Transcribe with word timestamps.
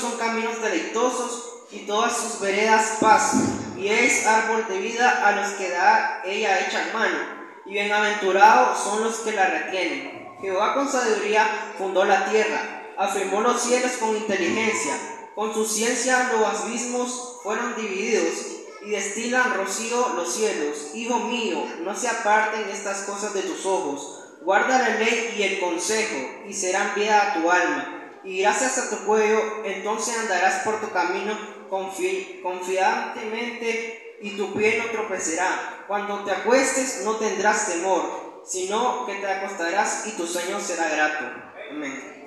son 0.00 0.16
caminos 0.18 0.60
deleitosos 0.62 1.64
y 1.70 1.80
todas 1.80 2.16
sus 2.16 2.40
veredas 2.40 2.98
paz. 3.00 3.34
Y 3.76 3.88
es 3.88 4.26
árbol 4.26 4.66
de 4.68 4.78
vida 4.78 5.26
a 5.26 5.32
los 5.32 5.50
que 5.52 5.70
da 5.70 6.22
ella 6.24 6.60
hecha 6.60 6.90
mano. 6.92 7.18
Y 7.66 7.72
bienaventurados 7.72 8.78
son 8.78 9.04
los 9.04 9.16
que 9.20 9.32
la 9.32 9.46
retienen. 9.46 10.28
Jehová 10.40 10.74
con 10.74 10.90
sabiduría 10.90 11.46
fundó 11.78 12.04
la 12.04 12.24
tierra 12.30 12.80
afirmó 13.00 13.40
los 13.40 13.62
cielos 13.62 13.92
con 13.92 14.14
inteligencia, 14.14 14.94
con 15.34 15.54
su 15.54 15.64
ciencia 15.64 16.30
los 16.34 16.60
abismos 16.60 17.38
fueron 17.42 17.74
divididos 17.74 18.34
y 18.84 18.90
destilan 18.90 19.54
rocío 19.54 20.12
los 20.16 20.30
cielos. 20.30 20.90
Hijo 20.94 21.18
mío, 21.20 21.64
no 21.82 21.96
se 21.96 22.08
aparten 22.08 22.68
estas 22.68 23.04
cosas 23.04 23.32
de 23.32 23.40
tus 23.42 23.64
ojos. 23.64 24.24
Guarda 24.42 24.78
la 24.78 24.96
ley 24.96 25.34
y 25.38 25.42
el 25.44 25.60
consejo, 25.60 26.44
y 26.46 26.52
serán 26.52 26.94
vida 26.94 27.30
a 27.30 27.34
tu 27.34 27.50
alma. 27.50 27.99
Y 28.24 28.42
gracias 28.42 28.78
a 28.78 28.90
tu 28.90 29.04
cuello, 29.06 29.64
entonces 29.64 30.18
andarás 30.18 30.62
por 30.62 30.80
tu 30.80 30.90
camino 30.90 31.38
confiantemente 32.42 34.18
y 34.20 34.36
tu 34.36 34.52
pie 34.54 34.78
no 34.78 34.90
tropezará. 34.90 35.84
Cuando 35.86 36.24
te 36.24 36.32
acuestes 36.32 37.02
no 37.04 37.16
tendrás 37.16 37.68
temor, 37.68 38.42
sino 38.44 39.06
que 39.06 39.14
te 39.14 39.26
acostarás 39.26 40.06
y 40.06 40.12
tu 40.12 40.26
sueño 40.26 40.60
será 40.60 40.88
grato. 40.88 41.24
Amén. 41.70 42.18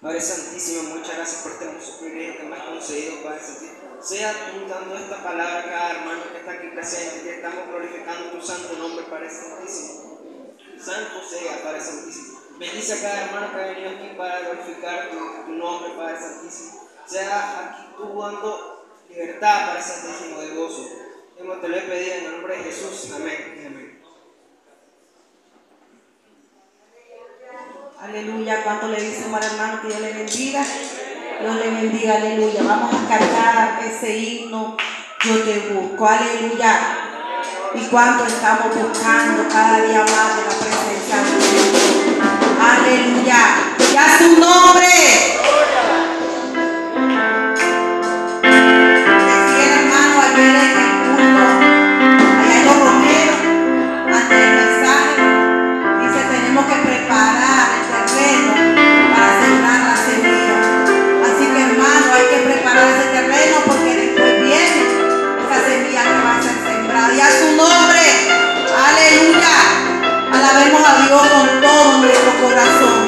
Padre 0.00 0.20
Santísimo, 0.20 0.96
muchas 0.96 1.16
gracias 1.16 1.42
por 1.42 1.52
este 1.52 1.64
hermoso 1.64 1.98
privilegio 1.98 2.40
que 2.40 2.42
me 2.42 2.56
has 2.56 2.64
concedido, 2.64 3.22
Padre 3.22 3.40
Santísimo. 3.40 3.78
Sea 4.02 4.52
tú 4.52 4.68
dando 4.68 4.98
esta 4.98 5.22
palabra 5.22 5.60
a 5.60 5.64
cada 5.64 5.90
hermano 5.92 6.24
que 6.30 6.38
está 6.38 6.52
aquí 6.52 6.66
presente, 6.74 7.22
que 7.22 7.36
estamos 7.36 7.68
glorificando 7.68 8.32
tu 8.32 8.42
santo 8.42 8.76
nombre, 8.76 9.06
Padre 9.06 9.30
Santísimo. 9.30 10.20
Santo 10.78 11.22
sea, 11.26 11.62
Padre 11.62 11.80
Santísimo. 11.80 12.33
Bendice 12.58 12.92
a 12.92 13.02
cada 13.02 13.24
hermano 13.24 13.52
que 13.52 13.60
ha 13.60 13.66
venido 13.66 13.90
aquí 13.90 14.16
para 14.16 14.40
glorificar 14.40 15.10
tu, 15.10 15.46
tu 15.46 15.52
nombre, 15.52 15.90
Padre 15.96 16.16
Santísimo. 16.18 16.88
Sea 17.04 17.60
aquí 17.60 17.82
tú 17.96 18.20
dando 18.20 18.86
libertad, 19.08 19.66
Padre 19.66 19.82
Santísimo, 19.82 20.40
de 20.40 20.54
gozo. 20.54 20.88
Hemos 21.36 21.60
te 21.60 21.68
lo 21.68 21.76
he 21.76 21.80
pedido 21.80 22.14
en 22.14 22.24
el 22.26 22.32
nombre 22.32 22.56
de 22.56 22.64
Jesús. 22.64 23.10
Amén. 23.14 23.64
Amén. 23.66 24.02
Aleluya. 28.00 28.62
¿Cuánto 28.62 28.88
le 28.88 29.00
dicen 29.00 29.34
al 29.34 29.42
hermano 29.42 29.82
que 29.82 29.88
Dios 29.88 30.00
le 30.00 30.12
bendiga? 30.12 30.64
Dios 31.40 31.56
le 31.56 31.70
bendiga, 31.70 32.14
aleluya. 32.16 32.62
Vamos 32.62 32.94
a 32.94 33.08
cantar 33.08 33.84
ese 33.84 34.16
himno, 34.16 34.76
yo 35.24 35.42
te 35.42 35.58
busco, 35.70 36.06
aleluya. 36.06 36.98
Y 37.74 37.80
cuánto 37.86 38.24
estamos 38.26 38.76
buscando 38.76 39.48
cada 39.48 39.82
día 39.82 40.00
más 40.00 40.36
de 40.36 40.42
la 40.42 40.60
presencia 40.60 41.16
de 41.16 41.70
Dios. 41.70 41.73
Aleluya. 42.64 43.36
Y 43.92 43.96
a 43.96 44.18
su 44.18 44.40
nombre. 44.40 45.63
Con 71.14 71.60
todo 71.60 71.98
nuestro 71.98 72.32
corazón. 72.42 73.03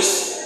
Dios. 0.00 0.36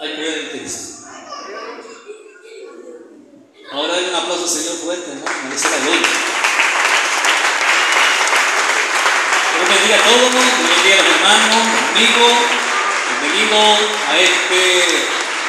Hay 0.00 0.16
que 0.16 0.20
ver 0.20 0.38
el 0.38 0.50
texto. 0.50 1.08
Ahora 3.72 3.94
hay 3.94 4.04
un 4.04 4.14
aplauso 4.14 4.44
al 4.44 4.48
Señor 4.48 4.76
fuerte, 4.76 5.10
hermano. 5.10 5.36
Merece 5.44 5.70
la 5.70 5.76
gloria. 5.78 6.08
Dios 9.54 9.68
bendiga 9.68 9.96
a 9.96 10.04
todos, 10.04 10.32
Dios 10.32 10.42
bendiga 10.76 11.00
a 11.00 11.02
los 11.02 11.16
hermanos, 11.16 11.62
amigos. 11.90 12.32
Bienvenidos 13.20 13.78
a 14.08 14.18
este 14.18 14.60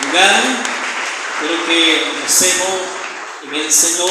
lugar. 0.08 0.44
Espero 1.36 1.66
que 1.66 2.12
hacemos 2.26 2.70
en 2.70 3.03
el 3.52 3.72
Señor, 3.72 4.10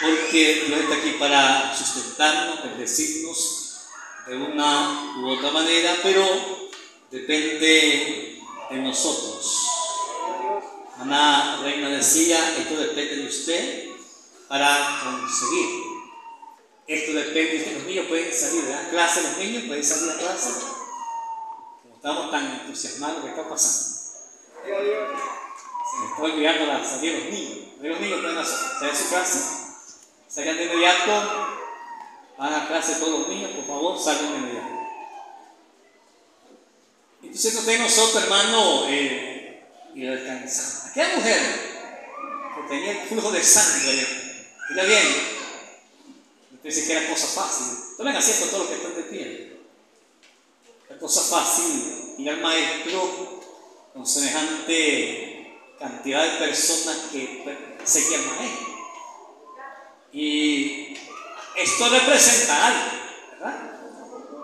porque 0.00 0.64
Dios 0.66 0.80
está 0.80 0.94
aquí 0.96 1.12
para 1.18 1.74
sustentarnos, 1.76 2.62
bendecirnos 2.64 3.86
de 4.26 4.36
una 4.36 5.14
u 5.18 5.30
otra 5.30 5.50
manera, 5.50 5.96
pero 6.02 6.24
depende 7.10 8.40
de 8.70 8.76
nosotros. 8.78 9.68
Ana 10.98 11.60
Reina 11.62 11.88
decía, 11.88 12.56
esto 12.58 12.76
depende 12.76 13.16
de 13.16 13.26
usted 13.26 13.88
para 14.48 15.00
conseguir. 15.02 15.82
Esto 16.86 17.12
depende 17.12 17.58
de. 17.58 17.72
Los 17.74 17.84
niños 17.84 18.06
pueden 18.06 18.32
salir 18.32 18.62
de 18.62 18.74
la 18.74 18.88
clase, 18.90 19.22
los 19.22 19.38
niños 19.38 19.64
pueden 19.66 19.84
salir 19.84 20.04
de 20.04 20.12
la 20.12 20.18
clase. 20.18 20.50
Como 21.82 21.94
estamos 21.96 22.30
tan 22.30 22.60
entusiasmados, 22.60 23.22
¿qué 23.22 23.30
está 23.30 23.48
pasando? 23.48 23.98
Se 24.62 24.70
me 25.98 26.06
está 26.06 26.22
olvidando 26.22 26.66
la 26.66 26.84
salida 26.84 27.12
de 27.12 27.18
los 27.20 27.30
niños. 27.30 27.61
Niños 27.82 28.20
pueden 28.20 28.44
salir 28.44 28.92
de 28.92 28.96
su 28.96 29.08
clase. 29.08 29.40
Salgan 30.28 30.56
de 30.56 30.64
inmediato. 30.64 31.58
Van 32.38 32.54
a 32.54 32.68
clase 32.68 32.94
todos 32.94 33.20
los 33.20 33.28
niños, 33.28 33.50
por 33.50 33.66
favor, 33.66 33.98
salgan 33.98 34.32
de 34.32 34.38
inmediato. 34.38 34.68
Entonces, 37.22 37.54
no 37.54 37.62
tenemos 37.62 37.96
nosotros, 37.96 38.22
hermano, 38.22 38.86
eh, 38.88 39.64
y 39.94 40.06
alcanzar. 40.06 40.90
Aquella 40.90 41.16
mujer 41.16 41.40
que 42.54 42.68
tenía 42.68 43.02
el 43.02 43.08
flujo 43.08 43.32
de 43.32 43.42
sangre, 43.42 44.06
ella 44.70 44.84
bien, 44.84 45.02
pensé 46.62 46.86
que 46.86 46.92
era 46.92 47.08
cosa 47.08 47.26
fácil. 47.26 47.96
Tomen 47.96 48.16
asiento 48.16 48.46
todos 48.46 48.60
los 48.60 48.68
que 48.68 48.76
están 48.76 48.94
de 48.94 49.02
pie. 49.02 49.56
Era 50.88 50.98
cosa 50.98 51.20
fácil 51.20 52.14
ir 52.18 52.30
al 52.30 52.40
maestro 52.40 53.42
con 53.92 54.06
semejante 54.06 55.58
cantidad 55.78 56.22
de 56.24 56.46
personas 56.46 56.96
que 57.10 57.71
seguían 57.84 58.22
al 58.22 58.36
maestro. 58.36 58.66
Y 60.12 60.96
esto 61.56 61.88
representa 61.88 62.66
algo, 62.66 62.90
¿verdad? 63.32 63.72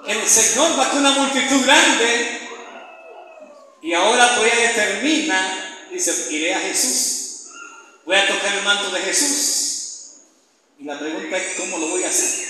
El 0.06 0.28
Señor 0.28 0.78
va 0.78 0.88
con 0.88 1.00
una 1.00 1.10
multitud 1.10 1.64
grande 1.64 2.40
y 3.82 3.92
ahora 3.94 4.36
ella 4.42 4.68
determina, 4.68 5.86
dice, 5.90 6.26
iré 6.30 6.54
a 6.54 6.60
Jesús, 6.60 7.50
voy 8.04 8.16
a 8.16 8.26
tocar 8.26 8.54
el 8.54 8.64
manto 8.64 8.90
de 8.90 9.00
Jesús. 9.00 9.58
Y 10.78 10.84
la 10.84 10.98
pregunta 10.98 11.36
es, 11.36 11.58
¿cómo 11.58 11.78
lo 11.78 11.88
voy 11.88 12.04
a 12.04 12.08
hacer? 12.08 12.48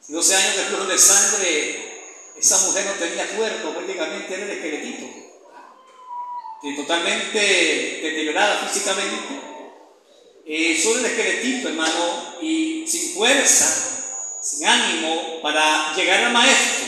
Si 0.00 0.12
12 0.12 0.36
años 0.36 0.56
de 0.56 0.64
flujo 0.64 0.84
de 0.84 0.98
sangre, 0.98 2.02
esa 2.36 2.58
mujer 2.66 2.86
no 2.86 2.92
tenía 2.92 3.26
cuerpo, 3.36 3.74
prácticamente 3.74 4.34
era 4.34 4.44
el 4.44 4.50
esqueletito. 4.50 5.06
Totalmente 6.76 7.38
deteriorada 8.02 8.66
físicamente. 8.66 9.49
Eh, 10.52 10.76
solo 10.82 10.98
el 10.98 11.06
esqueletito, 11.06 11.68
hermano, 11.68 12.34
y 12.42 12.84
sin 12.84 13.14
fuerza, 13.14 13.66
sin 14.42 14.66
ánimo 14.66 15.40
para 15.40 15.94
llegar 15.94 16.24
al 16.24 16.32
maestro. 16.32 16.86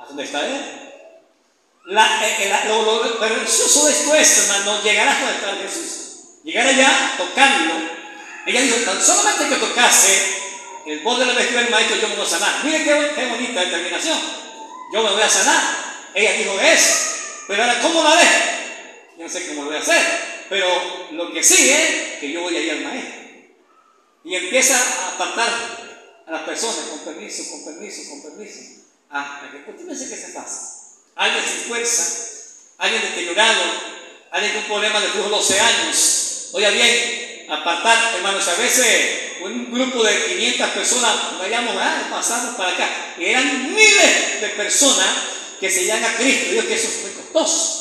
¿A 0.00 0.06
dónde 0.06 0.24
está 0.24 0.40
él? 0.40 0.54
Eh, 0.54 2.48
la, 2.48 2.64
lo, 2.64 3.04
lo, 3.04 3.18
precioso 3.18 3.84
de 3.84 3.92
esto 3.92 4.14
es, 4.14 4.38
hermano, 4.38 4.82
llegar 4.82 5.06
hasta 5.06 5.26
donde 5.26 5.66
está 5.66 5.68
Jesús. 5.68 6.40
Llegar 6.44 6.66
allá, 6.66 7.14
tocarlo. 7.18 7.74
Ella 8.46 8.62
dijo, 8.62 8.76
tan 8.86 9.04
solamente 9.04 9.48
que 9.50 9.56
tocase 9.56 10.42
el 10.86 11.00
borde 11.00 11.26
de 11.26 11.32
la 11.34 11.38
vestida 11.38 11.60
del 11.60 11.70
maestro, 11.70 11.96
yo 11.96 12.08
me 12.08 12.16
voy 12.16 12.24
a 12.24 12.30
sanar. 12.30 12.64
Mire 12.64 12.84
qué, 12.84 13.26
bonita 13.26 13.60
determinación. 13.60 14.18
Yo 14.94 15.02
me 15.02 15.10
voy 15.10 15.22
a 15.22 15.28
sanar. 15.28 15.62
Ella 16.14 16.32
dijo, 16.32 16.58
es. 16.58 17.16
Pero 17.48 17.62
ahora, 17.62 17.80
¿cómo 17.82 18.02
la 18.02 18.14
ve? 18.14 18.55
Yo 19.16 19.24
no 19.24 19.28
sé 19.28 19.48
cómo 19.48 19.62
lo 19.62 19.68
voy 19.68 19.76
a 19.76 19.80
hacer. 19.80 20.46
Pero 20.48 20.66
lo 21.12 21.32
que 21.32 21.42
sigue 21.42 22.14
es 22.14 22.20
que 22.20 22.32
yo 22.32 22.42
voy 22.42 22.56
a 22.56 22.60
ir 22.60 22.70
al 22.72 22.80
maestro. 22.80 23.20
Y 24.24 24.34
empieza 24.34 24.76
a 24.76 25.14
apartar 25.14 26.24
a 26.26 26.30
las 26.30 26.42
personas 26.42 26.86
con 26.90 26.98
permiso, 27.00 27.42
con 27.50 27.64
permiso, 27.64 28.10
con 28.10 28.22
permiso. 28.22 28.60
Ah, 29.10 29.48
que 29.50 29.70
usted 29.70 29.86
que 29.88 30.16
se 30.16 30.32
pasa 30.32 30.76
alguien 31.16 31.44
sin 31.44 31.68
fuerza, 31.68 32.02
alguien 32.78 33.02
deteriorado, 33.02 33.62
alguien 34.30 34.52
con 34.52 34.62
un 34.62 34.68
problema 34.68 35.00
de 35.00 35.08
flujo 35.08 35.30
de 35.30 35.36
12 35.36 35.60
años. 35.60 36.48
Oiga 36.52 36.70
bien, 36.70 37.46
apartar, 37.50 38.14
hermanos, 38.16 38.46
a 38.46 38.54
veces 38.54 39.32
un 39.42 39.72
grupo 39.72 40.04
de 40.04 40.24
500 40.24 40.70
personas, 40.70 41.38
vayamos, 41.38 41.74
ah, 41.78 42.08
pasamos 42.10 42.56
para 42.56 42.72
acá, 42.72 43.14
y 43.18 43.24
eran 43.24 43.74
miles 43.74 44.40
de 44.40 44.48
personas 44.50 45.08
que 45.58 45.70
se 45.70 45.90
a 45.90 46.16
Cristo. 46.16 46.52
Dios 46.52 46.64
que 46.66 46.74
eso 46.74 46.88
fue 46.88 47.12
costoso. 47.12 47.75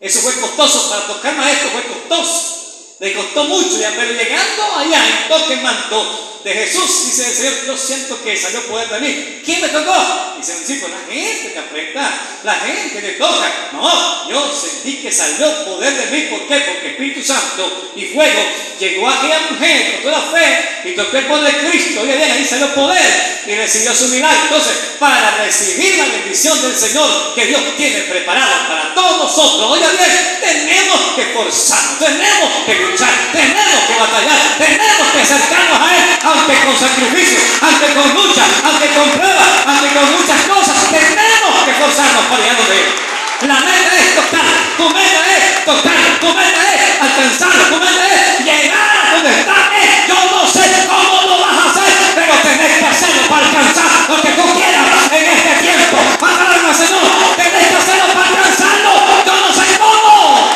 Eso 0.00 0.20
fue 0.20 0.40
costoso, 0.40 0.88
para 0.88 1.06
tocar 1.06 1.36
maestro 1.36 1.70
fue 1.70 1.84
costoso. 1.84 2.56
Le 3.00 3.14
costó 3.14 3.44
mucho, 3.44 3.78
ya, 3.78 3.92
pero 3.96 4.12
llegando 4.12 4.62
allá 4.76 4.98
en 5.06 5.28
toque 5.28 5.56
manto, 5.56 6.29
de 6.44 6.54
Jesús, 6.54 7.06
dice 7.06 7.28
el 7.28 7.34
Señor, 7.34 7.66
yo 7.66 7.76
siento 7.76 8.22
que 8.22 8.36
salió 8.36 8.62
poder 8.66 8.88
de 8.88 9.00
mí. 9.00 9.42
¿Quién 9.44 9.60
me 9.60 9.68
tocó? 9.68 9.94
Dice 10.38 10.56
un 10.56 10.66
chico, 10.66 10.88
la 10.88 11.12
gente 11.12 11.52
que 11.52 11.58
aprieta, 11.58 12.20
la 12.44 12.54
gente 12.54 13.00
que 13.00 13.12
toca. 13.12 13.70
No, 13.72 14.30
yo 14.30 14.50
sentí 14.50 15.02
que 15.02 15.12
salió 15.12 15.64
poder 15.66 15.92
de 15.92 16.06
mí. 16.06 16.28
¿Por 16.30 16.48
qué? 16.48 16.60
Porque 16.60 16.88
Espíritu 16.88 17.22
Santo 17.22 17.92
y 17.94 18.06
fuego 18.06 18.42
llegó 18.78 19.08
a 19.08 19.18
aquella 19.18 19.40
mujer 19.50 19.92
con 19.92 20.10
toda 20.10 20.22
fe 20.32 20.88
y 20.88 20.96
tocó 20.96 21.18
el 21.18 21.26
poder 21.26 21.52
de 21.52 21.70
Cristo. 21.70 22.02
Bien, 22.04 22.22
ahí 22.22 22.44
salió 22.44 22.74
poder 22.74 23.42
y 23.46 23.54
recibió 23.54 23.94
su 23.94 24.08
milagro. 24.08 24.40
Entonces, 24.44 24.76
para 24.98 25.44
recibir 25.44 25.98
la 25.98 26.06
bendición 26.06 26.60
del 26.62 26.74
Señor 26.74 27.34
que 27.34 27.46
Dios 27.46 27.60
tiene 27.76 28.00
preparada 28.04 28.66
para 28.66 28.94
todos 28.94 29.18
nosotros, 29.18 29.70
oye 29.72 29.86
bien, 29.98 30.38
tenemos 30.40 31.00
que 31.16 31.24
forzarnos, 31.34 31.98
tenemos 31.98 32.50
que 32.64 32.74
luchar, 32.76 33.10
tenemos 33.32 33.84
que 33.86 33.94
batallar, 33.98 34.58
tenemos 34.58 35.08
que 35.12 35.20
acercarnos 35.20 35.80
a 35.80 35.96
Él 35.96 36.18
aunque 36.30 36.54
con 36.64 36.76
sacrificio, 36.78 37.40
aunque 37.62 37.94
con 37.94 38.14
lucha, 38.14 38.44
aunque 38.64 38.88
con 38.94 39.10
pruebas, 39.10 39.50
aunque 39.66 39.88
con 39.94 40.06
muchas 40.14 40.40
cosas, 40.46 40.78
tenemos 40.90 41.54
que 41.64 41.74
forzarnos 41.74 42.24
para 42.30 42.42
llegar 42.42 42.62
de. 42.68 43.10
La 43.40 43.58
meta 43.60 43.92
es 43.96 44.14
tocar, 44.14 44.44
tu 44.76 44.86
meta 44.90 45.22
es 45.32 45.64
tocar, 45.64 46.02
tu 46.20 46.28
meta 46.34 46.60
es 46.74 47.00
alcanzar, 47.00 47.56
tu 47.70 47.76
meta 47.80 48.04
es 48.06 48.44
llegar 48.44 48.90
a 49.00 49.14
donde 49.14 49.30
está 49.30 49.56
Él. 49.80 49.90
Yo 50.08 50.18
no 50.30 50.46
sé 50.46 50.60
cómo 50.86 51.22
lo 51.26 51.40
vas 51.40 51.56
a 51.56 51.70
hacer, 51.70 51.92
pero 52.14 52.34
tenés 52.44 52.78
que 52.78 52.86
hacerlo 52.86 53.22
para 53.30 53.46
alcanzar 53.46 53.90
lo 54.08 54.20
que 54.20 54.28
tú 54.28 54.44
quieras 54.54 54.86
en 55.10 55.24
este 55.24 55.52
tiempo. 55.62 55.96
Para 56.20 56.50
Señor, 56.74 57.02
tenés 57.36 57.66
que 57.66 57.76
hacerlo 57.76 58.04
para 58.14 58.28
alcanzarlo. 58.28 58.92
Yo 59.26 59.34
no 59.40 59.52
sé 59.52 59.78
cómo. 59.78 60.50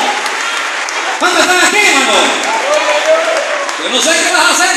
¿Cuántos 1.18 1.40
están 1.40 1.60
aquí, 1.66 1.78
hermano? 1.78 2.54
Yo 3.82 3.88
no 3.90 4.00
sé 4.00 4.10
qué 4.10 4.32
vas 4.32 4.44
a 4.44 4.50
hacer, 4.52 4.73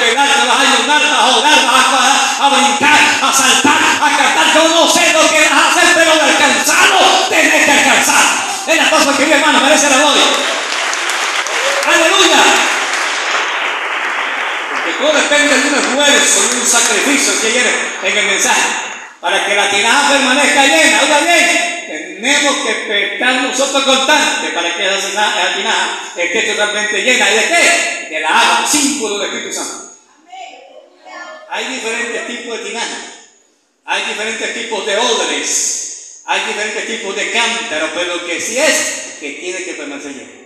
a 0.00 0.06
despegar, 0.06 0.28
te 0.28 0.46
vas 0.46 0.56
a 0.56 0.62
ayudar, 0.62 1.00
vas 1.00 1.20
a 1.20 1.38
orar, 1.38 1.66
vas 1.66 2.40
a, 2.40 2.46
a, 2.46 2.48
brincar, 2.48 3.00
a 3.22 3.32
saltar, 3.32 3.78
a 4.00 4.16
cantar. 4.16 4.54
Yo 4.54 4.68
no 4.68 4.88
sé 4.88 5.12
lo 5.12 5.28
que 5.28 5.48
vas 5.48 5.60
a 5.60 5.68
hacer, 5.68 5.94
pero 5.94 6.14
de 6.14 6.20
alcanzarlo 6.20 6.98
tenés 7.28 7.64
que 7.64 7.70
alcanzar. 7.70 8.24
Es 8.66 8.76
la 8.76 8.90
cosa 8.90 9.16
que 9.16 9.26
mi 9.26 9.32
hermano 9.32 9.60
merece 9.60 9.90
la 9.90 9.96
gloria. 9.96 10.22
Aleluya. 11.86 12.36
Porque 14.70 14.92
todo 14.92 15.12
depende 15.12 15.58
de 15.58 15.68
un 15.68 15.74
esfuerzo, 15.74 16.48
de 16.48 16.60
un 16.60 16.66
sacrificio 16.66 17.40
que 17.40 17.50
viene 17.50 17.70
en 18.02 18.18
el 18.18 18.26
mensaje. 18.26 18.89
Para 19.20 19.46
que 19.46 19.54
la 19.54 19.70
tinaja 19.70 20.12
permanezca 20.12 20.66
llena. 20.66 21.02
Oiga 21.02 21.20
bien, 21.20 21.86
tenemos 21.86 22.56
que 22.64 23.14
estar 23.14 23.42
nosotros 23.42 23.84
constantes 23.84 24.50
para 24.52 24.76
que 24.76 24.86
esa 24.86 25.54
tinaja 25.54 26.12
esté 26.16 26.42
totalmente 26.42 27.02
llena. 27.02 27.30
¿Y 27.30 27.34
de 27.34 27.48
qué? 27.48 28.08
De 28.10 28.20
la 28.20 28.28
agua, 28.28 28.66
símbolo 28.66 29.18
del 29.18 29.28
Espíritu 29.28 29.54
Santo. 29.54 29.90
Hay 31.50 31.64
diferentes 31.66 32.26
tipos 32.28 32.58
de 32.58 32.64
tinajas. 32.64 32.98
Hay 33.84 34.04
diferentes 34.06 34.54
tipos 34.54 34.86
de 34.86 34.96
odres. 34.96 36.22
Hay 36.26 36.46
diferentes 36.46 36.86
tipos 36.86 37.16
de 37.16 37.30
cántaro, 37.32 37.90
pero 37.94 38.24
que 38.24 38.40
sí 38.40 38.56
es 38.56 39.16
que 39.18 39.32
tiene 39.32 39.64
que 39.64 39.74
permanecer 39.74 40.12
lleno. 40.12 40.40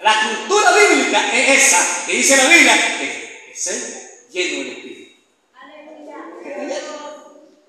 La 0.00 0.14
cultura 0.20 0.72
bíblica 0.72 1.34
es 1.34 1.64
esa, 1.64 2.06
que 2.06 2.12
dice 2.12 2.36
la 2.36 2.44
Biblia, 2.44 2.98
que 2.98 3.50
es 3.52 3.62
ser 3.62 4.28
lleno 4.30 4.64
del 4.64 4.72
Espíritu. 4.72 5.00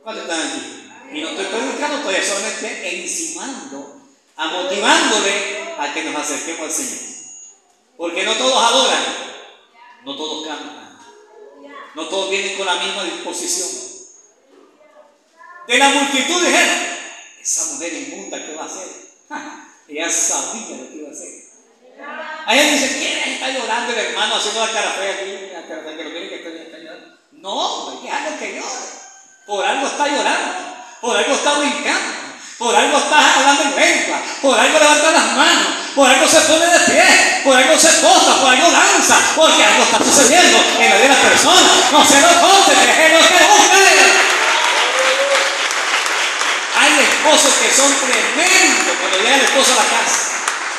¿Cuántos 0.04 0.24
están 0.24 0.48
aquí? 0.48 0.82
Y 1.14 1.22
no 1.22 1.30
estoy 1.30 1.46
predicando, 1.46 2.10
estoy 2.10 2.26
solamente 2.26 3.02
encimando, 3.02 4.02
a 4.36 4.48
motivándole 4.48 5.76
a 5.78 5.94
que 5.94 6.04
nos 6.04 6.16
acerquemos 6.16 6.62
al 6.62 6.72
Señor. 6.72 7.00
Porque 7.98 8.24
no 8.24 8.34
todos 8.36 8.64
adoran, 8.64 9.04
no 10.06 10.16
todos 10.16 10.48
cantan, 10.48 10.98
no 11.94 12.08
todos 12.08 12.30
vienen 12.32 12.58
con 12.58 12.66
la 12.66 12.76
misma 12.76 13.04
disposición. 13.04 13.70
De 15.68 15.78
la 15.78 15.90
multitud 15.90 16.46
dijeron, 16.46 16.88
esa 17.42 17.74
mujer 17.74 17.94
inmunda, 17.94 18.44
¿qué 18.44 18.56
va 18.56 18.64
a 18.64 18.66
hacer? 18.66 18.88
Ella 19.88 20.10
sabía 20.10 20.78
lo 20.78 20.90
que 20.90 20.96
iba 20.96 21.10
a 21.10 21.12
hacer. 21.12 21.42
Alguien 22.46 22.74
dice, 22.74 22.98
¿quién 22.98 23.34
está 23.34 23.50
llorando 23.50 23.94
el 23.94 24.00
hermano 24.00 24.36
haciendo 24.36 24.66
la 24.66 24.72
cara 24.72 24.92
fea 24.92 25.14
aquí? 25.14 25.54
La 25.54 25.68
cara 25.68 25.84
fea 25.84 25.98
que 25.98 26.04
lo 26.04 26.12
que 26.12 26.64
está, 26.64 26.78
llorando. 26.80 27.18
No, 27.34 28.02
déjalo 28.02 28.40
que 28.40 28.56
llore. 28.56 29.01
Por 29.46 29.66
algo 29.66 29.88
está 29.88 30.08
llorando, 30.08 30.76
por 31.02 31.18
algo 31.18 31.34
está 31.34 31.54
brincando, 31.54 32.14
por 32.58 32.76
algo 32.76 32.98
está 32.98 33.34
hablando 33.36 33.64
en 33.64 33.76
lengua, 33.76 34.22
por 34.42 34.60
algo 34.60 34.80
levanta 34.80 35.12
las 35.12 35.26
manos, 35.36 35.68
por 35.96 36.08
algo 36.08 36.28
se 36.28 36.42
pone 36.42 36.66
de 36.68 36.80
pie, 36.80 37.42
por 37.44 37.58
algo 37.58 37.78
se 37.78 37.90
posa, 38.06 38.36
por 38.40 38.54
algo 38.54 38.72
danza, 38.72 39.18
porque 39.36 39.64
algo 39.64 39.84
está 39.84 39.98
sucediendo 39.98 40.58
en 40.80 40.90
la 40.90 40.96
vida 40.96 41.08
de 41.08 41.10
la 41.10 41.22
persona. 41.22 41.70
No 41.92 42.06
se 42.06 42.22
lo 42.22 42.28
corte, 42.40 42.72
déjelo 42.76 43.18
que 43.18 43.34
busque. 43.34 44.32
Hay 46.78 47.00
esposos 47.00 47.54
que 47.56 47.76
son 47.76 47.94
tremendos 47.98 48.96
cuando 49.00 49.18
llega 49.18 49.36
el 49.36 49.42
esposo 49.42 49.74
a 49.74 49.84
la 49.84 49.90
casa. 49.90 50.32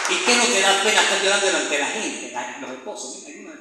¿Y 0.08 0.16
qué 0.16 0.36
no 0.36 0.44
te 0.44 0.60
da 0.60 0.82
pena 0.82 1.00
estar 1.00 1.20
llorando 1.20 1.46
delante 1.46 1.74
de 1.74 1.80
la 1.80 1.86
gente? 1.88 2.32
Los 2.60 2.70
esposos, 2.70 3.16
mira, 3.26 3.52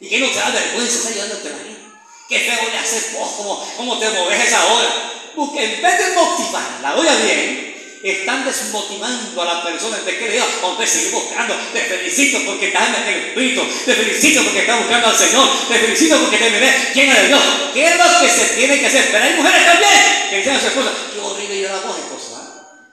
¿Y 0.00 0.08
qué 0.08 0.20
no 0.20 0.28
te 0.28 0.38
da 0.38 0.50
vergüenza 0.50 0.96
estar 0.96 1.12
llorando 1.12 1.36
de 1.36 1.50
la 1.50 1.58
gente? 1.58 1.91
Qué 2.32 2.38
feo 2.38 2.66
le 2.72 2.78
haces 2.78 3.12
vos, 3.12 3.28
cómo, 3.36 3.62
cómo 3.76 3.98
te 3.98 4.08
moves 4.08 4.40
esa 4.42 4.64
hora. 4.64 4.88
Porque 5.36 5.64
en 5.64 5.82
vez 5.82 5.98
de 5.98 6.14
motivarla, 6.14 6.96
oiga 6.96 7.14
bien, 7.16 7.76
están 8.02 8.42
desmotivando 8.46 9.42
a 9.42 9.44
la 9.44 9.62
persona 9.62 9.98
de 9.98 10.16
que 10.16 10.28
le 10.28 10.32
diga, 10.32 10.46
hombre, 10.62 10.86
sigue 10.86 11.10
buscando, 11.10 11.54
te 11.74 11.80
felicito 11.80 12.38
porque 12.46 12.68
estás 12.68 12.88
en 12.88 13.08
el 13.08 13.24
Espíritu, 13.26 13.60
te 13.84 13.94
felicito 13.94 14.44
porque 14.44 14.60
estás 14.60 14.78
buscando 14.78 15.08
al 15.08 15.14
Señor, 15.18 15.46
te 15.68 15.74
felicito 15.78 16.18
porque 16.20 16.38
te 16.38 16.50
miré 16.52 16.72
llena 16.94 17.20
de 17.20 17.28
Dios. 17.28 17.42
¿Qué 17.74 17.84
es 17.84 17.96
lo 17.98 18.20
que 18.22 18.28
se 18.30 18.54
tiene 18.54 18.80
que 18.80 18.86
hacer? 18.86 19.08
Pero 19.12 19.24
hay 19.24 19.34
mujeres 19.34 19.66
también 19.66 20.00
que 20.30 20.36
dicen 20.38 20.56
a 20.56 20.60
su 20.60 20.66
esposa, 20.68 20.90
qué 21.12 21.20
horrible 21.20 21.60
llorar 21.60 21.82
vos, 21.86 21.98
esposa. 21.98 22.40
¿ah? 22.40 22.88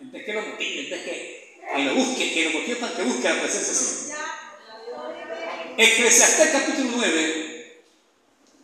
En 0.00 0.12
vez 0.12 0.24
que 0.24 0.32
lo 0.34 0.42
motive, 0.42 0.80
en 0.84 0.90
vez 0.90 1.02
que, 1.02 1.58
que 1.74 1.82
lo 1.82 1.94
busque, 1.96 2.32
que 2.32 2.44
lo 2.44 2.50
motive 2.60 2.76
para 2.76 2.94
que 2.94 3.02
busque 3.02 3.28
la 3.28 3.42
presencia 3.42 3.72
del 3.72 3.76
Señor. 3.76 4.14
Eclesiastés 5.76 6.50
capítulo 6.52 6.90
9, 6.94 7.43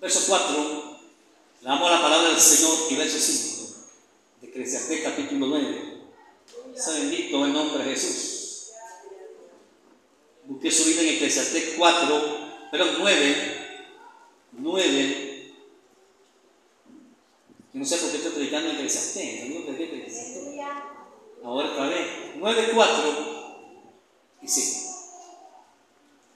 verso 0.00 0.24
4, 0.26 0.98
le 1.60 1.68
damos 1.68 1.90
la 1.90 2.00
palabra 2.00 2.30
del 2.30 2.40
Señor 2.40 2.90
y 2.90 2.96
verso 2.96 3.18
5. 3.18 3.60
De 4.40 4.48
Eclesiastés 4.48 5.02
capítulo 5.02 5.46
9. 5.46 6.00
Sea 6.74 6.94
bendito 6.94 7.44
el 7.44 7.52
nombre 7.52 7.84
de 7.84 7.90
Jesús. 7.90 8.70
Busqué 10.46 10.70
su 10.70 10.84
vida 10.84 11.02
en 11.02 11.08
Eclesiastés 11.08 11.74
4, 11.76 12.68
perdón, 12.70 12.96
9, 13.00 13.68
9. 14.52 15.52
Yo 17.72 17.78
no 17.78 17.84
sé 17.84 17.98
por 17.98 18.10
qué 18.10 18.16
estoy 18.16 18.32
predicando 18.32 18.70
en 18.70 18.76
Eclesiastés, 18.76 19.48
no 19.50 19.72
Eclesiastés. 19.72 20.40
Ahora 21.44 21.70
otra 21.70 21.86
vez, 21.88 22.06
9, 22.36 22.70
4 22.74 23.54
y 24.42 24.48
5. 24.48 24.90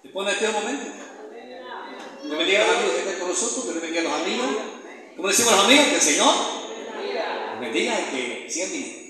¿Te 0.03 0.09
pone 0.11 0.31
aquí 0.31 0.45
un 0.45 0.53
momento? 0.53 1.04
Bendiga 2.25 2.65
a 2.65 2.67
los 2.67 2.77
amigos 2.77 2.95
que 2.95 3.01
están 3.01 3.19
con 3.19 3.29
nosotros, 3.29 3.83
que 3.83 3.99
a 3.99 4.03
los 4.03 4.13
amigos. 4.13 4.47
¿Cómo 5.17 5.29
decimos 5.29 5.53
los 5.53 5.65
amigos? 5.65 5.87
Que 5.87 5.95
el 5.95 6.01
Señor 6.01 6.35
bendiga 7.61 8.01
y 8.01 8.17
que 8.17 8.51
sigan 8.51 8.73
viniendo. 8.73 9.05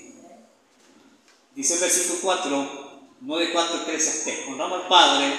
Dice 1.55 1.73
el 1.75 1.79
versículo 1.79 2.19
4, 2.21 2.99
9, 3.21 3.49
4, 3.53 3.81
Eclesiastés. 3.81 4.47
Honramos 4.47 4.81
al 4.81 4.87
Padre, 4.89 5.33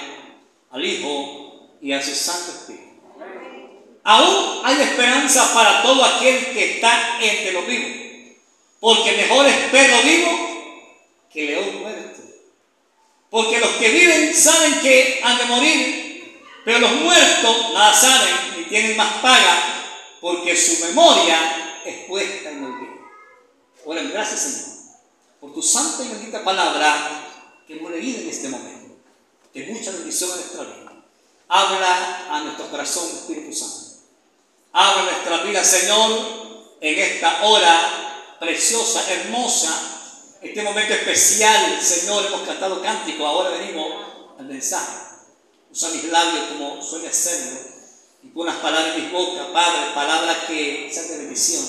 al 0.70 0.84
Hijo 0.84 1.68
y 1.82 1.92
a 1.92 2.02
su 2.02 2.14
Santo 2.14 2.52
Espíritu. 2.52 2.86
Aún 4.04 4.60
hay 4.64 4.80
esperanza 4.80 5.52
para 5.52 5.82
todo 5.82 6.04
aquel 6.04 6.46
que 6.52 6.76
está 6.76 7.18
entre 7.20 7.52
los 7.52 7.66
vivos, 7.66 7.90
porque 8.80 9.12
mejor 9.12 9.46
es 9.46 9.56
perro 9.70 10.02
vivo 10.02 10.30
que 11.32 11.46
león 11.46 11.80
muerto. 11.80 12.22
Porque 13.28 13.58
los 13.58 13.70
que 13.70 13.90
viven 13.90 14.34
saben 14.34 14.80
que 14.80 15.20
han 15.22 15.36
de 15.38 15.44
morir, 15.46 16.05
pero 16.66 16.80
los 16.80 16.92
muertos 16.94 17.72
nada 17.74 17.94
saben 17.94 18.56
ni 18.56 18.64
tienen 18.64 18.96
más 18.96 19.22
paga, 19.22 19.84
porque 20.20 20.56
su 20.56 20.84
memoria 20.84 21.80
es 21.84 22.08
puesta 22.08 22.50
en 22.50 22.58
el 22.58 22.64
olvido. 22.64 22.94
Oren, 23.84 24.10
gracias 24.10 24.40
Señor, 24.40 24.98
por 25.38 25.54
tu 25.54 25.62
santa 25.62 26.02
y 26.02 26.08
bendita 26.08 26.42
palabra 26.42 27.24
que 27.68 27.74
hemos 27.74 27.92
leído 27.92 28.18
en 28.18 28.28
este 28.30 28.48
momento. 28.48 28.96
De 29.54 29.64
mucha 29.66 29.92
bendición 29.92 30.28
a 30.32 30.34
nuestra 30.34 30.64
vida. 30.64 30.92
Habla 31.46 32.26
a 32.30 32.40
nuestro 32.40 32.68
corazón, 32.68 33.10
Espíritu 33.14 33.52
Santo. 33.52 34.02
Habla 34.72 35.04
nuestra 35.04 35.44
vida, 35.44 35.62
Señor, 35.62 36.74
en 36.80 36.98
esta 36.98 37.44
hora 37.44 38.36
preciosa, 38.40 39.08
hermosa, 39.08 39.70
este 40.42 40.62
momento 40.64 40.94
especial, 40.94 41.80
Señor, 41.80 42.26
hemos 42.26 42.40
cantado 42.40 42.82
cántico, 42.82 43.24
ahora 43.24 43.50
venimos 43.50 43.86
al 44.36 44.46
mensaje. 44.46 45.05
Usa 45.76 45.90
mis 45.90 46.04
labios 46.04 46.44
como 46.48 46.82
suele 46.82 47.08
hacerlo 47.08 47.60
y 48.22 48.28
pon 48.28 48.46
las 48.46 48.56
palabras 48.56 48.96
en 48.96 49.02
mis 49.02 49.12
bocas, 49.12 49.48
Padre, 49.52 49.92
palabras 49.94 50.38
que 50.48 50.88
sean 50.90 51.08
de 51.08 51.18
bendición, 51.18 51.66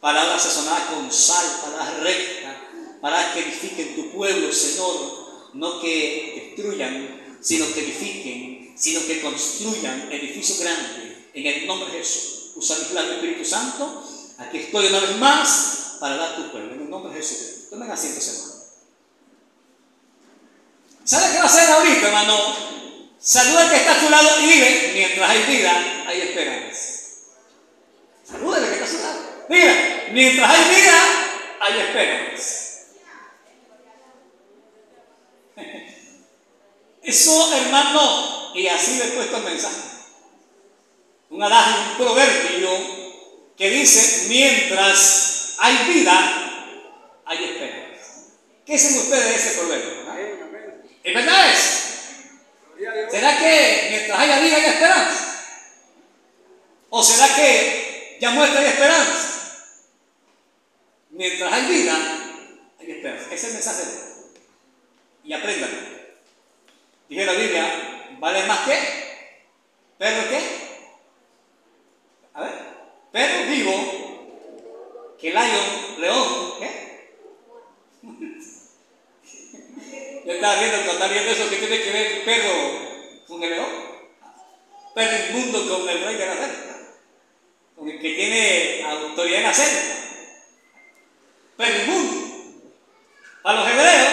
palabras 0.00 0.42
sazonadas 0.42 0.86
con 0.86 1.12
sal, 1.12 1.60
palabras 1.62 2.00
rectas, 2.00 2.56
palabras 3.00 3.32
que 3.32 3.40
edifiquen 3.42 3.94
tu 3.94 4.10
pueblo, 4.10 4.52
Señor, 4.52 5.52
no 5.52 5.80
que 5.80 6.56
destruyan, 6.56 7.38
sino 7.40 7.72
que 7.72 7.84
edifiquen, 7.84 8.74
sino 8.76 9.06
que 9.06 9.20
construyan 9.20 10.10
edificios 10.10 10.58
grandes 10.58 11.28
en 11.34 11.46
el 11.46 11.68
nombre 11.68 11.92
de 11.92 11.98
Jesús. 11.98 12.50
Usa 12.56 12.80
mis 12.80 12.90
labios, 12.90 13.14
Espíritu 13.14 13.44
Santo, 13.44 14.02
aquí 14.38 14.58
estoy 14.58 14.88
una 14.88 14.98
vez 14.98 15.16
más 15.18 15.98
para 16.00 16.16
dar 16.16 16.34
tu 16.34 16.50
pueblo, 16.50 16.74
en 16.74 16.80
el 16.80 16.90
nombre 16.90 17.12
de 17.12 17.22
Jesús. 17.22 17.70
Tomen 17.70 17.88
asiento, 17.88 18.20
hermano. 18.20 18.54
¿Sabe 21.04 21.30
qué 21.30 21.38
va 21.38 21.44
a 21.44 21.46
hacer 21.46 21.70
ahorita, 21.70 22.08
hermano? 22.08 22.74
Saluda 23.24 23.62
al 23.62 23.70
que 23.70 23.76
está 23.76 23.92
a 23.92 24.00
tu 24.00 24.10
lado 24.10 24.38
y 24.42 24.46
vive. 24.46 24.90
Mientras 24.92 25.30
hay 25.30 25.42
vida, 25.44 26.04
hay 26.06 26.20
esperanza. 26.20 26.80
Saluda 28.22 28.58
al 28.58 28.64
que 28.64 28.72
está 28.72 28.84
a 28.84 28.88
su 28.88 28.98
lado. 28.98 29.20
Mira, 29.48 29.74
mientras 30.12 30.50
hay 30.50 30.74
vida, 30.74 30.94
hay 31.58 31.80
esperanza. 31.80 32.50
Eso, 37.02 37.56
hermano, 37.56 38.52
y 38.54 38.66
así 38.66 38.98
le 38.98 39.04
he 39.06 39.12
puesto 39.12 39.38
el 39.38 39.44
mensaje. 39.44 39.80
Un 41.30 41.42
adagio, 41.42 41.92
un 41.92 41.96
proverbio 41.96 42.70
que 43.56 43.70
dice, 43.70 44.28
mientras 44.28 45.54
hay 45.60 45.94
vida, 45.94 46.74
hay 47.24 47.42
esperanza. 47.42 48.04
¿Qué 48.66 48.74
dicen 48.74 48.98
ustedes 48.98 49.28
de 49.30 49.34
ese 49.34 49.58
proverbio? 49.58 50.04
¿Es 51.02 51.14
verdad 51.14 51.50
eso? 51.50 51.83
¿Será 53.10 53.38
que 53.38 53.86
mientras 53.90 54.18
haya 54.20 54.38
vida 54.40 54.56
hay 54.56 54.64
esperanza? 54.66 55.44
¿O 56.90 57.02
será 57.02 57.34
que 57.34 58.18
ya 58.20 58.30
muerta 58.30 58.60
hay 58.60 58.66
esperanza? 58.66 59.30
Mientras 61.10 61.52
hay 61.52 61.66
vida, 61.66 61.96
hay 62.78 62.90
esperanza. 62.92 63.26
Ese 63.26 63.34
es 63.34 63.44
el 63.44 63.52
mensaje 63.54 63.84
de 63.84 63.92
Dios. 63.92 64.04
Y 65.24 65.32
apréndalo. 65.32 65.76
Dije 67.08 67.24
la 67.26 67.32
Biblia, 67.32 68.16
¿vale 68.20 68.44
más 68.44 68.60
que? 68.60 68.78
¿Perro 69.98 70.28
qué? 70.30 70.40
A 72.34 72.42
ver, 72.42 72.52
perro 73.12 73.46
vivo 73.50 75.14
que 75.18 75.30
lion, 75.30 76.00
león, 76.00 76.54
¿qué? 76.60 77.10
Yo 80.26 80.32
estaba 80.32 80.54
viendo, 80.56 80.76
cuando 80.76 80.92
estaba 80.92 81.12
viendo 81.12 81.30
eso, 81.32 81.50
que 81.50 81.56
tiene 81.56 81.82
que 81.82 81.90
ver 81.90 82.12
el 82.12 82.22
perro 82.22 82.83
con 83.26 83.42
el 83.42 83.50
león. 83.50 83.70
Perro 84.94 85.26
inmundo 85.28 85.78
con 85.78 85.88
el 85.88 86.04
rey 86.04 86.14
de 86.16 86.26
la 86.26 86.34
selva. 86.34 86.76
Con 87.76 87.88
el 87.88 88.00
que 88.00 88.14
tiene 88.14 88.84
autoridad 88.84 89.38
en 89.38 89.42
la 89.42 89.54
selva. 89.54 89.94
Perro 91.56 91.84
inmundo. 91.84 92.24
Para 93.42 93.60
los 93.60 93.70
hebreos, 93.70 94.08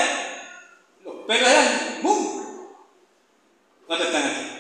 los 1.04 1.16
perros 1.26 1.50
eran 1.50 1.98
inmundos. 1.98 2.46
¿Cuántos 3.88 4.08
están 4.08 4.24
aquí? 4.24 4.52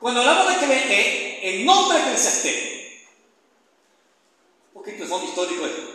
Cuando 0.00 0.20
hablamos 0.20 0.48
de 0.48 0.66
que 0.66 0.74
eh, 0.74 1.40
el 1.50 1.64
nombre 1.64 1.96
de 1.96 2.04
Eclesiastés, 2.04 3.06
un 4.74 4.82
poquito 4.82 5.04
de 5.04 5.08
fondo 5.08 5.28
histórico 5.28 5.64
esto. 5.64 5.92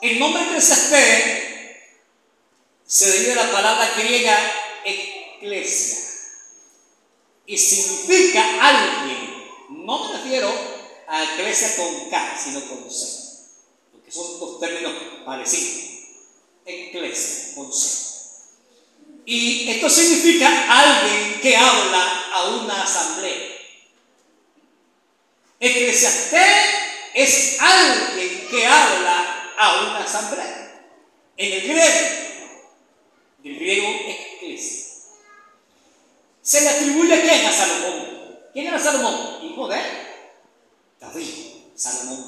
El 0.00 0.18
nombre 0.20 0.44
Eclesiastés 0.44 1.37
se 2.98 3.12
deriva 3.12 3.28
de 3.28 3.46
la 3.46 3.52
palabra 3.52 3.92
griega 3.96 4.36
eclesia 4.84 5.98
y 7.46 7.56
significa 7.56 8.42
alguien. 8.60 9.46
No 9.68 10.08
me 10.08 10.14
refiero 10.14 10.52
a 11.06 11.22
eclesia 11.22 11.76
con 11.76 12.10
K, 12.10 12.40
sino 12.42 12.60
con 12.68 12.90
C, 12.90 13.06
porque 13.92 14.10
son 14.10 14.40
dos 14.40 14.58
términos 14.58 14.94
parecidos. 15.24 16.08
Eclesia 16.66 17.54
con 17.54 17.72
C. 17.72 18.08
Y 19.24 19.70
esto 19.70 19.88
significa 19.88 20.48
alguien 20.68 21.40
que 21.40 21.56
habla 21.56 22.24
a 22.32 22.48
una 22.48 22.82
asamblea. 22.82 23.58
Eclesiastés 25.60 26.64
es 27.14 27.60
alguien 27.60 28.48
que 28.50 28.66
habla 28.66 29.52
a 29.56 29.82
una 29.82 29.98
asamblea. 29.98 30.82
En 31.36 31.52
el 31.52 31.62
griego, 31.62 32.28
del 33.38 33.58
griego 33.58 33.88
eclesia. 34.06 34.84
Se 36.42 36.60
le 36.62 36.68
atribuye 36.68 37.14
a 37.14 37.20
quién? 37.20 37.46
A 37.46 37.52
Salomón. 37.52 38.06
¿Quién 38.52 38.66
era 38.66 38.78
Salomón? 38.78 39.38
Hijo 39.44 39.66
de 39.68 39.80
David, 41.00 41.34
Salomón. 41.74 42.26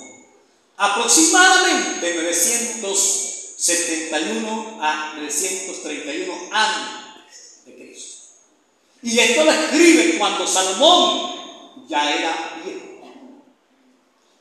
Aproximadamente 0.76 2.14
971 2.14 4.78
a 4.80 5.14
931 5.16 6.32
antes 6.52 7.62
de 7.66 7.74
Cristo. 7.74 8.20
Y 9.02 9.18
esto 9.18 9.44
lo 9.44 9.52
escribe 9.52 10.16
cuando 10.18 10.46
Salomón 10.46 11.86
ya 11.88 12.14
era 12.14 12.60
viejo. 12.64 12.80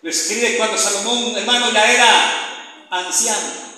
Lo 0.02 0.10
escribe 0.10 0.56
cuando 0.58 0.78
Salomón, 0.78 1.38
hermano, 1.38 1.72
ya 1.74 1.92
era 1.92 2.88
anciano. 2.90 3.69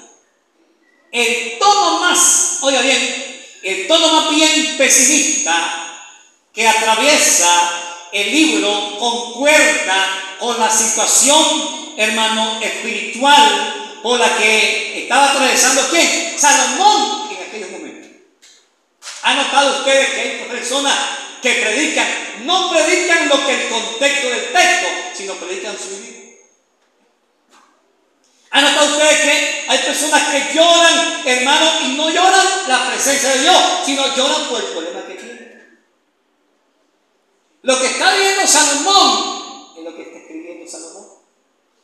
El 1.11 1.59
tono 1.59 1.99
más, 1.99 2.59
oiga 2.61 2.81
bien, 2.81 3.45
el 3.63 3.87
tono 3.87 4.13
más 4.13 4.29
bien 4.29 4.77
pesimista 4.77 6.07
que 6.53 6.67
atraviesa 6.67 7.81
el 8.13 8.31
libro 8.31 8.97
concuerda 8.97 10.37
con 10.39 10.57
la 10.57 10.69
situación, 10.71 11.93
hermano, 11.97 12.61
espiritual 12.61 13.99
por 14.01 14.19
la 14.19 14.37
que 14.37 15.03
estaba 15.03 15.31
atravesando 15.31 15.89
quién? 15.89 16.39
Salomón 16.39 17.29
en 17.31 17.47
aquellos 17.47 17.71
momentos. 17.71 18.11
¿Han 19.23 19.37
notado 19.37 19.79
ustedes 19.79 20.09
que 20.11 20.21
hay 20.21 20.47
personas 20.49 20.97
que 21.41 21.53
predican, 21.55 22.07
no 22.45 22.71
predican 22.71 23.27
lo 23.27 23.45
que 23.45 23.53
el 23.53 23.69
contexto 23.69 24.29
del 24.29 24.53
texto, 24.53 24.87
sino 25.13 25.33
predican 25.35 25.77
su 25.77 25.89
vida? 26.01 26.20
¿Han 28.51 28.63
notado 28.65 28.91
ustedes 28.91 29.21
que 29.21 29.65
hay 29.69 29.77
personas 29.79 30.23
que 30.23 30.53
lloran, 30.53 31.23
hermano, 31.25 31.71
y 31.85 31.95
no 31.95 32.09
lloran 32.09 32.45
la 32.67 32.89
presencia 32.89 33.29
de 33.29 33.39
Dios, 33.43 33.57
sino 33.85 34.15
lloran 34.15 34.49
por 34.49 34.59
el 34.59 34.67
problema 34.67 35.05
que 35.07 35.13
tienen? 35.15 35.79
Lo 37.61 37.79
que 37.79 37.87
está 37.87 38.13
viendo 38.13 38.45
Salomón 38.45 39.73
es 39.77 39.83
lo 39.83 39.95
que 39.95 40.01
está 40.01 40.17
escribiendo 40.17 40.69
Salomón. 40.69 41.07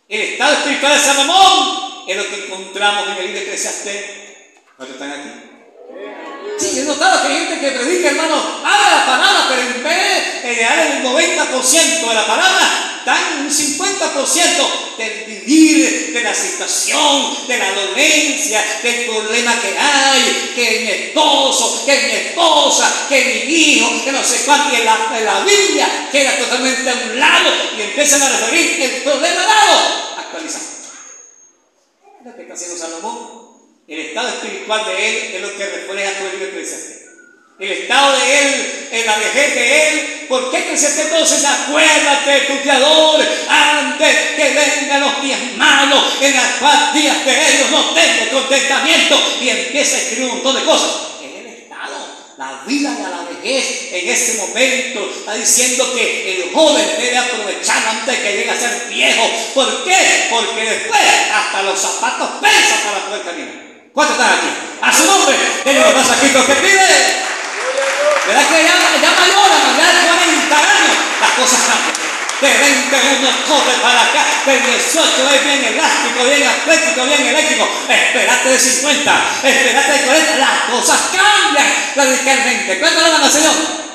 El 0.10 0.22
estado 0.22 0.54
espiritual 0.54 0.94
de 0.94 1.00
Salomón 1.00 2.04
es 2.08 2.18
lo 2.18 2.28
que 2.28 2.46
encontramos 2.46 3.04
en 3.04 3.14
el 3.14 3.18
libro 3.24 3.34
de 3.34 3.46
Eclesiastés. 3.46 4.06
¿Cuántos 4.76 4.96
están 4.96 5.12
aquí? 5.12 5.47
Sí, 6.60 6.80
he 6.80 6.84
notado 6.84 7.22
que 7.22 7.34
hay 7.34 7.46
gente 7.46 7.60
que 7.60 7.72
predica, 7.72 8.10
hermano, 8.10 8.36
habla 8.36 8.98
la 8.98 9.06
palabra, 9.06 9.46
pero 9.48 9.62
en 9.62 9.84
vez 9.84 10.44
de 10.44 10.62
dar 10.64 10.80
el 10.80 11.04
90% 11.04 12.08
de 12.08 12.16
la 12.16 12.26
palabra, 12.26 13.02
dan 13.06 13.46
un 13.46 13.50
50% 13.50 14.98
del 14.98 15.26
vivir, 15.26 16.14
de 16.14 16.24
la 16.24 16.34
situación, 16.34 17.48
de 17.48 17.58
la 17.58 17.72
dolencia, 17.74 18.66
del 18.82 19.06
problema 19.06 19.62
que 19.62 19.78
hay, 19.78 20.52
que 20.56 20.80
mi 20.82 20.90
esposo, 20.90 21.86
que 21.86 22.02
mi 22.02 22.12
esposa, 22.12 23.06
que 23.08 23.46
mi 23.46 23.54
hijo, 23.54 24.04
que 24.04 24.12
no 24.12 24.24
sé 24.24 24.44
cuánto, 24.44 24.76
y 24.76 24.84
la, 24.84 25.16
en 25.16 25.26
la 25.26 25.40
Biblia 25.42 26.10
queda 26.12 26.38
totalmente 26.38 26.90
a 26.90 26.94
un 26.96 27.20
lado 27.20 27.54
y 27.78 27.82
empiezan 27.82 28.22
a 28.24 28.30
referir 28.30 28.82
el 28.82 29.04
problema 29.04 29.42
dado, 29.42 30.18
actualizado. 30.18 30.66
Lo 32.26 32.36
que 32.36 32.42
está 32.42 32.56
haciendo 32.56 32.78
Salomón. 32.78 33.47
El 33.88 34.00
estado 34.00 34.28
espiritual 34.28 34.86
de 34.86 35.08
él 35.08 35.32
es 35.36 35.42
lo 35.42 35.58
que 35.58 35.66
refleja 35.66 36.12
todo 36.20 36.28
el 36.28 36.40
libro. 36.40 36.60
El 37.60 37.72
estado 37.72 38.20
de 38.20 38.40
él, 38.40 38.90
en 38.92 39.06
la 39.06 39.18
vejez 39.18 39.56
de 39.56 39.90
él. 39.90 40.26
¿Por 40.28 40.52
qué 40.52 40.58
Eclesiastés 40.58 41.06
entonces? 41.06 41.46
Acuérdate 41.46 42.32
de 42.32 42.40
tu 42.42 42.62
Creador 42.64 43.26
antes 43.48 44.16
que 44.36 44.44
vengan 44.44 45.00
los 45.00 45.22
días 45.22 45.40
malos, 45.56 46.04
en 46.20 46.36
los 46.36 46.94
días 46.94 47.26
de 47.26 47.32
ellos 47.32 47.72
no 47.72 47.94
tengo 47.94 48.42
contentamiento. 48.42 49.38
Y 49.42 49.50
empieza 49.50 49.96
a 49.96 50.00
escribir 50.02 50.26
un 50.26 50.32
montón 50.36 50.56
de 50.58 50.66
cosas. 50.66 50.92
Es 51.24 51.40
el 51.40 51.48
estado, 51.48 51.96
la 52.38 52.64
vida 52.68 52.94
a 52.94 53.10
la 53.10 53.30
vejez 53.30 53.94
en 53.94 54.10
ese 54.10 54.34
momento. 54.34 55.10
Está 55.18 55.34
diciendo 55.36 55.96
que 55.96 56.44
el 56.44 56.54
joven 56.54 56.86
debe 57.00 57.18
aprovechar 57.18 57.88
antes 57.88 58.18
de 58.18 58.22
que 58.22 58.36
llegue 58.36 58.52
a 58.52 58.60
ser 58.60 58.90
viejo. 58.90 59.32
¿Por 59.54 59.86
qué? 59.86 60.28
Porque 60.30 60.62
después 60.62 61.02
hasta 61.34 61.64
los 61.64 61.80
zapatos 61.80 62.32
pesan 62.42 62.80
para 62.84 63.06
poder 63.06 63.22
caminar. 63.22 63.67
¿Cuántos 63.98 64.16
están 64.16 64.38
aquí? 64.38 64.54
A 64.80 64.94
su 64.94 65.06
nombre, 65.10 65.34
denle 65.66 65.82
los 65.82 65.94
pasajitos 65.94 66.46
que 66.46 66.54
pide. 66.54 66.86
¿Verdad 68.28 68.46
que 68.46 68.62
ya, 68.62 68.78
ya 69.02 69.10
mayor, 69.10 69.50
ya 69.74 69.88
de 69.90 70.06
40 70.06 70.56
años, 70.56 70.98
las 71.20 71.32
cosas 71.32 71.60
cambian? 71.66 71.98
De 72.38 72.48
20 72.62 72.94
uno 73.18 73.30
corre 73.50 73.74
para 73.82 74.04
acá, 74.04 74.22
de 74.46 74.54
18 74.54 75.02
es 75.34 75.44
bien 75.44 75.74
elástico, 75.74 76.26
bien 76.30 76.48
atlético, 76.48 77.06
bien 77.06 77.26
eléctrico. 77.26 77.68
Esperate 77.90 78.50
de 78.50 78.60
50, 78.60 79.22
esperate 79.42 79.92
de 79.92 80.02
40, 80.06 80.36
las 80.38 80.60
cosas 80.70 81.00
cambian 81.12 81.74
radicalmente. 81.96 82.80
¿Cuánto 82.80 83.02
le 83.02 83.10
dan 83.10 83.24
al 83.24 83.32
Señor? 83.32 83.87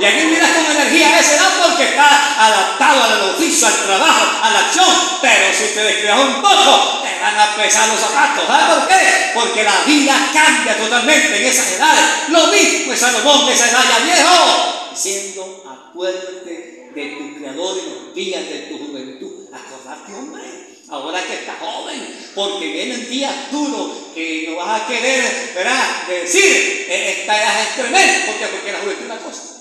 Y 0.00 0.04
aquí 0.04 0.26
miras 0.26 0.50
con 0.52 0.64
energía 0.76 1.08
a 1.08 1.18
esa 1.18 1.34
edad 1.34 1.50
porque 1.66 1.84
está 1.84 2.46
adaptado 2.46 3.02
al 3.02 3.30
oficio, 3.30 3.66
al 3.66 3.82
trabajo, 3.82 4.38
a 4.42 4.50
la 4.50 4.58
acción. 4.60 4.86
Pero 5.20 5.52
si 5.52 5.74
te 5.74 5.82
descuidas 5.82 6.20
un 6.20 6.34
poco, 6.40 7.02
te 7.02 7.20
van 7.20 7.40
a 7.40 7.56
pesar 7.56 7.88
los 7.88 7.98
zapatos. 7.98 8.46
¿Sabes 8.46 8.76
por 8.76 8.88
qué? 8.88 9.30
Porque 9.34 9.64
la 9.64 9.80
vida 9.84 10.30
cambia 10.32 10.76
totalmente 10.76 11.36
en 11.36 11.44
esas 11.44 11.72
edades. 11.72 12.04
Lo 12.28 12.46
mismo 12.46 12.92
es 12.92 13.00
Salomón 13.00 13.46
que 13.46 13.54
esa 13.54 13.70
edad 13.70 13.84
ya 13.88 14.04
viejo. 14.04 14.90
Diciendo, 14.92 15.64
acuérdate 15.66 16.90
de 16.94 17.06
tu 17.18 17.38
creador 17.38 17.78
en 17.78 17.94
los 17.94 18.14
días 18.14 18.48
de 18.48 18.58
tu 18.70 18.78
juventud. 18.78 19.46
Acordate, 19.52 20.14
hombre. 20.14 20.68
Ahora 20.90 21.22
que 21.22 21.34
estás 21.34 21.56
joven, 21.60 22.30
porque 22.34 22.66
vienen 22.66 23.10
días 23.10 23.50
duros 23.50 23.90
que 24.14 24.46
no 24.48 24.56
vas 24.56 24.80
a 24.80 24.86
querer, 24.86 25.52
¿verdad? 25.54 26.06
Decir, 26.08 26.86
esta 26.88 27.36
edad 27.36 27.60
es 27.60 27.74
tremenda, 27.74 28.26
porque, 28.26 28.46
porque 28.46 28.72
la 28.72 28.78
juventud 28.78 29.04
es 29.04 29.10
una 29.10 29.18
cosa. 29.18 29.57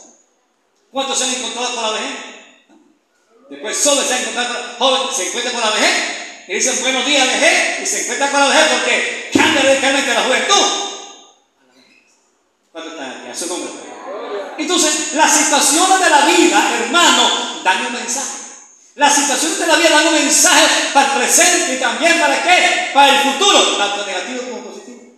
¿Cuántos 0.98 1.20
se 1.20 1.26
han 1.26 1.36
encontrado 1.36 1.76
con 1.76 1.84
la 1.84 1.92
vejez? 1.92 2.18
Después 3.52 3.78
solo 3.78 4.02
se 4.02 4.16
han 4.16 4.22
encontrado 4.22 4.76
joven, 4.80 5.16
se 5.16 5.28
encuentra 5.28 5.52
con 5.52 5.62
la 5.62 5.70
vejez 5.70 5.94
y 6.48 6.54
dicen 6.56 6.82
buenos 6.82 7.06
días 7.06 7.28
vejez 7.28 7.84
y 7.84 7.86
se 7.86 8.02
encuentra 8.02 8.32
con 8.32 8.40
la 8.40 8.48
vejez 8.48 8.66
porque 8.72 9.30
cambia 9.32 9.62
radicalmente 9.62 10.14
la 10.16 10.24
juventud. 10.24 10.66
¿Cuántos 12.72 12.94
están 12.94 13.12
aquí? 13.12 13.30
A 13.30 13.36
su 13.36 13.46
nombre. 13.46 13.74
Entonces, 14.58 15.14
las 15.14 15.32
situaciones 15.32 16.00
de 16.00 16.10
la 16.10 16.26
vida, 16.26 16.72
hermano, 16.82 17.62
dan 17.64 17.86
un 17.86 17.94
mensaje. 17.94 18.38
Las 18.96 19.14
situaciones 19.14 19.60
de 19.60 19.68
la 19.68 19.76
vida 19.76 19.90
dan 19.92 20.08
un 20.08 20.14
mensaje 20.16 20.66
para 20.96 21.14
el 21.14 21.20
presente 21.20 21.76
y 21.76 21.80
también 21.80 22.20
para 22.20 22.42
qué? 22.42 22.90
Para 22.92 23.22
el 23.22 23.34
futuro, 23.34 23.78
tanto 23.78 24.04
negativo 24.04 24.42
como 24.50 24.64
positivo. 24.64 25.14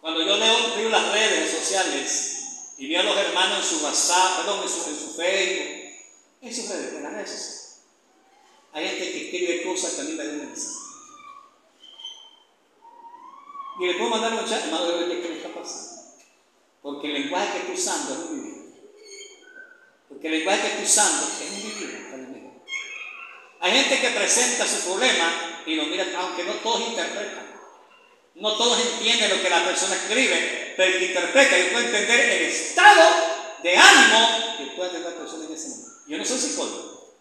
Cuando 0.00 0.22
yo 0.22 0.36
leo, 0.36 0.76
leo 0.76 0.88
las 0.88 1.10
redes 1.10 1.50
sociales, 1.50 2.35
y 2.78 2.88
veo 2.88 3.00
a 3.00 3.04
los 3.04 3.16
hermanos 3.16 3.58
en 3.58 3.78
su 3.78 3.84
WhatsApp, 3.84 4.38
perdón, 4.38 4.62
en 4.62 4.68
su, 4.68 4.80
Facebook, 4.80 4.96
en 6.42 6.54
sus 6.54 6.68
redes, 6.68 6.94
en 6.94 7.02
las 7.02 7.12
redes. 7.12 7.80
Hay 8.72 8.88
gente 8.88 9.12
que 9.12 9.24
escribe 9.24 9.62
cosas 9.64 9.94
que 9.94 10.00
a 10.02 10.04
mí 10.04 10.12
me 10.12 10.24
dan 10.24 10.38
mensaje. 10.38 10.76
Y 13.78 13.86
le 13.86 13.94
puedo 13.94 14.10
mandar 14.10 14.34
un 14.34 14.48
chat, 14.48 14.64
hermano, 14.64 14.86
de 14.86 15.20
qué 15.20 15.28
le 15.28 15.36
está 15.36 15.48
pasando. 15.48 16.02
Porque 16.82 17.06
el 17.08 17.22
lenguaje 17.22 17.52
que 17.52 17.58
estoy 17.58 17.74
usando 17.74 18.14
es 18.14 18.30
muy 18.30 18.40
vivido. 18.40 18.66
Porque 20.08 20.26
el 20.28 20.32
lenguaje 20.34 20.60
que 20.60 20.68
estoy 20.68 20.84
usando 20.84 21.26
es 21.26 21.50
muy 21.50 21.62
vivido. 21.62 21.96
Hay 23.60 23.72
gente 23.72 24.00
que 24.00 24.10
presenta 24.10 24.66
su 24.66 24.84
problema 24.84 25.62
y 25.66 25.74
lo 25.74 25.86
mira, 25.86 26.06
aunque 26.18 26.44
no 26.44 26.52
todos 26.54 26.88
interpretan. 26.88 27.45
No 28.36 28.52
todos 28.52 28.78
entienden 28.78 29.30
lo 29.30 29.42
que 29.42 29.48
la 29.48 29.64
persona 29.64 29.94
escribe, 29.94 30.74
pero 30.76 30.92
el 30.92 30.98
que 30.98 31.06
interpreta 31.06 31.58
y 31.58 31.70
puede 31.70 31.86
entender 31.86 32.20
el 32.20 32.42
estado 32.42 33.02
de 33.62 33.76
ánimo 33.78 34.56
que 34.58 34.64
puede 34.76 34.90
tener 34.90 35.10
la 35.10 35.16
persona 35.16 35.46
en 35.46 35.54
ese 35.54 35.68
momento. 35.70 35.92
Yo 36.06 36.18
no 36.18 36.24
soy 36.24 36.38
psicólogo. 36.38 37.16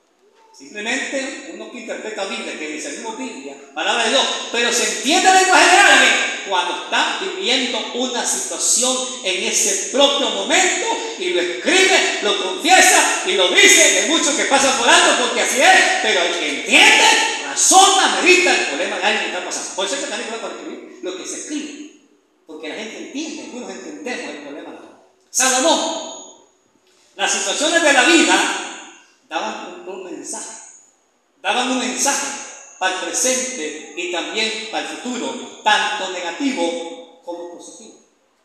Simplemente 0.58 1.52
uno 1.54 1.72
que 1.72 1.80
interpreta 1.80 2.26
Biblia, 2.26 2.60
que 2.60 2.68
dice 2.68 2.90
mismo 2.90 3.14
Biblia, 3.14 3.56
palabra 3.74 4.04
de 4.04 4.10
Dios, 4.10 4.26
pero 4.52 4.72
se 4.74 4.98
entiende 4.98 5.30
el 5.30 5.36
lenguaje 5.36 5.72
de 5.72 5.82
alguien 5.82 6.14
cuando 6.50 6.84
está 6.84 7.20
viviendo 7.22 7.80
una 7.96 8.26
situación 8.26 8.96
en 9.24 9.44
ese 9.44 9.92
propio 9.92 10.30
momento 10.30 10.88
y 11.18 11.30
lo 11.30 11.42
escribe, 11.42 12.20
lo 12.24 12.44
confiesa 12.44 13.24
y 13.26 13.34
lo 13.34 13.50
dice. 13.50 14.02
Hay 14.02 14.10
muchos 14.10 14.36
que 14.36 14.46
pasan 14.46 14.78
por 14.78 14.90
alto 14.90 15.26
porque 15.26 15.42
así 15.42 15.62
es, 15.62 15.82
pero 16.02 16.22
el 16.24 16.40
que 16.40 16.50
entiende 16.60 17.06
razona, 17.46 18.20
medita 18.22 18.54
el 18.54 18.66
problema 18.68 18.98
de 18.98 19.04
alguien 19.04 19.24
que 19.24 19.32
está 19.32 19.46
pasando. 19.46 19.76
Por 19.76 19.86
eso 19.86 19.96
es 19.96 20.02
que 20.02 20.08
también 20.08 20.30
voy 20.30 20.40
a 20.40 20.54
escribir 20.54 20.95
lo 21.06 21.16
que 21.16 21.26
se 21.26 21.38
escribe. 21.38 22.02
Porque 22.48 22.68
la 22.68 22.76
gente 22.76 22.98
entiende, 22.98 23.44
algunos 23.44 23.70
entendemos 23.70 24.30
el 24.30 24.42
problema. 24.42 24.74
Salomón, 25.30 25.80
las 27.16 27.32
situaciones 27.32 27.84
de 27.84 27.94
la 27.94 28.04
vida 28.04 28.36
daban 29.30 29.84
un 29.88 30.04
mensaje. 30.04 30.56
Daban 31.42 31.72
un 31.72 31.80
mensaje 31.80 32.28
para 32.80 32.96
el 32.96 33.02
presente 33.02 33.94
y 33.96 34.12
también 34.12 34.70
para 34.72 34.90
el 34.90 34.98
futuro, 34.98 35.62
tanto 35.64 36.12
negativo 36.12 37.22
como 37.24 37.56
positivo. 37.56 38.00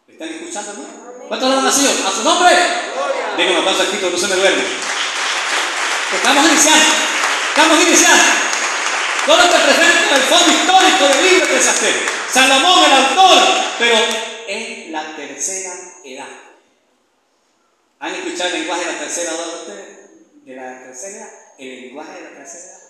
¿Me 0.06 0.12
están 0.12 0.28
escuchando? 0.28 0.74
No? 0.74 1.28
¿Cuántos 1.28 1.48
lo 1.48 1.58
han 1.58 1.64
nacido? 1.64 1.92
¿A 2.06 2.12
su 2.12 2.22
nombre? 2.22 2.50
Digo 3.38 3.52
un 3.52 3.56
aplauso 3.56 3.82
aquí, 3.82 3.98
no 4.02 4.18
se 4.18 4.28
me 4.28 4.36
duerme. 4.36 4.64
Estamos 6.12 6.44
iniciando, 6.46 6.84
estamos 7.54 7.80
iniciando. 7.80 8.24
Todo 9.27 9.37
lo 9.37 9.43
que 9.43 9.59
presenta 9.59 10.16
el 10.16 10.23
fondo 10.23 10.51
histórico 10.51 11.09
del 11.09 11.31
libro 11.31 11.55
de 11.55 11.61
Sastre. 11.61 11.93
Salomón, 12.33 12.85
el 12.85 12.93
autor, 12.93 13.39
pero 13.79 13.99
en 14.49 14.93
la 14.93 15.14
tercera 15.16 15.73
edad. 16.05 16.29
¿Han 17.99 18.14
escuchado 18.14 18.55
el 18.55 18.61
lenguaje 18.61 18.87
de 18.87 18.93
la 18.93 18.99
tercera 18.99 19.33
edad 19.33 19.47
de 19.47 19.61
ustedes? 19.61 20.45
De 20.45 20.57
la 20.57 20.83
tercera 20.85 21.16
edad, 21.18 21.31
el 21.59 21.81
lenguaje 21.83 22.12
de 22.12 22.21
la 22.23 22.31
tercera 22.31 22.64
edad. 22.64 22.81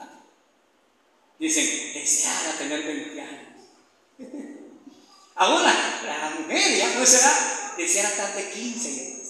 ¿Ah? 0.00 0.08
Dicen, 1.38 1.92
deseara 1.94 2.52
tener 2.58 2.82
20 2.82 3.20
años. 3.20 3.48
Ahora, 5.36 5.72
la 6.04 6.30
mujer 6.40 6.76
ya 6.76 7.00
esa 7.00 7.18
edad 7.18 7.76
deseara 7.76 8.08
estar 8.08 8.34
de 8.34 8.50
15 8.50 8.88
años. 8.88 9.28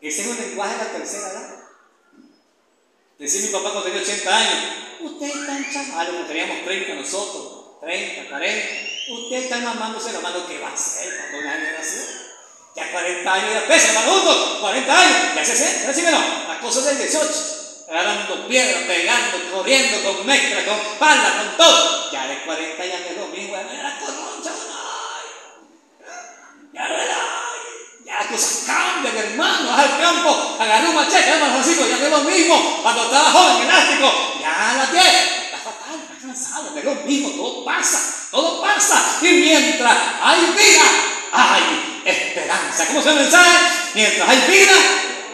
Ese 0.00 0.22
es 0.22 0.26
un 0.26 0.36
lenguaje 0.36 0.76
de 0.76 0.84
la 0.84 0.90
tercera 0.90 1.30
edad. 1.30 1.54
Decía 3.18 3.42
mi 3.42 3.48
papá 3.48 3.70
cuando 3.70 3.84
tenía 3.84 4.02
80 4.02 4.36
años, 4.36 4.84
usted 5.04 5.26
está 5.26 5.56
en 5.56 5.72
chaval, 5.72 6.06
como 6.08 6.24
teníamos 6.24 6.64
30 6.64 6.94
nosotros, 6.94 7.80
30, 7.80 8.28
40, 8.28 8.68
usted 9.10 9.36
está 9.36 9.58
mamándose 9.58 10.12
la 10.12 10.20
mano, 10.20 10.46
¿qué 10.46 10.58
va 10.58 10.68
a 10.68 10.74
hacer 10.74 11.16
cuando 11.16 11.38
una 11.38 11.52
generación? 11.52 12.04
Ya 12.74 12.90
40 12.90 13.32
años 13.32 13.62
pesa, 13.68 13.88
hermano, 13.88 14.12
juntos, 14.12 14.58
40 14.60 15.00
años, 15.00 15.16
ya 15.36 15.44
60, 15.44 15.94
¿sí 15.94 16.02
que 16.02 16.10
no? 16.10 16.20
Las 16.48 16.58
cosas 16.58 16.86
del 16.86 16.98
18, 16.98 17.54
dando 17.88 18.48
piedras, 18.48 18.82
pegando, 18.82 19.50
corriendo, 19.52 20.02
con 20.02 20.26
mezcla, 20.26 20.64
con 20.64 20.98
pala, 20.98 21.36
con 21.38 21.56
todo. 21.56 22.10
Ya 22.10 22.26
de 22.26 22.42
40 22.42 22.86
ya 22.86 22.98
no 22.98 23.06
es 23.06 23.16
lo 23.16 23.26
mismo, 23.28 23.54
ya 23.54 23.60
era 23.60 23.98
corroncha, 24.00 24.50
ya 26.72 26.88
no 26.88 26.94
ya 28.04 28.16
las 28.16 28.26
cosas 28.26 28.64
cambian, 28.66 29.16
hermano. 29.16 29.72
Al 29.74 29.98
campo, 29.98 30.56
agarré 30.58 30.88
un 30.88 30.94
machete, 30.94 31.30
hermano 31.30 31.54
Francisco, 31.54 31.86
ya 31.88 31.96
no 31.96 32.04
es 32.04 32.10
lo 32.10 32.20
mismo. 32.30 32.80
Cuando 32.82 33.04
estaba 33.04 33.30
joven, 33.30 33.62
elástico, 33.62 34.12
ya 34.44 34.74
la 34.76 34.90
piel, 34.90 35.14
está 35.44 35.58
fatal, 35.58 36.00
está 36.02 36.26
cansado, 36.26 36.76
es 36.76 36.84
lo 36.84 36.94
mismo, 36.96 37.30
todo 37.30 37.64
pasa, 37.64 38.28
todo 38.30 38.60
pasa. 38.62 39.18
Y 39.22 39.28
mientras 39.28 39.96
hay 40.22 40.40
vida, 40.52 40.84
hay 41.32 42.02
esperanza. 42.04 42.86
¿Cómo 42.88 43.02
se 43.02 43.12
mensaje? 43.12 43.58
Mientras 43.94 44.28
hay 44.28 44.38
vida, 44.50 44.74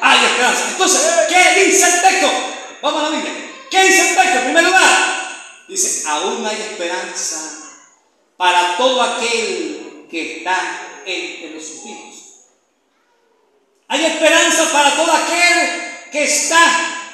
hay 0.01 0.25
esperanza. 0.25 0.65
Entonces, 0.71 1.01
¿qué 1.29 1.65
dice 1.65 1.87
el 1.87 2.03
texto? 2.03 2.31
Vamos 2.83 3.01
a 3.01 3.11
la 3.11 3.17
Biblia. 3.17 3.33
¿Qué 3.71 3.85
dice 3.85 4.11
el 4.11 4.17
texto? 4.17 4.39
En 4.39 4.45
primer 4.45 4.65
lugar, 4.65 5.65
dice, 5.69 6.09
aún 6.09 6.47
hay 6.47 6.57
esperanza 6.57 7.37
para 8.37 8.77
todo 8.77 9.03
aquel 9.03 10.07
que 10.11 10.39
está 10.39 10.57
entre 11.05 11.51
los 11.51 11.67
sufridos. 11.67 12.17
Hay 13.89 14.05
esperanza 14.05 14.73
para 14.73 14.95
todo 14.95 15.13
aquel 15.13 16.09
que 16.13 16.25
está 16.25 16.61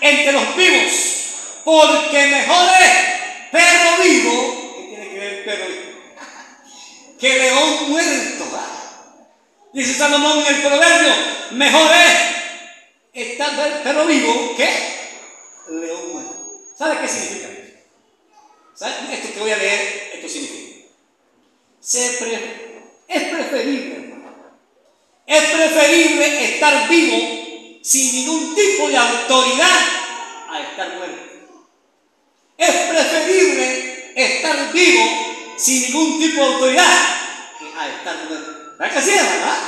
entre 0.00 0.32
los 0.32 0.56
vivos, 0.56 1.15
porque 1.66 2.26
mejor 2.28 2.70
es 2.80 3.50
perro 3.50 4.02
vivo, 4.04 4.74
¿qué 4.76 4.86
tiene 4.86 5.10
que 5.10 5.18
ver 5.18 5.44
perro 5.44 5.66
vivo? 5.66 5.82
Que 7.18 7.38
león 7.38 7.90
muerto. 7.90 8.44
Dice 9.72 9.94
Salomón 9.94 10.38
en 10.46 10.54
el 10.54 10.62
proverbio, 10.62 11.12
mejor 11.50 11.90
es 13.14 13.30
estar 13.30 13.82
perro 13.82 14.06
vivo 14.06 14.54
que 14.56 14.68
león 15.68 16.12
muerto. 16.12 16.34
¿Sabe 16.78 17.00
qué 17.00 17.08
significa? 17.08 17.48
¿Sabe? 18.74 18.94
Esto 19.12 19.34
que 19.34 19.40
voy 19.40 19.50
a 19.50 19.56
leer, 19.56 20.12
esto 20.14 20.28
significa. 20.28 20.86
es 23.08 23.24
preferible, 23.24 23.94
hermano 23.96 24.16
es 25.26 25.42
preferible 25.42 26.44
estar 26.44 26.88
vivo 26.88 27.80
sin 27.82 28.14
ningún 28.14 28.54
tipo 28.54 28.88
de 28.88 28.96
autoridad 28.96 29.80
a 30.48 30.60
estar 30.60 30.96
muerto. 30.96 31.25
Es 32.58 32.70
preferible 32.70 34.12
estar 34.16 34.72
vivo 34.72 35.04
sin 35.58 35.82
ningún 35.82 36.20
tipo 36.20 36.36
de 36.36 36.46
autoridad 36.54 36.98
que 37.58 37.78
a 37.78 37.88
estar 37.88 38.16
muerto. 38.28 38.74
¿Verdad 38.78 38.94
que 38.94 39.02
sí, 39.02 39.10
verdad? 39.10 39.58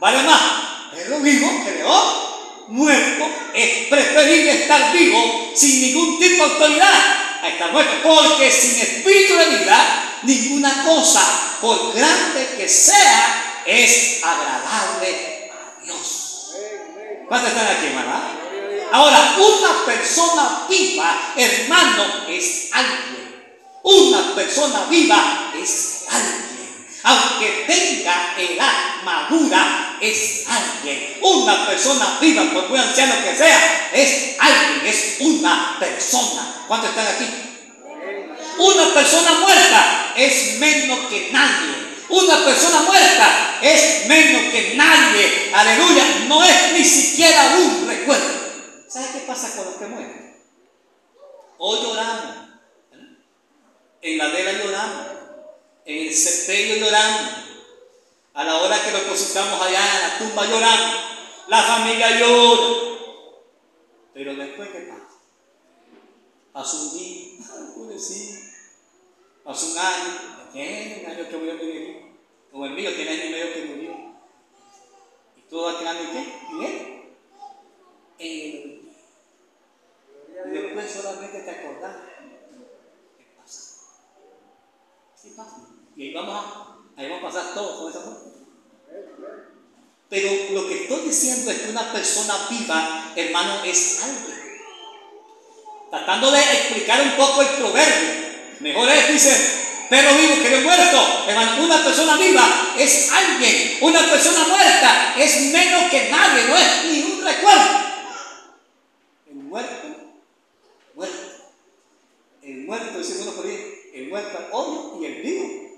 Vale 0.00 0.22
más. 0.24 0.42
Pero 0.94 1.20
vivo 1.20 1.64
que 1.64 1.72
león 1.72 2.32
muerto. 2.68 3.30
Es 3.54 3.86
preferible 3.88 4.62
estar 4.62 4.92
vivo 4.92 5.52
sin 5.54 5.82
ningún 5.82 6.18
tipo 6.18 6.44
de 6.46 6.52
autoridad 6.52 7.42
a 7.42 7.48
estar 7.48 7.72
muerto. 7.72 7.92
Porque 8.02 8.50
sin 8.50 8.80
espíritu 8.80 9.34
de 9.36 9.58
vida, 9.58 10.18
ninguna 10.22 10.84
cosa, 10.84 11.22
por 11.60 11.94
grande 11.94 12.54
que 12.56 12.68
sea, 12.68 13.62
es 13.64 14.20
agradable 14.22 15.50
a 15.52 15.84
Dios. 15.84 16.56
¿Cuántos 17.28 17.50
están 17.50 17.76
aquí, 17.76 17.86
hermano? 17.86 18.41
Ahora, 18.92 19.36
una 19.38 19.86
persona 19.86 20.66
viva, 20.68 21.32
hermano, 21.34 22.26
es 22.28 22.68
alguien. 22.72 23.42
Una 23.82 24.34
persona 24.34 24.84
viva 24.90 25.50
es 25.58 26.04
alguien. 26.10 26.86
Aunque 27.04 27.64
tenga 27.66 28.34
edad 28.36 29.02
madura, 29.02 29.96
es 29.98 30.44
alguien. 30.46 31.16
Una 31.22 31.66
persona 31.66 32.18
viva, 32.20 32.44
por 32.52 32.68
muy 32.68 32.78
anciano 32.78 33.14
que 33.24 33.34
sea, 33.34 33.90
es 33.94 34.36
alguien, 34.38 34.86
es 34.86 35.16
una 35.20 35.78
persona. 35.80 36.64
¿Cuántos 36.68 36.90
están 36.90 37.06
aquí? 37.06 37.24
Una 38.58 38.92
persona 38.92 39.40
muerta 39.40 40.12
es 40.16 40.58
menos 40.58 40.98
que 41.08 41.30
nadie. 41.32 41.92
Una 42.10 42.44
persona 42.44 42.82
muerta 42.82 43.58
es 43.62 44.06
menos 44.06 44.52
que 44.52 44.74
nadie. 44.76 45.50
Aleluya. 45.54 46.04
No 46.28 46.44
es 46.44 46.72
ni 46.74 46.84
siquiera 46.84 47.56
un 47.56 47.88
recuerdo. 47.88 48.41
¿Sabe 48.92 49.06
qué 49.12 49.20
pasa 49.26 49.56
con 49.56 49.64
los 49.64 49.74
que 49.76 49.86
mueren? 49.86 50.42
Hoy 51.56 51.78
lloramos. 51.80 52.50
En 54.02 54.18
la 54.18 54.28
vela 54.28 54.52
lloramos. 54.52 55.06
En 55.86 56.08
el 56.08 56.14
sepelio 56.14 56.76
lloramos. 56.76 57.32
A 58.34 58.44
la 58.44 58.56
hora 58.56 58.84
que 58.84 58.90
lo 58.90 58.98
depositamos 58.98 59.62
allá 59.62 59.80
en 59.80 60.02
la 60.02 60.18
tumba 60.18 60.44
lloramos. 60.44 60.96
La 61.48 61.62
familia 61.62 62.18
llora. 62.20 62.98
Pero 64.12 64.34
después, 64.34 64.68
¿qué 64.68 64.80
pasa? 64.80 65.08
Hace 66.52 66.76
un 66.76 66.98
día, 66.98 67.46
hace 69.46 69.66
un 69.72 69.78
año, 69.78 70.50
tiene 70.52 71.00
un 71.02 71.10
año 71.10 71.28
que 71.30 71.36
murió 71.38 71.54
mi 71.54 71.66
viejo 71.66 72.12
como 72.52 72.66
el 72.66 72.72
mío 72.72 72.94
tiene 72.94 73.12
año 73.12 73.24
y 73.24 73.30
medio 73.30 73.54
que 73.54 73.64
murió. 73.64 73.92
Y 75.38 75.40
todo 75.48 75.72
va 75.72 75.78
quedando 75.78 76.12
qué? 76.12 76.34
¿Bien? 76.52 77.02
En 78.18 78.62
el 78.62 78.71
Y 80.46 80.50
después 80.50 80.90
solamente 80.90 81.40
te 81.40 81.50
acordás 81.50 81.96
qué 83.16 83.24
pasa. 83.36 83.74
Así 85.14 85.30
pasa. 85.36 85.56
Y 85.96 86.02
ahí 86.02 86.14
vamos 86.14 86.34
a, 86.34 87.00
ahí 87.00 87.08
vamos 87.08 87.24
a 87.24 87.26
pasar 87.26 87.54
todos 87.54 87.80
con 87.80 87.90
esa 87.90 88.10
muerte. 88.10 88.32
Pero 90.08 90.30
lo 90.52 90.68
que 90.68 90.82
estoy 90.82 91.08
diciendo 91.08 91.50
es 91.50 91.58
que 91.60 91.70
una 91.70 91.90
persona 91.90 92.34
viva, 92.50 93.12
hermano, 93.16 93.64
es 93.64 94.02
alguien. 94.02 94.42
Tratando 95.88 96.30
de 96.30 96.38
explicar 96.38 97.00
un 97.00 97.12
poco 97.12 97.40
el 97.40 97.48
proverbio. 97.48 98.32
Mejor 98.60 98.88
es, 98.90 99.08
dice, 99.08 99.62
pero 99.88 100.14
vivo 100.14 100.42
que 100.42 100.50
no 100.50 100.60
muerto. 100.62 101.24
Hermano, 101.28 101.64
una 101.64 101.82
persona 101.84 102.16
viva 102.16 102.74
es 102.78 103.10
alguien. 103.10 103.78
Una 103.80 104.00
persona 104.10 104.48
muerta 104.48 105.14
es 105.18 105.40
menos 105.52 105.90
que 105.90 106.10
nadie, 106.10 106.44
no 106.44 106.56
es 106.56 106.84
ni 106.84 107.02
un 107.02 107.24
recuerdo. 107.24 107.78
El 109.30 109.34
muerto, 109.34 109.88
muerto. 110.94 111.16
El 112.42 112.56
muerto, 112.66 112.91
dice 113.08 113.22
ahí, 113.44 113.90
el 113.94 114.08
muerto 114.08 114.38
al 114.38 114.48
hoyo 114.52 114.98
y 115.00 115.04
el 115.06 115.22
vivo 115.22 115.70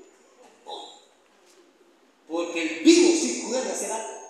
Porque 2.28 2.62
el 2.62 2.84
vivo 2.84 3.12
sí 3.20 3.44
puede 3.46 3.70
hacer 3.70 3.92
algo. 3.92 4.24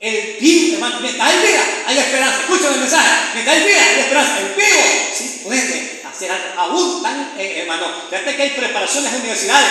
El 0.00 0.36
vivo, 0.40 0.74
hermano, 0.74 1.00
mientras 1.00 1.28
hay 1.28 1.46
vida, 1.46 1.64
hay 1.86 1.98
esperanza. 1.98 2.40
Escúchame 2.40 2.74
el 2.74 2.80
mensaje. 2.80 3.10
Mientras 3.34 3.56
hay 3.56 3.64
vida, 3.64 3.80
hay 3.80 4.00
esperanza. 4.00 4.40
El 4.40 4.54
vivo 4.54 4.82
sí 5.14 5.40
puede 5.44 5.92
aún 6.56 7.02
tan, 7.02 7.32
eh, 7.38 7.60
hermano, 7.62 7.86
fíjate 8.08 8.36
que 8.36 8.42
hay 8.42 8.50
preparaciones 8.50 9.12
en 9.12 9.20
universidades, 9.20 9.70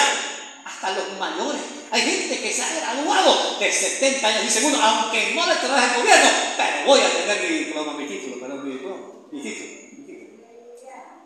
hasta 0.66 0.92
los 0.92 1.20
mayores. 1.20 1.62
Hay 1.92 2.02
gente 2.02 2.42
que 2.42 2.52
se 2.52 2.64
ha 2.64 2.76
graduado 2.76 3.58
de 3.60 3.72
70 3.72 4.28
años 4.28 4.46
y 4.46 4.50
segundo, 4.50 4.82
aunque 4.82 5.34
no 5.36 5.46
le 5.46 5.56
trabaje 5.56 5.96
el 5.96 6.02
gobierno, 6.02 6.30
pero 6.58 6.86
voy 6.86 7.00
a 7.02 7.10
tener 7.10 7.50
mi 7.50 7.58
diploma, 7.66 7.94
mi 7.94 8.06
título, 8.06 8.40
perdón, 8.40 8.68
mi 8.68 8.74
diploma, 8.74 8.98
mi 9.32 9.42
título. 9.42 9.71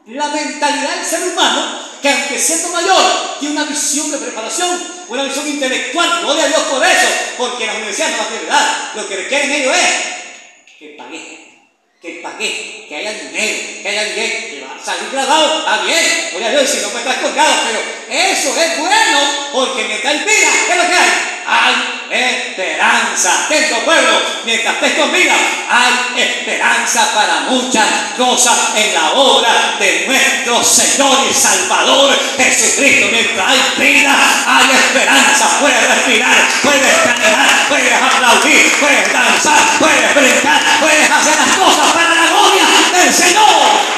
La 0.08 0.28
mentalidad 0.28 0.96
del 0.96 1.06
ser 1.06 1.24
humano, 1.24 1.80
que 2.02 2.10
aunque 2.10 2.40
siendo 2.40 2.70
mayor, 2.70 3.40
tiene 3.40 3.56
una 3.56 3.66
visión 3.66 4.12
de 4.12 4.18
preparación, 4.18 4.82
una 5.08 5.24
visión 5.24 5.48
intelectual. 5.48 6.22
Gloria 6.22 6.46
a 6.46 6.48
Dios 6.48 6.62
por 6.64 6.86
eso, 6.86 7.08
porque 7.38 7.66
las 7.66 7.76
universidades 7.78 8.18
no 8.18 8.24
la 8.24 8.42
verdad. 8.42 8.92
Lo 8.96 9.08
que 9.08 9.16
requieren 9.16 9.52
ellos 9.52 9.76
es 9.76 10.76
que 10.78 10.88
pague, 10.90 11.60
que 12.02 12.20
pague, 12.22 12.86
que 12.88 12.96
haya 12.96 13.14
dinero, 13.14 13.82
que 13.82 13.90
haya 13.90 14.04
dinero, 14.06 14.38
que 14.50 14.66
va 14.68 14.76
a 14.80 14.86
salir 14.86 15.10
grabado, 15.12 15.60
está 15.60 15.84
bien, 15.84 16.46
a 16.46 16.50
Dios, 16.50 16.70
si 16.70 16.82
no 16.82 16.90
me 16.92 17.00
estás 17.00 17.18
colgado, 17.18 17.54
pero 17.66 17.80
eso 18.10 18.62
es 18.62 18.78
bueno, 18.78 19.20
porque 19.54 19.86
mientras 19.86 20.26
vida, 20.26 20.50
¿qué 20.68 20.72
es 20.72 20.78
lo 20.78 20.88
que 20.88 20.94
hay? 20.94 21.35
Hay 21.48 21.76
esperanza. 22.10 23.46
Atento 23.46 23.86
pueblo, 23.86 24.22
mientras 24.46 24.76
estés 24.76 24.94
con 24.94 25.12
vida, 25.12 25.34
hay 25.70 26.22
esperanza 26.22 27.14
para 27.14 27.42
muchas 27.52 27.86
cosas 28.18 28.58
en 28.76 28.94
la 28.94 29.12
obra 29.12 29.76
de 29.80 30.06
nuestro 30.08 30.64
Señor 30.64 31.18
y 31.30 31.34
Salvador 31.34 32.18
Jesucristo. 32.38 33.08
Mientras 33.12 33.48
hay 33.48 33.60
vida, 33.78 34.16
hay 34.48 34.72
esperanza. 34.76 35.60
Puedes 35.60 35.88
respirar, 35.88 36.48
puedes 36.64 36.98
caminar, 37.04 37.68
puedes 37.70 37.94
aplaudir, 37.94 38.72
puedes 38.80 39.14
danzar, 39.14 39.60
puedes 39.80 40.16
brincar, 40.16 40.62
puedes 40.80 41.12
hacer 41.12 41.36
las 41.36 41.58
cosas 41.58 41.92
para 41.94 42.16
la 42.16 42.28
gloria 42.28 42.64
del 42.94 43.14
Señor. 43.14 43.96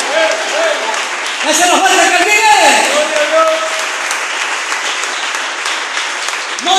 Ese 1.49 1.63
es 1.63 1.69
lo 1.69 1.77
fuerte 1.77 2.17
que 2.17 2.23
vive. 2.25 2.37
No 6.63 6.77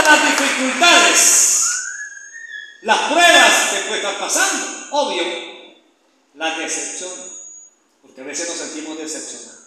las 0.00 0.38
dificultades, 0.38 1.72
las 2.82 2.98
pruebas 3.10 3.52
que 3.72 3.80
puede 3.88 3.96
estar 3.96 4.18
pasando, 4.18 4.88
obvio, 4.90 5.22
la 6.34 6.58
decepción, 6.58 7.12
porque 8.00 8.20
a 8.22 8.24
veces 8.24 8.48
nos 8.48 8.58
sentimos 8.58 8.98
decepcionados. 8.98 9.62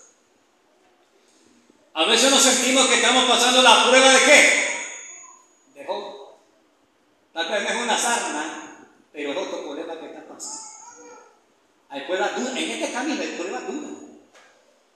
A 1.93 2.03
veces 2.05 2.29
nos 2.29 2.41
sentimos 2.41 2.87
que 2.87 2.95
estamos 2.95 3.23
pasando 3.25 3.61
la 3.61 3.87
prueba 3.87 4.09
de 4.09 4.19
qué? 4.19 5.75
De 5.75 5.85
Job. 5.85 6.35
Tal 7.33 7.49
vez 7.49 7.69
es 7.69 7.75
una 7.75 7.97
sarna, 7.97 8.87
pero 9.13 9.31
es 9.31 9.37
otro 9.37 9.63
problema 9.63 9.99
que 9.99 10.07
está 10.07 10.27
pasando. 10.27 10.61
Hay 11.89 12.01
pruebas 12.01 12.35
duras, 12.35 12.57
en 12.57 12.71
este 12.71 12.91
camino 12.91 13.21
hay 13.21 13.37
pruebas 13.37 13.67
duras. 13.67 13.91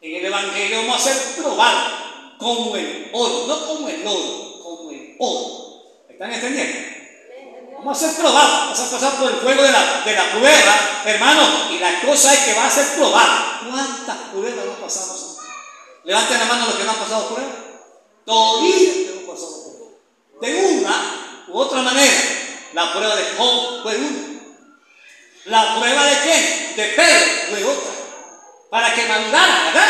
En 0.01 0.15
el 0.15 0.25
Evangelio 0.25 0.77
vamos 0.80 0.95
a 0.95 0.99
ser 0.99 1.36
probados 1.41 1.93
como 2.38 2.75
el 2.75 3.09
oro, 3.13 3.47
no 3.47 3.67
como 3.67 3.89
el 3.89 4.07
oro, 4.07 4.48
oro. 5.20 5.84
¿Están 6.09 6.34
entendiendo? 6.34 6.99
Vamos 7.78 7.97
a 7.97 8.07
ser 8.07 8.15
probados, 8.17 8.51
vamos 8.51 8.80
a 8.80 8.91
pasar 8.91 9.13
por 9.20 9.32
el 9.32 9.38
fuego 9.38 9.63
de 9.63 9.72
la, 9.72 10.01
de 10.03 10.13
la 10.13 10.32
prueba, 10.32 11.01
hermano, 11.05 11.72
y 11.72 11.80
la 11.80 12.01
cosa 12.01 12.34
es 12.34 12.39
que 12.39 12.53
va 12.53 12.65
a 12.65 12.70
ser 12.70 12.88
probado. 12.95 13.70
¿Cuántas 13.70 14.17
pruebas 14.34 14.65
no 14.65 14.74
pasamos? 14.74 15.38
Levanten 16.03 16.39
la 16.39 16.45
mano 16.45 16.65
los 16.65 16.76
que 16.76 16.84
no 16.84 16.91
han 16.91 16.97
pasado 16.97 17.28
pruebas. 17.28 17.55
Todavía 18.26 19.11
hemos 19.11 19.24
pasado 19.24 19.78
pruebas. 19.78 19.95
De 20.41 20.78
una 20.78 21.45
u 21.47 21.57
otra 21.57 21.82
manera, 21.82 22.13
la 22.74 22.91
prueba 22.91 23.15
de 23.15 23.24
Job 23.38 23.84
fue 23.84 23.95
una. 23.95 24.30
La 25.45 25.76
prueba 25.80 26.03
de 26.03 26.20
quién? 26.20 26.76
De 26.76 26.84
Pedro 26.95 27.26
fue 27.49 27.63
otra. 27.63 27.91
Para 28.70 28.93
que 28.93 29.05
madurara, 29.07 29.63
¿verdad? 29.65 29.88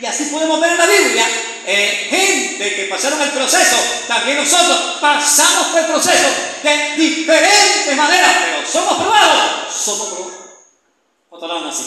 Y 0.00 0.06
así 0.06 0.26
podemos 0.26 0.60
ver 0.60 0.78
la 0.78 0.86
Biblia 0.86 1.26
eh, 1.70 2.08
gente 2.08 2.76
que 2.76 2.84
pasaron 2.84 3.20
el 3.20 3.28
proceso, 3.28 3.76
también 4.08 4.38
nosotros 4.38 4.96
pasamos 5.02 5.66
por 5.66 5.80
el 5.80 5.84
proceso 5.84 6.28
de 6.62 6.96
diferentes 6.96 7.94
maneras, 7.94 8.32
pero 8.42 8.66
somos 8.66 8.94
probados, 8.94 9.74
somos 9.74 10.08
probados. 10.08 10.34
¿Cuántos 11.28 11.50
hablan 11.50 11.68
así? 11.68 11.84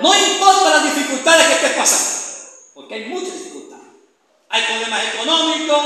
No 0.00 0.14
importa 0.14 0.70
las 0.70 0.84
dificultades 0.84 1.48
que 1.48 1.52
estés 1.52 1.72
pasando, 1.72 2.50
porque 2.72 2.94
hay 2.94 3.04
muchas 3.04 3.34
dificultades. 3.34 3.88
Hay 4.48 4.62
problemas 4.62 5.04
económicos, 5.04 5.82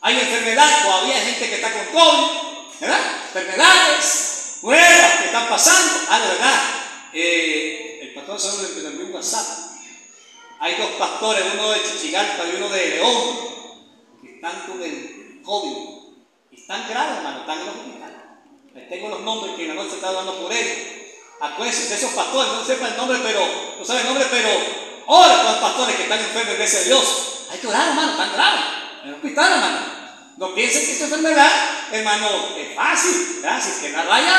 hay 0.00 0.20
enfermedades, 0.20 0.82
todavía 0.84 1.16
hay 1.16 1.24
gente 1.32 1.48
que 1.48 1.54
está 1.56 1.72
con 1.72 1.86
COVID, 1.86 2.80
¿verdad? 2.80 3.00
Enfermedades, 3.26 4.58
pruebas 4.60 5.12
que 5.18 5.24
están 5.26 5.48
pasando. 5.48 6.00
Ah, 6.08 6.20
de 6.20 6.28
verdad, 6.28 6.60
eh, 7.12 7.98
el 8.02 8.14
pastor 8.14 8.38
Saúl 8.38 8.70
me 8.76 8.88
envió 8.88 9.06
un 9.06 9.14
WhatsApp 9.14 9.73
hay 10.60 10.74
dos 10.76 10.90
pastores, 10.98 11.44
uno 11.54 11.70
de 11.70 11.82
Chichigalpa 11.82 12.44
y 12.44 12.56
uno 12.56 12.68
de 12.68 12.86
León, 12.90 13.38
que 14.22 14.34
están 14.36 14.60
con 14.66 14.82
el 14.82 15.40
COVID. 15.42 15.76
Y 16.50 16.60
están 16.60 16.88
graves, 16.88 17.18
hermano, 17.18 17.40
están 17.40 17.58
en 17.60 17.66
los 17.66 17.76
hospitales. 17.76 18.16
Les 18.74 18.88
tengo 18.88 19.08
los 19.08 19.20
nombres 19.20 19.54
que 19.56 19.68
la 19.68 19.74
noche 19.74 19.94
está 19.94 20.12
dando 20.12 20.40
por 20.40 20.52
ellos. 20.52 20.78
Acuérdense 21.40 21.88
de 21.88 21.94
esos 21.94 22.12
pastores, 22.12 22.52
no 22.52 22.64
sepa 22.64 22.88
el 22.88 22.96
nombre, 22.96 23.18
pero, 23.22 23.40
no 23.78 23.84
sabe 23.84 24.00
el 24.00 24.06
nombre, 24.06 24.26
pero 24.30 24.48
ora 25.06 25.36
con 25.36 25.46
los 25.46 25.56
pastores 25.56 25.96
que 25.96 26.02
están 26.04 26.20
enfermos, 26.20 26.56
gracias 26.56 26.82
a 26.82 26.84
Dios. 26.86 27.46
Hay 27.50 27.58
que 27.58 27.66
orar, 27.66 27.88
hermano, 27.88 28.12
están 28.12 28.32
graves. 28.32 28.64
En 29.02 29.08
el 29.08 29.14
hospital, 29.16 29.52
hermano. 29.52 29.78
No 30.36 30.54
piensen 30.54 30.84
que 30.84 30.92
esta 30.92 31.04
enfermedad, 31.04 31.50
hermano, 31.92 32.28
es 32.56 32.74
fácil. 32.74 33.40
Gracias, 33.42 33.78
que 33.78 33.90
la 33.90 34.02
raya 34.04 34.36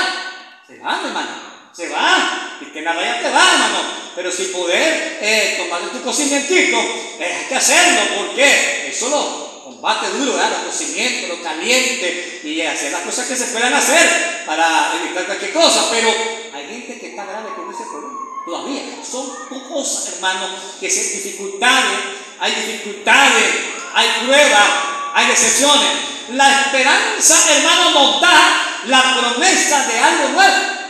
se 0.67 0.79
van, 0.79 1.05
hermano 1.05 1.55
se 1.75 1.89
va, 1.89 2.57
y 2.61 2.65
que 2.67 2.81
nada 2.81 3.01
ya 3.03 3.21
te 3.21 3.29
va, 3.29 3.51
hermano. 3.51 4.04
Pero 4.15 4.31
si 4.31 4.45
poder 4.45 5.17
eh, 5.21 5.57
tu 5.91 6.01
cocimientito, 6.01 6.77
eh, 7.19 7.37
hay 7.39 7.45
que 7.47 7.55
hacerlo, 7.55 8.01
porque 8.17 8.87
eso 8.87 9.09
lo 9.09 9.63
combate 9.63 10.09
duro, 10.17 10.33
¿verdad? 10.33 10.61
Lo 10.61 10.71
cocimiento, 10.71 11.35
lo 11.35 11.43
caliente, 11.43 12.41
y 12.43 12.61
hacer 12.61 12.91
las 12.91 13.01
cosas 13.01 13.27
que 13.27 13.35
se 13.35 13.45
puedan 13.47 13.73
hacer 13.73 14.43
para 14.45 14.93
evitar 15.03 15.25
cualquier 15.25 15.51
cosa. 15.51 15.89
Pero 15.91 16.09
hay 16.53 16.67
gente 16.67 16.99
que 16.99 17.07
está 17.09 17.25
grave 17.25 17.49
con 17.55 17.73
ese 17.73 17.83
problema. 17.83 18.19
Todavía 18.45 18.83
son 19.03 19.27
cosas, 19.67 20.13
hermano, 20.13 20.47
que 20.79 20.89
se 20.89 21.17
dificultades, 21.17 21.99
hay 22.39 22.53
dificultades, 22.53 23.45
hay 23.93 24.07
pruebas, 24.23 24.69
hay 25.13 25.27
decepciones. 25.27 25.89
La 26.29 26.61
esperanza, 26.61 27.35
hermano, 27.55 27.91
nos 27.91 28.21
da 28.21 28.81
la 28.85 29.17
promesa 29.19 29.87
de 29.87 29.99
algo 29.99 30.29
nuevo. 30.29 30.84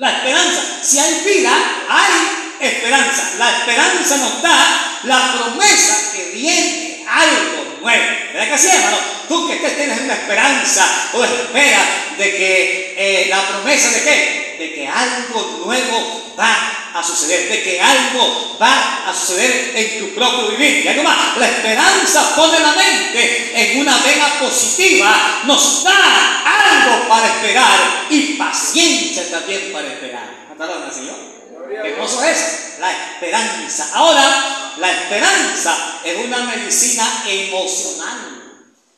La 0.00 0.16
esperanza. 0.16 0.62
Si 0.82 0.98
hay 0.98 1.20
vida, 1.26 1.52
hay 1.86 2.68
esperanza. 2.68 3.34
La 3.38 3.58
esperanza 3.58 4.16
nos 4.16 4.42
da 4.42 4.98
la 5.02 5.32
promesa 5.34 6.12
que 6.14 6.30
viene 6.30 6.89
algo 7.10 7.78
nuevo. 7.80 8.04
¿Verdad 8.32 8.52
que 8.52 8.58
sí, 8.58 8.68
hermano? 8.72 8.98
Tú 9.28 9.48
que 9.48 9.56
tienes 9.56 10.00
una 10.00 10.14
esperanza 10.14 11.10
o 11.12 11.24
esperas 11.24 11.86
de 12.18 12.36
que 12.36 12.94
eh, 12.96 13.26
la 13.28 13.46
promesa 13.48 13.90
de 13.90 14.02
qué? 14.02 14.56
De 14.58 14.74
que 14.74 14.86
algo 14.86 15.62
nuevo 15.64 16.34
va 16.38 16.92
a 16.94 17.02
suceder, 17.02 17.48
de 17.48 17.62
que 17.62 17.80
algo 17.80 18.56
va 18.60 19.08
a 19.08 19.14
suceder 19.14 19.72
en 19.74 19.98
tu 19.98 20.14
propio 20.14 20.48
vivir. 20.48 20.84
Y 20.84 20.88
algo 20.88 21.02
más, 21.02 21.36
la 21.36 21.48
esperanza 21.48 22.34
pone 22.36 22.58
la 22.58 22.72
mente 22.72 23.52
en 23.54 23.80
una 23.80 23.96
vena 23.98 24.38
positiva, 24.40 25.42
nos 25.44 25.84
da 25.84 26.42
algo 26.44 27.08
para 27.08 27.26
esperar 27.26 28.06
y 28.10 28.34
paciencia 28.34 29.30
también 29.30 29.72
para 29.72 29.88
esperar. 29.88 30.46
¿Mataron 30.48 30.92
Señor? 30.92 31.39
¿Qué 31.70 31.96
cosa 31.96 32.30
es? 32.30 32.78
La 32.80 32.90
esperanza. 32.90 33.90
Ahora, 33.94 34.74
la 34.78 34.90
esperanza 34.90 36.00
es 36.04 36.24
una 36.24 36.38
medicina 36.44 37.24
emocional. 37.26 38.40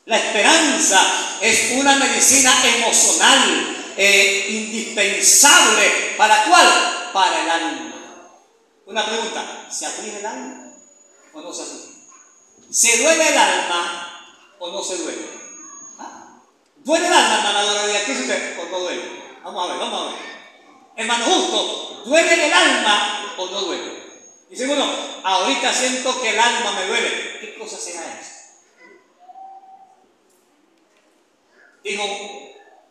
La 0.05 0.17
esperanza 0.17 0.99
es 1.39 1.71
una 1.73 1.95
medicina 1.97 2.51
emocional 2.75 3.93
eh, 3.95 4.47
indispensable. 4.49 6.15
¿Para 6.17 6.45
cuál? 6.45 7.11
Para 7.13 7.43
el 7.43 7.49
alma. 7.49 7.93
Una 8.85 9.05
pregunta, 9.05 9.67
¿se 9.71 9.85
aflige 9.85 10.19
el 10.19 10.25
alma 10.25 10.73
o 11.33 11.41
no 11.41 11.53
se 11.53 11.61
aflige? 11.61 11.93
¿Se 12.69 12.97
duele 12.97 13.29
el 13.29 13.37
alma 13.37 14.35
o 14.59 14.71
no 14.71 14.83
se 14.83 14.97
duele? 14.97 15.29
¿Ah? 15.99 16.41
¿Duele 16.77 17.07
el 17.07 17.13
alma, 17.13 17.35
hermana 17.37 17.85
de 17.85 17.97
aquí 17.97 18.11
usted 18.11 18.59
o 18.59 18.65
no 18.65 18.79
duele? 18.79 19.23
Vamos 19.43 19.63
a 19.63 19.71
ver, 19.71 19.79
vamos 19.79 20.01
a 20.01 20.05
ver. 20.11 20.42
Hermano 20.95 21.25
justo, 21.25 22.03
¿duele 22.05 22.45
el 22.45 22.53
alma 22.53 23.33
o 23.37 23.45
no 23.47 23.61
duele? 23.61 24.03
Dice 24.49 24.67
uno, 24.67 24.87
ahorita 25.23 25.73
siento 25.73 26.21
que 26.21 26.29
el 26.29 26.39
alma 26.39 26.71
me 26.73 26.85
duele. 26.85 27.39
¿Qué 27.39 27.55
cosa 27.57 27.77
será 27.77 28.01
eso? 28.19 28.31
Dijo 31.83 32.03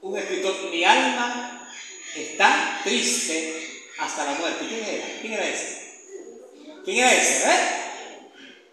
un 0.03 0.19
escritor, 0.19 0.55
mi 0.70 0.85
alma 0.85 1.73
está 2.16 2.81
triste 2.83 3.91
hasta 3.99 4.24
la 4.24 4.33
muerte. 4.33 4.66
¿Quién 4.69 4.85
era? 4.85 5.20
¿Quién 5.20 5.33
era 5.35 5.49
ese? 5.49 5.93
¿Quién 6.85 6.99
era 6.99 7.12
ese? 7.15 7.49
¿Eh? 7.49 7.83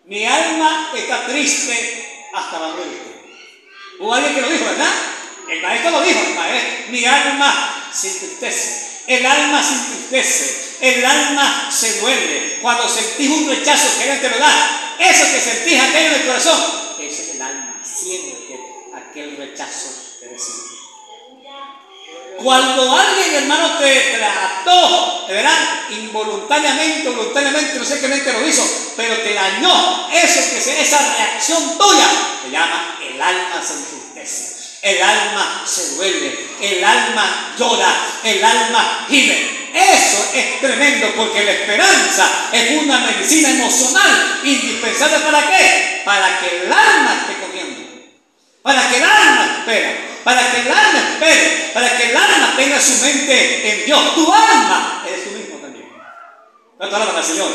Mi 0.05 0.25
alma 0.25 0.91
está 0.95 1.27
triste 1.27 2.29
hasta 2.33 2.59
la 2.59 2.67
muerte. 2.69 2.97
Hubo 3.99 4.13
alguien 4.13 4.33
que 4.33 4.41
lo 4.41 4.49
dijo, 4.49 4.65
¿verdad? 4.65 4.93
El 5.47 5.61
maestro 5.61 5.91
lo 5.91 6.01
dijo, 6.01 6.19
el 6.19 6.33
maestro. 6.33 6.91
Mi 6.91 7.05
alma 7.05 7.89
se 7.93 8.07
entristece. 8.07 8.88
El 9.09 9.25
alma 9.25 9.63
se 9.63 9.73
entristece. 9.73 10.77
El 10.81 11.03
alma 11.03 11.67
se 11.71 11.99
duele. 11.99 12.59
Cuando 12.61 12.87
sentís 12.87 13.27
un 13.27 13.49
rechazo 13.49 13.87
que 13.99 14.05
te 14.05 14.29
lo 14.29 14.37
da, 14.37 14.95
eso 14.99 15.23
que 15.23 15.41
sentís 15.41 15.81
aquello 15.81 16.07
en 16.09 16.21
el 16.21 16.27
corazón, 16.27 16.59
ese 16.99 17.23
es 17.23 17.29
el 17.35 17.41
alma. 17.41 17.81
Siente 17.83 18.59
aquel 18.93 19.35
rechazo 19.35 19.87
que 20.19 20.27
recibís. 20.27 20.79
Cuando 22.37 22.95
alguien, 22.95 23.35
hermano, 23.35 23.79
te 23.79 24.15
trató, 24.17 25.25
¿verdad? 25.27 25.89
Involuntariamente, 25.89 27.09
voluntariamente, 27.09 27.79
no 27.79 27.85
sé 27.85 27.99
qué 27.99 28.07
mente 28.07 28.31
lo 28.31 28.47
hizo, 28.47 28.63
pero 28.95 29.17
te 29.17 29.33
dañó, 29.33 30.07
eso 30.13 30.39
que 30.53 30.61
sea, 30.61 30.79
esa 30.81 31.15
reacción 31.17 31.77
tuya, 31.77 32.07
se 32.43 32.51
llama 32.51 32.97
el 33.01 33.21
alma 33.21 33.61
se 33.61 33.73
entristece. 33.73 34.58
El 34.81 35.01
alma 35.01 35.63
se 35.65 35.95
duele, 35.95 36.47
el 36.61 36.83
alma 36.83 37.53
llora, 37.57 37.93
el 38.23 38.43
alma 38.43 39.05
gime. 39.09 39.59
Eso 39.73 40.31
es 40.33 40.61
tremendo 40.61 41.13
porque 41.15 41.43
la 41.43 41.51
esperanza 41.51 42.49
es 42.51 42.81
una 42.81 42.99
medicina 42.99 43.49
emocional 43.49 44.39
indispensable 44.43 45.19
para 45.19 45.47
qué? 45.47 46.01
Para 46.05 46.39
que 46.39 46.61
el 46.61 46.73
alma 46.73 47.21
esté 47.21 47.45
comiendo, 47.45 47.81
para 48.61 48.89
que 48.89 48.97
el 48.97 49.03
alma 49.03 49.57
espera, 49.59 49.95
para 50.23 50.51
que 50.51 50.61
el 50.61 50.71
alma 50.71 50.99
espere, 51.13 51.71
para 51.73 51.97
que 51.97 52.09
el 52.09 52.17
alma 52.17 52.53
tenga 52.55 52.81
su 52.81 53.05
mente 53.05 53.69
en 53.69 53.85
Dios. 53.85 54.15
Tu 54.15 54.33
alma 54.33 55.03
eres 55.07 55.23
tú 55.25 55.31
mismo 55.31 55.57
también. 55.57 55.89
¿Cuánto 56.77 56.95
alaban 56.95 57.15
al 57.15 57.23
Señor? 57.23 57.51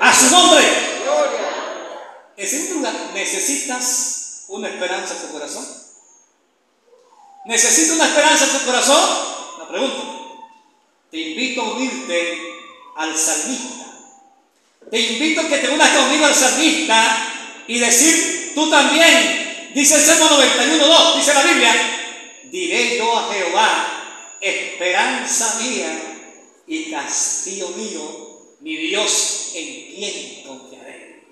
A 0.00 0.14
su 0.14 0.30
nombre. 0.30 0.64
En 2.36 2.48
segundo 2.48 2.74
lugar, 2.74 2.94
¿necesitas 3.14 4.44
una 4.48 4.68
esperanza 4.68 5.14
en 5.14 5.20
tu 5.20 5.32
corazón? 5.32 5.83
¿Necesitas 7.46 7.96
una 7.96 8.06
esperanza 8.06 8.44
en 8.44 8.58
tu 8.58 8.64
corazón? 8.66 9.10
La 9.58 9.68
pregunto. 9.68 10.48
Te 11.10 11.18
invito 11.18 11.62
a 11.62 11.72
unirte 11.74 12.38
al 12.96 13.16
salmista. 13.16 13.84
Te 14.90 15.00
invito 15.00 15.40
a 15.40 15.48
que 15.48 15.58
te 15.58 15.68
unas 15.70 15.90
conmigo 15.90 16.26
al 16.26 16.34
salmista 16.34 17.28
y 17.66 17.78
decir 17.78 18.52
tú 18.54 18.70
también, 18.70 19.44
Dice 19.74 19.96
el 19.96 20.02
Salmo 20.02 20.26
91.2, 20.26 21.16
dice 21.16 21.34
la 21.34 21.42
Biblia, 21.42 21.74
diré 22.44 22.96
yo 22.96 23.18
a 23.18 23.32
Jehová, 23.32 24.36
esperanza 24.40 25.56
mía 25.60 26.00
y 26.68 26.92
castillo 26.92 27.70
mío, 27.70 28.54
mi 28.60 28.76
Dios 28.76 29.50
en 29.52 29.96
quien 29.96 30.44
confiaré. 30.46 31.24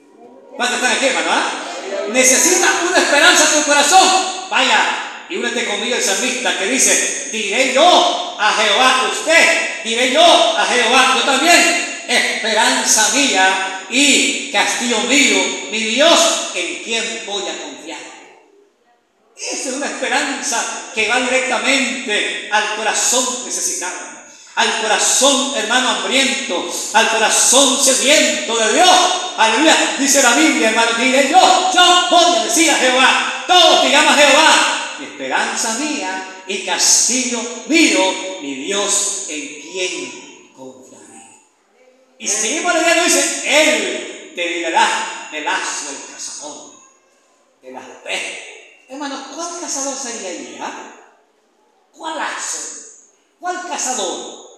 ¿Cuántos 0.57 0.77
están 0.77 0.97
aquí, 0.97 1.07
hermano? 1.07 1.29
Ah? 1.31 2.09
Necesitas 2.11 2.71
una 2.89 2.99
esperanza 2.99 3.45
en 3.45 3.63
tu 3.63 3.69
corazón. 3.69 4.09
Vaya, 4.51 5.12
y 5.33 5.37
únete 5.39 5.65
conmigo 5.65 5.97
el 5.97 6.03
salmista 6.03 6.59
que 6.59 6.67
dice, 6.67 7.31
diré 7.33 7.73
yo 7.73 8.37
a 8.39 8.53
Jehová, 8.53 9.09
usted, 9.11 9.83
diré 9.83 10.13
yo 10.13 10.23
a 10.23 10.67
Jehová, 10.67 11.15
yo 11.17 11.23
también, 11.23 12.05
esperanza 12.07 13.09
mía 13.15 13.81
y 13.89 14.51
castillo 14.53 14.99
mío, 15.05 15.39
mi 15.71 15.79
Dios 15.85 16.51
en 16.55 16.85
quien 16.85 17.23
voy 17.25 17.45
a 17.45 17.63
confiar. 17.63 17.99
Esa 19.35 19.69
es 19.71 19.75
una 19.75 19.87
esperanza 19.87 20.91
que 20.95 21.09
va 21.09 21.19
directamente 21.21 22.51
al 22.53 22.77
corazón 22.77 23.47
necesitado, 23.47 23.97
al 24.57 24.83
corazón 24.83 25.55
hermano 25.57 25.89
hambriento, 25.93 26.71
al 26.93 27.09
corazón 27.09 27.83
sediento 27.83 28.55
de 28.55 28.75
Dios. 28.75 28.99
Aleluya, 29.39 29.97
dice 29.99 30.23
la 30.23 30.35
Biblia, 30.35 30.69
hermano, 30.69 30.91
diré 30.99 31.31
yo, 31.31 31.71
yo 31.75 32.07
voy 32.11 32.37
a 32.37 32.45
decir 32.45 32.71
a 32.71 32.77
Jehová, 32.77 33.45
todos 33.47 33.83
digamos 33.83 34.13
a 34.13 34.19
Jehová, 34.19 34.82
esperanza 35.03 35.79
mía 35.79 36.45
y 36.47 36.65
castillo 36.65 37.41
mío, 37.67 38.39
mi 38.41 38.55
Dios 38.55 39.27
en 39.29 39.61
quien 39.61 40.53
confiaré. 40.57 41.41
Y 42.19 42.29
seguimos 42.29 42.75
leyendo, 42.75 43.05
dice, 43.05 43.43
Él 43.45 44.33
te 44.35 44.51
librará 44.51 45.29
del 45.33 45.45
lazo 45.45 45.87
del 45.87 46.15
cazador, 46.15 46.73
de 47.63 47.73
las 47.73 47.85
pestes 48.05 48.53
Hermano, 48.93 49.25
¿cuál 49.35 49.59
cazador 49.59 49.97
sería 49.97 50.29
ahí? 50.29 50.59
Ah? 50.61 50.93
¿Cuál 51.97 52.19
lazo? 52.19 52.59
¿Cuál 53.41 53.67
cazador? 53.67 54.51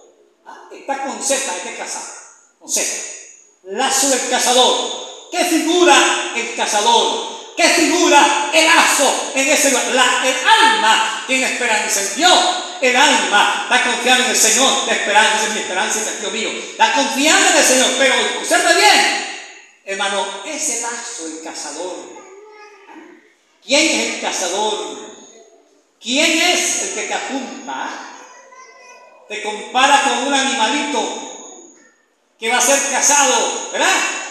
¿Ah? 0.45 0.67
Está 0.69 1.05
con 1.05 1.23
Z, 1.23 1.53
hay 1.53 1.61
que. 1.61 1.83
Con 2.59 2.69
Z. 2.69 2.81
Lazo 3.63 4.09
del 4.09 4.29
cazador. 4.29 5.31
¿Qué 5.31 5.45
figura 5.45 6.33
el 6.35 6.53
cazador? 6.53 7.34
¿Qué 7.55 7.63
figura 7.69 8.49
el 8.53 8.65
lazo 8.65 9.31
en 9.33 9.47
ese 9.47 9.71
lugar? 9.71 9.87
La, 9.93 10.27
el 10.27 10.35
alma 10.45 11.23
tiene 11.25 11.45
esperanza 11.45 12.01
en 12.01 12.15
Dios. 12.15 12.39
El 12.81 12.95
alma 12.95 13.67
está 13.69 13.83
confiando 13.91 14.25
en 14.25 14.31
el 14.31 14.37
Señor. 14.37 14.87
La 14.87 14.93
esperanza 14.93 15.43
es 15.47 15.53
mi 15.53 15.59
esperanza 15.59 15.99
es 16.01 16.07
el 16.07 16.19
Dios 16.19 16.31
mío. 16.33 16.49
Está 16.71 16.93
confiando 16.93 17.49
en 17.49 17.57
el 17.57 17.63
Señor. 17.63 17.87
Pero 17.97 18.15
observe 18.39 18.75
bien, 18.75 19.27
hermano, 19.85 20.27
ese 20.45 20.81
lazo, 20.81 21.27
el 21.27 21.43
cazador, 21.43 22.15
¿Quién 23.65 23.99
es 23.99 24.15
el 24.15 24.21
cazador? 24.21 25.05
¿Quién 25.99 26.39
es 26.39 26.83
el 26.83 26.93
que 26.93 27.01
te 27.07 27.13
apunta? 27.15 27.89
Te 29.27 29.41
compara 29.41 30.03
con 30.03 30.27
un 30.27 30.33
animalito 30.35 31.35
que 32.39 32.49
va 32.49 32.57
a 32.57 32.61
ser 32.61 32.79
cazado, 32.91 33.71
¿verdad? 33.71 33.87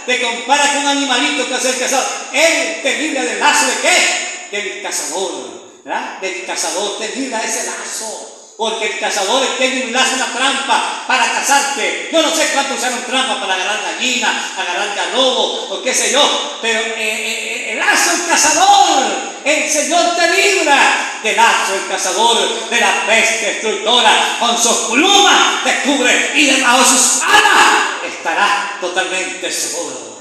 Te 0.07 0.21
compara 0.21 0.73
con 0.73 0.83
un 0.83 0.89
animalito 0.89 1.45
que 1.45 1.51
va 1.51 1.57
a 1.57 1.61
ser 1.61 1.79
cazado. 1.79 2.07
Él 2.33 2.81
te 2.83 2.99
libra 2.99 3.25
del 3.25 3.41
lazo 3.41 3.67
de 3.67 3.75
qué? 3.83 4.57
Del 4.57 4.83
cazador, 4.83 5.81
¿verdad? 5.85 6.21
Del 6.21 6.45
cazador, 6.45 6.99
te 6.99 7.09
libra 7.17 7.43
ese 7.43 7.65
lazo. 7.65 8.44
Porque 8.57 8.87
el 8.87 9.01
cazador 9.01 9.45
tiene 9.59 9.87
un 9.87 9.93
lazo, 9.93 10.15
una 10.15 10.33
trampa 10.33 11.05
para 11.09 11.25
cazarte. 11.33 12.09
Yo 12.13 12.23
no 12.23 12.31
sé 12.31 12.51
cuánto 12.53 12.75
usaron 12.75 13.03
trampa 13.05 13.41
para 13.41 13.55
agarrar 13.55 13.83
gallina, 13.83 14.53
agarrar 14.57 14.95
lobo 15.13 15.69
o 15.71 15.83
qué 15.83 15.93
sé 15.93 16.13
yo. 16.13 16.59
Pero 16.63 16.81
eh, 16.81 16.95
eh, 16.97 17.73
el 17.73 17.79
lazo, 17.81 18.13
el 18.13 18.29
cazador, 18.29 19.05
el 19.45 19.71
Señor 19.71 20.17
te 20.17 20.29
libra 20.29 21.21
del 21.23 21.37
lazo, 21.37 21.75
el 21.75 21.89
cazador, 21.89 22.69
de 22.71 22.81
la 22.81 23.07
peste 23.07 23.47
destructora. 23.47 24.37
Con 24.39 24.57
sus 24.57 24.91
plumas 24.93 25.65
te 25.65 25.81
cubre 25.83 26.33
y 26.35 26.47
debajo 26.47 26.79
de 26.79 26.85
sus 26.85 27.23
alas 27.23 27.85
estará 28.07 28.79
totalmente 28.81 29.51
seguro. 29.51 30.15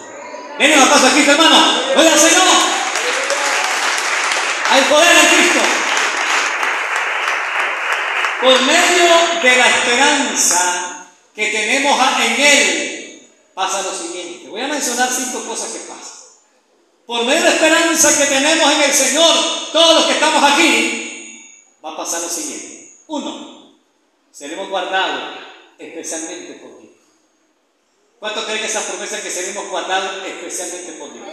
Viene 0.58 0.76
una 0.76 0.90
cosa 0.90 1.08
aquí, 1.08 1.22
hermano. 1.28 1.84
Oye, 1.96 2.18
Señor. 2.18 2.48
Hay 4.72 4.82
poder 4.84 5.12
en 5.12 5.28
Cristo. 5.28 5.83
Por 8.44 8.62
medio 8.64 9.42
de 9.42 9.58
la 9.58 9.68
esperanza 9.70 11.08
que 11.34 11.48
tenemos 11.48 11.98
en 12.20 12.42
Él, 12.42 13.30
pasa 13.54 13.82
lo 13.84 13.94
siguiente. 13.94 14.50
Voy 14.50 14.60
a 14.60 14.68
mencionar 14.68 15.10
cinco 15.10 15.46
cosas 15.46 15.72
que 15.72 15.80
pasan. 15.80 16.14
Por 17.06 17.24
medio 17.24 17.42
de 17.42 17.50
la 17.50 17.56
esperanza 17.56 18.18
que 18.18 18.26
tenemos 18.26 18.74
en 18.74 18.82
el 18.82 18.94
Señor, 18.94 19.34
todos 19.72 19.96
los 19.96 20.06
que 20.08 20.14
estamos 20.14 20.44
aquí, 20.44 21.52
va 21.84 21.92
a 21.92 21.98
pasar 21.98 22.22
lo 22.22 22.28
siguiente. 22.28 22.98
Uno, 23.08 23.78
seremos 24.30 24.68
guardados 24.68 25.40
especialmente 25.78 26.54
por 26.56 26.82
Dios. 26.82 26.92
¿Cuántos 28.20 28.44
creen 28.44 28.66
esas 28.66 28.84
promesas 28.84 29.22
que 29.22 29.32
seremos 29.32 29.70
guardados 29.70 30.26
especialmente 30.26 30.92
por 30.94 31.14
Dios? 31.14 31.28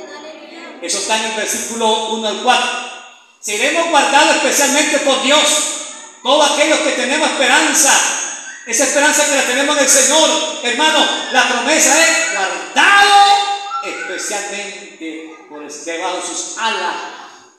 Eso 0.81 0.99
está 0.99 1.19
en 1.19 1.31
el 1.33 1.37
versículo 1.37 2.11
1 2.11 2.29
al 2.29 2.43
4. 2.43 2.71
Seremos 3.41 3.91
guardados 3.91 4.37
especialmente 4.37 4.99
por 5.01 5.23
Dios. 5.23 5.80
Todos 6.23 6.51
aquellos 6.51 6.79
que 6.81 6.93
tenemos 6.93 7.31
esperanza, 7.31 7.93
esa 8.67 8.85
esperanza 8.85 9.25
que 9.27 9.37
la 9.37 9.43
tenemos 9.43 9.77
en 9.77 9.85
el 9.85 9.91
Señor, 9.91 10.31
hermano, 10.63 11.09
la 11.33 11.49
promesa 11.49 11.99
es 11.99 12.33
guardado 12.33 13.51
especialmente 13.85 15.35
por 15.49 15.67
debajo 15.67 16.17
de 16.17 16.23
sus 16.23 16.59
alas. 16.59 16.95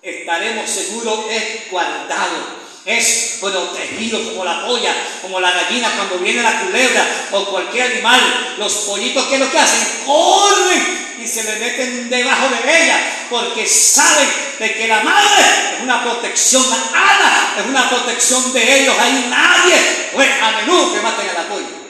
Estaremos 0.02 0.70
seguros, 0.70 1.26
es 1.30 1.72
guardado 1.72 2.61
es 2.86 3.38
protegido 3.40 4.24
como 4.24 4.44
la 4.44 4.66
polla, 4.66 4.94
como 5.22 5.40
la 5.40 5.52
gallina 5.52 5.92
cuando 5.96 6.18
viene 6.18 6.42
la 6.42 6.62
culebra 6.62 7.06
o 7.32 7.46
cualquier 7.46 7.92
animal. 7.92 8.56
Los 8.58 8.74
pollitos, 8.74 9.26
¿qué 9.28 9.36
es 9.36 9.40
lo 9.40 9.52
que 9.52 9.60
hacen? 9.60 10.04
Corren 10.06 11.18
y 11.24 11.28
se 11.28 11.44
le 11.44 11.60
meten 11.60 12.10
debajo 12.10 12.48
de 12.50 12.84
ella 12.84 13.00
porque 13.30 13.68
saben 13.68 14.28
de 14.60 14.74
que 14.74 14.88
la 14.88 15.02
madre 15.02 15.44
es 15.76 15.84
una 15.84 16.04
protección, 16.04 16.64
la 16.70 16.76
ala 16.76 17.54
es 17.58 17.66
una 17.66 17.90
protección 17.90 18.52
de 18.54 18.82
ellos. 18.82 18.96
Hay 19.00 19.28
nadie, 19.30 20.10
pues 20.14 20.30
a 20.42 20.52
menudo 20.52 20.94
que 20.94 21.02
maten 21.02 21.30
a 21.30 21.34
la 21.34 21.48
polla. 21.48 21.81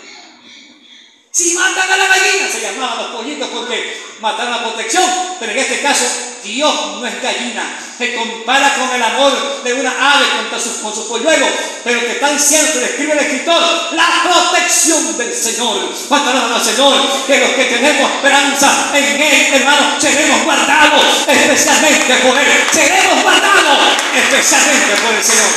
Si 1.33 1.53
matan 1.53 1.89
a 1.89 1.95
la 1.95 2.07
gallina, 2.07 2.49
se 2.51 2.59
llamaban 2.59 2.97
los 2.97 3.15
pollitos 3.15 3.47
porque 3.53 4.03
mataron 4.19 4.51
la 4.51 4.63
protección, 4.63 5.05
pero 5.39 5.53
en 5.53 5.59
este 5.59 5.81
caso 5.81 6.03
Dios 6.43 6.99
no 6.99 7.07
es 7.07 7.21
gallina, 7.21 7.79
se 7.97 8.15
compara 8.15 8.75
con 8.75 8.93
el 8.93 9.01
amor 9.01 9.63
de 9.63 9.73
una 9.75 9.91
ave 9.91 10.25
contra 10.35 10.59
su, 10.59 10.81
con 10.81 10.93
su 10.93 11.07
polluelo, 11.07 11.47
pero 11.85 12.01
que 12.01 12.15
tan 12.15 12.37
cierto 12.37 12.79
describe 12.79 13.13
el 13.13 13.19
escritor, 13.19 13.63
la 13.93 14.23
protección 14.23 15.17
del 15.17 15.33
Señor. 15.33 15.95
¿Cuánto 16.09 16.31
al 16.31 16.61
Señor? 16.61 17.25
Que 17.25 17.39
los 17.39 17.51
que 17.51 17.63
tenemos 17.63 18.11
esperanza 18.11 18.91
en 18.93 19.21
Él, 19.21 19.53
hermano, 19.53 20.01
seremos 20.01 20.43
guardados 20.43 21.05
especialmente 21.29 22.13
por 22.15 22.37
Él, 22.37 22.47
seremos 22.73 23.23
guardados 23.23 23.79
especialmente 24.13 25.01
por 25.01 25.13
el 25.13 25.23
Señor. 25.23 25.49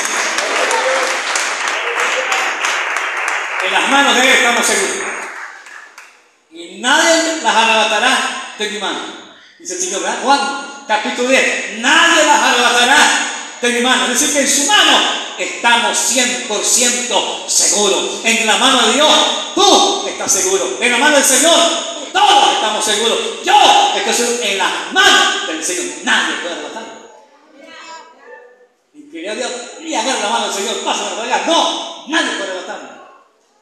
En 3.67 3.73
las 3.73 3.89
manos 3.89 4.15
de 4.15 4.21
Él 4.23 4.29
estamos 4.29 4.65
seguros 4.65 5.14
y 6.71 6.81
nadie 6.81 7.43
las 7.43 7.55
arrebatará 7.55 8.55
de 8.59 8.71
mi 8.71 8.79
mano. 8.79 8.99
Dice 9.59 9.75
el 9.75 9.81
Señor, 9.81 10.03
Juan 10.23 10.85
capítulo 10.87 11.29
10, 11.29 11.79
nadie 11.79 12.27
las 12.27 12.39
arrebatará 12.39 12.97
de 13.61 13.69
mi 13.73 13.81
mano. 13.81 14.05
Es 14.05 14.21
decir, 14.21 14.35
que 14.35 14.41
en 14.41 14.49
su 14.49 14.67
mano 14.67 14.99
estamos 15.39 15.99
100% 16.13 17.49
seguros. 17.49 18.21
En 18.25 18.47
la 18.47 18.57
mano 18.57 18.87
de 18.87 18.95
Dios, 18.95 19.13
tú 19.55 20.07
estás 20.09 20.33
seguro. 20.33 20.79
En 20.81 20.93
la 20.93 20.99
mano 20.99 21.17
del 21.17 21.25
Señor, 21.25 21.55
todos 22.13 22.55
estamos 22.55 22.85
seguros. 22.85 23.19
Yo 23.45 23.55
estoy 23.97 24.15
seguro 24.15 24.43
en 24.43 24.59
las 24.59 24.93
manos 24.93 25.47
del 25.49 25.65
Señor. 25.65 25.95
Nadie 26.05 26.37
puede 26.37 26.55
arrebatarme. 26.55 26.95
Y 28.95 29.11
quería 29.11 29.35
Dios, 29.35 29.51
y 29.81 29.95
agarra 29.95 30.21
la 30.21 30.31
mano 30.31 30.47
del 30.47 30.55
Señor, 30.55 30.85
pásame 30.85 31.27
la 31.29 31.47
No, 31.47 32.07
nadie 32.09 32.33
puede 32.33 32.51
arrebatarme. 32.51 32.89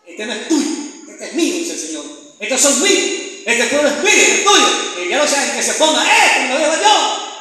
Este 0.06 0.26
no 0.26 0.32
es 0.32 0.48
tuyo, 0.48 0.68
este 1.08 1.24
es 1.26 1.32
mío, 1.34 1.54
dice 1.54 1.72
el 1.74 1.78
Señor. 1.78 2.21
Estos 2.42 2.60
son 2.60 2.82
míos. 2.82 3.22
Este 3.46 3.66
pueblo 3.66 3.88
es 3.88 4.02
mío, 4.02 4.12
es 4.12 4.44
tuyo. 4.44 5.04
Y 5.04 5.08
ya 5.08 5.18
no 5.18 5.28
saben 5.28 5.52
que 5.56 5.62
se 5.62 5.74
ponga, 5.74 6.04
eh, 6.04 6.48
me 6.48 6.48
lo 6.48 6.58
digo 6.58 6.74
yo. 6.82 7.32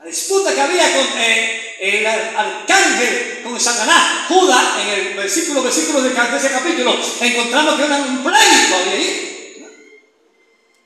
La 0.00 0.06
disputa 0.06 0.54
que 0.54 0.60
había 0.60 0.96
con 0.96 1.18
eh, 1.18 1.76
el 1.80 2.06
arcángel, 2.06 3.42
con 3.44 3.60
Satanás, 3.60 4.26
Judas, 4.28 4.80
en 4.80 4.88
el 4.88 5.14
versículo, 5.14 5.62
versículo 5.62 6.00
de 6.00 6.10
ese 6.10 6.50
capítulo, 6.50 6.98
encontramos 7.20 7.74
que 7.76 7.84
era 7.84 7.96
un 7.96 8.22
pleito 8.22 8.76
ahí. 8.90 9.66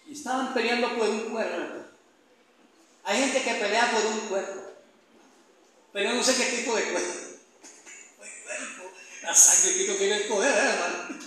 Y 0.08 0.12
estaban 0.12 0.52
peleando 0.52 0.96
por 0.96 1.08
un 1.08 1.30
cuerpo. 1.30 1.84
Hay 3.04 3.18
gente 3.18 3.42
que 3.42 3.54
pelea 3.54 3.92
por 3.92 4.04
un 4.06 4.20
cuerpo. 4.28 4.60
Pero 5.92 6.14
no 6.14 6.22
sé 6.22 6.34
qué 6.34 6.56
tipo 6.56 6.74
de 6.74 6.82
cuerpo. 6.82 7.14
La 9.22 9.34
sangre 9.34 9.86
que 9.86 9.94
tiene 9.94 10.16
el 10.16 10.24
poder, 10.24 10.52
¿eh, 10.52 10.70
hermano. 10.70 11.19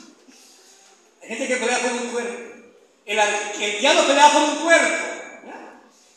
Hay 1.23 1.29
gente 1.29 1.47
que 1.47 1.55
pelea 1.55 1.79
por 1.79 1.91
un 1.93 2.11
cuerpo. 2.11 2.53
El, 3.05 3.19
el 3.19 3.79
diablo 3.79 4.07
pelea 4.07 4.29
por 4.31 4.41
un 4.41 4.55
cuerpo. 4.57 5.05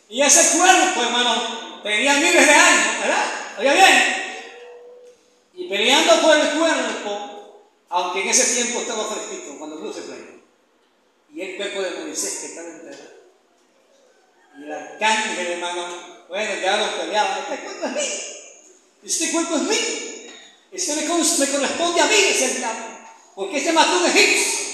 Y 0.09 0.23
ese 0.23 0.59
cuerpo, 0.59 1.03
hermano, 1.03 1.83
tenía 1.83 2.15
miles 2.15 2.47
de 2.47 2.53
años, 2.53 3.01
¿verdad? 3.01 3.25
Oiga 3.59 3.75
bien. 3.75 4.27
Y 5.55 5.69
peleando 5.69 6.21
por 6.21 6.37
el 6.37 6.51
cuerpo, 6.51 7.63
aunque 7.89 8.23
en 8.23 8.29
ese 8.29 8.55
tiempo 8.55 8.81
estaba 8.81 9.07
fresquito, 9.07 9.59
cuando 9.59 9.79
Dios 9.79 9.95
se 9.97 10.03
peleó. 10.03 10.43
Y 11.33 11.41
el 11.41 11.57
cuerpo 11.57 11.83
de 11.83 11.91
Moisés 11.91 12.39
que 12.41 12.47
estaba 12.47 12.69
entero. 12.69 13.05
Y 14.59 14.65
el 14.65 14.73
arcángel, 14.73 15.47
hermano, 15.47 15.87
bueno, 16.29 16.61
ya 16.61 16.77
lo 16.77 16.97
peleaba. 16.99 17.39
Este 17.39 17.65
cuerpo 17.65 17.87
es 17.87 17.93
mío. 17.93 18.23
Este 19.05 19.31
cuerpo 19.33 19.57
es 19.57 19.63
mío. 19.63 20.33
Este 20.73 20.95
me, 20.97 21.03
me 21.03 21.09
corresponde 21.09 22.01
a 22.01 22.07
mí, 22.07 22.15
ese 22.15 22.59
diablo. 22.59 22.85
Porque 23.35 23.59
este 23.59 23.73
mató 23.73 23.99
un 23.99 24.07
egipcio. 24.07 24.66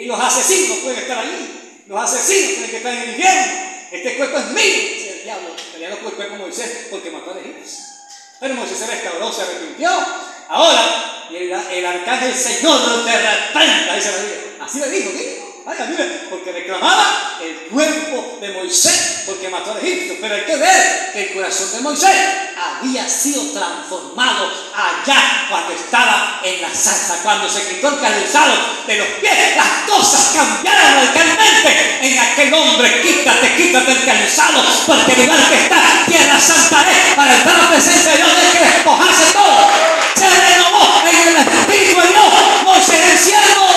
Y 0.00 0.06
los 0.06 0.18
asesinos 0.18 0.78
pueden 0.78 0.98
estar 0.98 1.18
allí. 1.18 1.82
Los 1.86 2.00
asesinos 2.00 2.50
tienen 2.52 2.70
que 2.70 2.76
estar 2.78 2.92
en 2.92 3.02
el 3.02 3.08
infierno. 3.10 3.52
Este 3.92 4.16
cuerpo 4.16 4.38
es 4.38 4.46
mío, 4.46 4.62
dice 4.94 5.16
el 5.18 5.24
diablo, 5.24 5.48
el 5.76 5.98
cuerpo 5.98 6.22
de 6.22 6.38
Moisés, 6.38 6.86
porque 6.90 7.10
mató 7.10 7.34
a 7.34 7.40
egipcio. 7.40 7.84
Pero 8.38 8.54
Moisés 8.54 8.78
se 8.78 8.86
restauró, 8.86 9.32
se 9.32 9.42
arrepintió. 9.42 9.90
Ahora, 10.48 11.26
el, 11.30 11.52
el 11.52 11.86
arcángel 11.86 12.34
Señor 12.34 13.04
te 13.04 13.12
reprenda, 13.12 13.94
dice 13.94 14.10
la 14.12 14.18
Biblia. 14.18 14.56
Así 14.60 14.80
le 14.80 14.90
dijo, 14.90 15.10
¿qué? 15.12 15.39
Porque 16.30 16.52
reclamaba 16.52 17.38
el 17.42 17.68
cuerpo 17.70 18.38
de 18.40 18.52
Moisés 18.52 19.24
porque 19.26 19.48
mató 19.48 19.72
al 19.72 19.78
egipcio. 19.78 20.16
Pero 20.20 20.34
hay 20.34 20.42
que 20.42 20.56
ver 20.56 21.10
que 21.12 21.22
el 21.22 21.34
corazón 21.34 21.72
de 21.72 21.80
Moisés 21.80 22.14
había 22.56 23.08
sido 23.08 23.42
transformado 23.52 24.50
allá 24.74 25.46
cuando 25.48 25.72
estaba 25.72 26.40
en 26.42 26.62
la 26.62 26.74
salsa, 26.74 27.20
cuando 27.22 27.48
se 27.48 27.66
quitó 27.68 27.88
el 27.88 28.00
calzado 28.00 28.54
de 28.86 28.96
los 28.96 29.08
pies. 29.20 29.56
Las 29.56 29.90
cosas 29.90 30.32
cambiaron 30.34 30.94
radicalmente 30.94 31.98
en 32.02 32.18
aquel 32.18 32.54
hombre. 32.54 33.02
Quítate, 33.02 33.56
quítate 33.56 33.92
el 33.92 34.04
calzado, 34.04 34.64
porque 34.86 35.12
el 35.12 35.26
lugar 35.26 35.48
que 35.48 35.56
está, 35.56 36.04
tierra 36.06 36.40
santa 36.40 36.86
es 36.90 37.14
para 37.14 37.32
la 37.32 37.70
presencia 37.70 38.12
de 38.12 38.16
Dios. 38.18 38.30
Hay 38.30 38.58
que 38.58 38.64
despojarse 38.64 39.32
todo. 39.32 39.70
Se 40.14 40.28
renovó 40.28 41.02
en 41.08 41.28
el 41.28 41.36
Espíritu 41.36 42.00
de 42.00 42.08
Dios. 42.08 42.24
Moisés 42.64 43.00
el 43.12 43.18
cielo. 43.18 43.70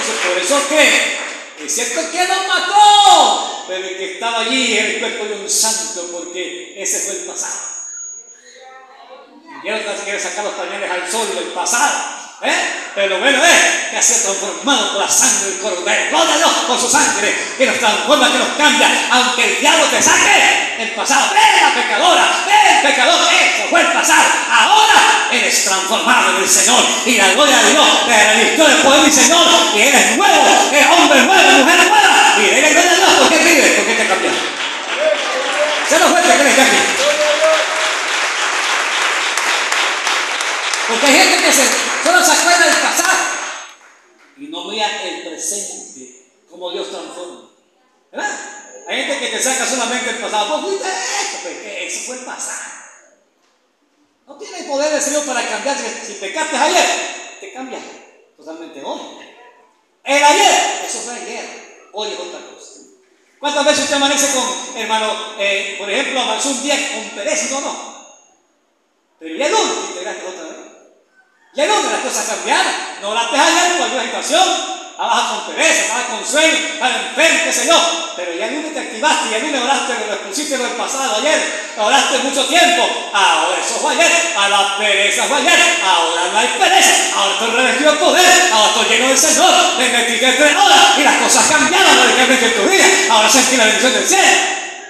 Por 0.00 0.38
eso 0.38 0.68
que 0.68 1.64
es 1.64 1.74
cierto 1.74 2.10
que 2.10 2.26
lo 2.26 2.48
mató, 2.48 3.64
pero 3.68 3.86
el 3.86 3.98
que 3.98 4.14
estaba 4.14 4.40
allí 4.40 4.76
era 4.76 4.88
el 4.88 5.00
cuerpo 5.00 5.24
de 5.26 5.34
un 5.34 5.50
santo, 5.50 6.08
porque 6.10 6.74
ese 6.80 7.00
fue 7.00 7.20
el 7.20 7.26
pasado. 7.26 7.70
Y 9.62 9.68
él 9.68 9.84
quiere 10.04 10.18
sacar 10.18 10.44
los 10.44 10.54
pañales 10.54 10.90
al 10.90 11.10
sol 11.10 11.34
del 11.34 11.52
pasado. 11.52 12.29
¿Eh? 12.42 12.80
Pero 12.94 13.18
bueno 13.20 13.38
es 13.44 13.90
que 13.90 13.96
ha 13.96 14.02
sido 14.02 14.32
transformado 14.32 14.92
por 14.92 15.00
la 15.02 15.10
sangre 15.10 15.50
del 15.50 15.60
cordero. 15.60 16.10
Gloria 16.10 16.34
a 16.34 16.38
Dios 16.38 16.50
por 16.66 16.80
su 16.80 16.88
sangre 16.88 17.34
que 17.56 17.66
nos 17.66 17.78
transforma, 17.78 18.32
que 18.32 18.38
nos 18.38 18.48
cambia. 18.56 18.88
Aunque 19.10 19.44
el 19.44 19.60
diablo 19.60 19.84
te 19.86 20.02
saque 20.02 20.76
el 20.78 20.90
pasado. 20.92 21.32
¡Ven 21.34 21.62
la 21.62 21.74
pecadora! 21.74 22.44
¡Ven 22.46 22.76
el 22.76 22.82
pecador! 22.82 23.20
Eso 23.32 23.68
fue 23.68 23.80
el 23.82 23.92
pasado. 23.92 24.24
Ahora 24.50 25.28
eres 25.30 25.64
transformado 25.64 26.36
en 26.36 26.42
el 26.42 26.48
Señor. 26.48 26.82
Y 27.06 27.16
la 27.16 27.28
gloria 27.32 27.56
de 27.58 27.70
Dios 27.70 28.06
te 28.06 28.34
revistió 28.34 28.64
del 28.66 28.78
poder 28.78 29.02
del 29.02 29.12
Señor. 29.12 29.46
Y 29.76 29.80
eres 29.82 30.16
nuevo, 30.16 30.68
eres 30.72 30.86
hombre 30.90 31.22
nuevo, 31.22 31.50
mujer 31.58 31.88
nueva. 31.88 32.34
Y 32.38 32.54
dile 32.54 32.70
gloria 32.70 32.90
a 32.90 32.94
Dios. 32.94 33.10
¿Por 33.18 33.28
qué 33.28 33.38
vives? 33.44 33.70
¿Por 33.76 33.86
qué 33.86 33.94
te 33.94 34.08
cambió? 34.08 34.30
Se 35.88 35.98
lo 35.98 36.06
fuerte 36.08 36.36
que 36.36 36.44
le 36.44 36.89
Hay 41.02 41.12
gente 41.12 41.44
que 41.44 41.52
se, 41.52 41.62
solo 42.04 42.24
se 42.24 42.32
acuerda 42.32 42.66
del 42.66 42.76
pasado 42.76 43.18
y 44.36 44.46
no 44.48 44.64
mira 44.64 45.02
el 45.02 45.28
presente, 45.28 46.26
como 46.50 46.70
Dios 46.72 46.90
transforma. 46.90 47.50
¿Verdad? 48.12 48.38
Hay 48.88 49.04
gente 49.04 49.18
que 49.18 49.36
te 49.36 49.42
saca 49.42 49.66
solamente 49.66 50.10
el 50.10 50.16
pasado. 50.18 50.60
Pues 50.62 50.74
fuiste 50.74 50.88
esto, 50.88 51.38
pues, 51.42 51.56
eso 51.64 52.06
fue 52.06 52.16
el 52.16 52.24
pasado. 52.24 52.70
No 54.26 54.36
tiene 54.36 54.62
poder 54.64 54.92
del 54.92 55.02
Señor 55.02 55.24
para 55.26 55.46
cambiar. 55.46 55.76
Si 55.78 56.14
pecaste 56.14 56.56
ayer, 56.56 56.86
te 57.40 57.52
cambia 57.52 57.78
totalmente 58.36 58.82
hoy. 58.84 59.00
El 60.04 60.24
ayer, 60.24 60.84
eso 60.86 60.98
fue 61.00 61.14
ayer. 61.14 61.88
Hoy 61.92 62.08
es 62.08 62.18
otra 62.18 62.40
cosa. 62.40 62.80
¿Cuántas 63.38 63.64
veces 63.64 63.84
usted 63.84 63.96
amanece 63.96 64.26
con, 64.34 64.76
hermano, 64.76 65.34
eh, 65.38 65.76
por 65.78 65.90
ejemplo, 65.90 66.20
amanece 66.20 66.48
un 66.48 66.62
día 66.62 66.76
con 66.94 67.16
pereza 67.16 67.46
no, 67.52 67.60
no? 67.60 67.90
Pero 69.18 69.36
ya 69.36 69.48
no 69.50 69.58
te 69.58 70.00
otra 70.00 70.44
vez. 70.44 70.49
Ya 71.52 71.66
no, 71.66 71.82
las 71.82 72.00
cosas 72.00 72.26
cambiaron. 72.26 72.72
No 73.02 73.10
oraste 73.10 73.36
ayer 73.36 73.72
por 73.76 73.86
alguna 73.86 74.04
situación. 74.04 74.80
Estabas 74.90 75.32
con 75.32 75.54
pereza, 75.54 75.80
estabas 75.80 76.04
con 76.12 76.26
sueño, 76.26 76.58
estabas 76.74 76.96
enfermo, 77.08 77.40
qué 77.44 77.52
sé 77.52 77.66
yo. 77.66 78.12
Pero 78.16 78.34
ya 78.34 78.50
no 78.50 78.68
te 78.68 78.78
activaste, 78.78 79.30
ya 79.30 79.38
no 79.38 79.64
oraste, 79.64 79.94
lo 80.06 80.12
expusiste 80.12 80.58
del 80.58 80.76
pasado 80.76 81.16
ayer. 81.16 81.72
Oraste 81.78 82.18
mucho 82.18 82.44
tiempo. 82.46 82.86
Ahora 83.12 83.56
eso 83.58 83.80
fue 83.80 83.94
ayer. 83.94 84.12
A 84.36 84.48
la 84.48 84.78
pereza 84.78 85.24
fue 85.24 85.38
ayer. 85.38 85.58
Ahora 85.82 86.28
no 86.30 86.38
hay 86.38 86.48
pereza. 86.48 87.16
Ahora 87.16 87.32
estoy 87.32 87.50
revestido 87.50 87.92
de 87.92 87.98
poder. 87.98 88.52
Ahora 88.52 88.68
estoy 88.68 88.88
lleno 88.90 89.08
del 89.08 89.18
Señor. 89.18 89.50
Me 89.78 89.88
metí 89.88 90.16
dentro 90.16 90.44
de 90.44 90.52
ahora. 90.52 90.94
Y 90.98 91.02
las 91.02 91.16
cosas 91.16 91.46
cambiaron 91.46 91.96
radicalmente 91.96 92.46
en 92.46 92.54
tu 92.54 92.62
vida. 92.70 92.84
Ahora 93.10 93.28
sentí 93.28 93.56
la 93.56 93.64
bendición 93.64 93.92
del 93.94 94.06
cielo. 94.06 94.28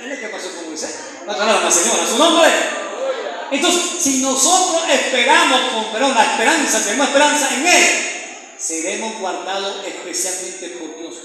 ¿Qué 0.01 0.13
es 0.13 0.19
que 0.19 0.27
pasó 0.27 0.51
con 0.57 0.69
Moisés? 0.69 0.95
No 1.25 1.33
la 1.33 1.71
Señora, 1.71 2.07
su 2.07 2.19
nombre. 2.19 2.80
Entonces, 3.51 3.83
si 4.01 4.23
nosotros 4.23 4.83
esperamos 4.89 5.61
con 5.73 5.93
perdón, 5.93 6.15
la 6.15 6.25
esperanza, 6.25 6.83
tenemos 6.85 7.09
esperanza 7.09 7.55
en 7.55 7.67
Él, 7.67 7.85
seremos 8.59 9.19
guardados 9.19 9.85
especialmente 9.87 10.69
por 10.79 10.99
Dios. 10.99 11.17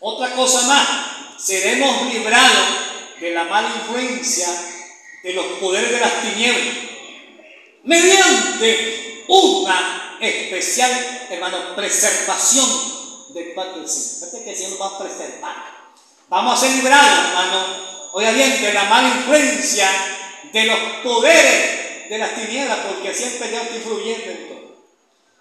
Otra 0.00 0.34
cosa 0.34 0.62
más, 0.62 0.88
seremos 1.38 2.12
librados 2.12 2.68
de 3.20 3.32
la 3.32 3.44
mala 3.44 3.68
influencia 3.68 4.48
de 5.24 5.32
los 5.32 5.44
poderes 5.60 5.90
de 5.90 6.00
las 6.00 6.22
tinieblas 6.22 6.74
mediante 7.82 9.24
una 9.28 10.16
especial, 10.20 11.26
hermano, 11.30 11.74
preservación 11.74 12.68
de 13.30 13.42
parte 13.56 13.80
del 13.80 13.88
Señor. 13.88 14.30
Fíjate 14.30 14.44
que 14.44 14.50
el 14.50 14.56
Señor 14.56 14.70
nos 14.72 14.80
va 14.80 14.96
a 14.96 14.98
preservar. 14.98 15.56
Vamos 16.28 16.54
a 16.54 16.60
ser 16.60 16.76
librados, 16.76 17.28
hermano, 17.28 17.66
obviamente, 18.12 18.66
de 18.66 18.72
la 18.74 18.84
mala 18.84 19.08
influencia 19.08 19.88
de 20.52 20.64
los 20.64 20.78
poderes 21.02 22.08
de 22.08 22.18
las 22.18 22.34
tinieblas, 22.34 22.78
porque 22.86 23.12
ya 23.12 23.26
está 23.26 23.46
influyendo 23.74 24.30
en 24.30 24.48
todo. 24.48 24.76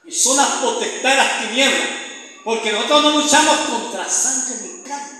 Y 0.05 0.11
son 0.11 0.37
las 0.37 0.47
potestades 0.47 1.01
de 1.03 1.15
las 1.15 1.39
tinieblas, 1.41 1.89
porque 2.43 2.71
nosotros 2.71 3.03
no 3.03 3.09
luchamos 3.11 3.57
contra 3.57 4.09
sangre 4.09 4.55
ni 4.61 4.83
carne. 4.83 5.19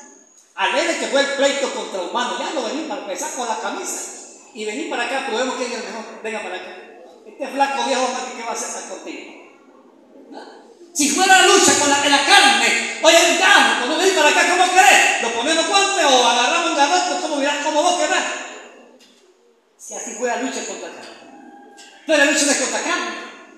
Alegre 0.55 0.97
que 0.97 1.07
fue 1.07 1.21
el 1.21 1.27
pleito 1.33 1.73
contra 1.73 2.01
humanos, 2.01 2.39
ya 2.39 2.53
lo 2.53 2.63
vení 2.63 2.83
para 2.83 3.01
empezar 3.01 3.31
con 3.35 3.47
la 3.47 3.59
camisa 3.59 4.17
y 4.53 4.65
venir 4.65 4.89
para 4.89 5.03
acá, 5.03 5.27
probemos 5.27 5.55
que 5.55 5.65
el 5.65 5.83
mejor, 5.83 6.21
venga 6.23 6.41
para 6.41 6.55
acá. 6.55 6.75
Este 7.25 7.47
flaco 7.47 7.83
viejo, 7.85 8.07
¿qué 8.35 8.43
va 8.43 8.49
a 8.49 8.53
hacer 8.53 8.89
contigo? 8.89 9.33
Si 10.93 11.09
fuera 11.09 11.41
la 11.41 11.47
lucha 11.47 11.79
con 11.79 11.89
la, 11.89 12.03
en 12.03 12.11
la 12.11 12.25
carne, 12.25 12.99
oye, 13.03 13.17
cuando 13.77 13.97
venís 13.97 14.13
para 14.13 14.29
acá, 14.29 14.49
¿cómo 14.49 14.73
querés? 14.73 15.21
¿Lo 15.21 15.31
ponemos 15.33 15.67
guantes 15.67 16.05
o 16.05 16.27
agarramos 16.27 16.71
un 16.71 16.75
garrote? 16.75 17.21
¿Cómo, 17.21 17.35
como 17.63 17.83
vos 17.83 17.99
querés? 17.99 18.46
Si 19.87 19.93
así 19.93 20.15
fuera 20.15 20.41
lucha 20.41 20.65
contra 20.65 20.89
carne. 20.89 21.15
Pero 22.05 22.17
la 22.17 22.25
lucha 22.25 22.45
no 22.45 22.51
es 22.51 22.57
contra 22.57 22.83
carne, 22.83 23.07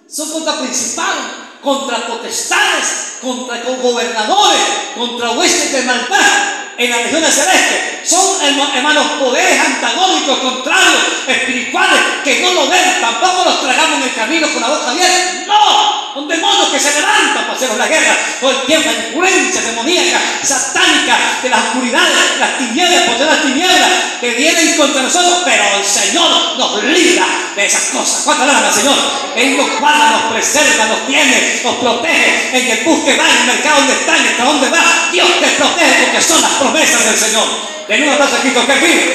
son 0.07 0.31
contra 0.31 0.59
principados, 0.59 1.25
contra 1.59 2.05
potestades, 2.05 3.17
contra 3.19 3.63
gobernadores, 3.63 4.61
contra 4.95 5.31
huestes 5.31 5.71
de 5.71 5.81
maldad 5.81 6.58
en 6.79 6.89
la 6.89 6.97
región 6.97 7.21
celeste. 7.23 7.99
son, 8.05 8.41
herma- 8.41 8.71
hermanos, 8.75 9.05
poderes 9.19 9.59
antagónicos, 9.59 10.39
contrarios, 10.39 11.03
espirituales, 11.27 11.99
que 12.23 12.39
no 12.41 12.53
lo 12.53 12.67
ven, 12.69 13.01
tampoco 13.01 13.43
los 13.45 13.61
tragamos 13.61 13.97
en 13.97 14.03
el 14.03 14.15
camino 14.15 14.47
con 14.51 14.61
la 14.61 14.69
boca 14.69 14.89
abierta. 14.91 15.45
No, 15.45 16.13
son 16.13 16.27
demonios 16.27 16.69
que 16.69 16.79
se 16.79 16.93
levantan 16.95 17.43
para 17.43 17.53
hacernos 17.53 17.77
la 17.77 17.87
guerra 17.87 18.17
todo 18.39 18.51
el 18.51 18.65
tiempo, 18.65 18.89
influencia 18.89 19.61
demoníaca, 19.61 20.19
satánica, 20.43 21.17
de 21.43 21.49
las 21.49 21.59
oscuridades, 21.65 22.17
las 22.39 22.57
tinieblas, 22.57 23.01
poder 23.03 23.19
de 23.19 23.25
las 23.25 23.41
tinieblas, 23.43 23.89
que 24.21 24.29
vienen 24.31 24.77
contra 24.77 25.01
nosotros, 25.01 25.41
pero 25.45 25.63
el 25.77 25.85
Señor 25.85 26.57
nos 26.57 26.83
libra 26.83 27.25
de 27.55 27.65
esas 27.65 27.83
cosas. 27.85 28.21
¿Cuántas 28.25 28.43
alaban 28.49 28.65
al 28.65 28.73
Señor? 28.73 28.95
Él 29.35 29.57
nos 29.57 29.79
guarda, 29.79 30.11
nos 30.11 30.21
preserva, 30.33 30.85
nos 30.85 31.07
tiene, 31.07 31.61
nos 31.63 31.75
protege 31.75 32.57
en 32.57 32.67
el 32.77 32.83
bus 32.85 33.03
que 33.05 33.15
va, 33.17 33.23
en 33.29 33.37
el 33.37 33.45
mercado 33.55 33.77
donde 33.79 33.93
está, 33.93 34.17
en 34.17 34.25
el 34.27 34.37
donde 34.37 34.69
va. 34.69 34.83
Dios 35.11 35.27
te 35.39 35.47
protege 35.47 36.03
porque 36.05 36.21
son 36.21 36.41
las 36.41 36.51
promesas 36.69 37.05
del 37.05 37.17
Señor. 37.17 37.47
Un 37.89 38.09
aplauso 38.09 38.35
a 38.35 38.41
Cristo 38.41 38.65
que 38.65 38.73
aquí. 38.73 39.13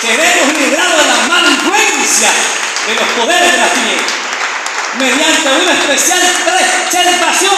Queremos 0.00 0.58
librado 0.58 0.96
de 0.96 1.06
la 1.06 1.28
mala 1.28 1.50
influencia 1.50 2.28
de 2.86 2.94
los 2.94 3.08
poderes 3.10 3.52
de 3.52 3.58
la 3.58 3.68
tinieblas 3.68 4.12
mediante 4.98 5.48
una 5.62 5.72
especial 5.72 6.20
preservación. 6.90 7.56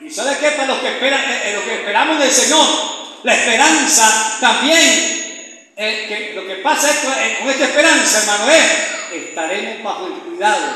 ¿Y 0.00 0.10
sabe 0.10 0.38
qué? 0.38 0.50
Para 0.52 0.68
los 0.68 0.78
eh, 0.78 0.98
eh, 1.02 1.62
que 1.64 1.74
esperamos 1.74 2.18
del 2.20 2.30
Señor, 2.30 2.66
la 3.24 3.34
esperanza 3.34 4.38
también, 4.40 5.72
eh, 5.76 6.04
que 6.08 6.32
lo 6.34 6.46
que 6.46 6.56
pasa 6.56 6.88
es 6.88 6.96
eh, 7.04 7.38
con 7.40 7.50
esta 7.50 7.64
esperanza, 7.64 8.20
hermano, 8.20 8.50
es 8.52 9.22
estaremos 9.24 9.82
bajo 9.82 10.06
el 10.06 10.12
cuidado 10.12 10.66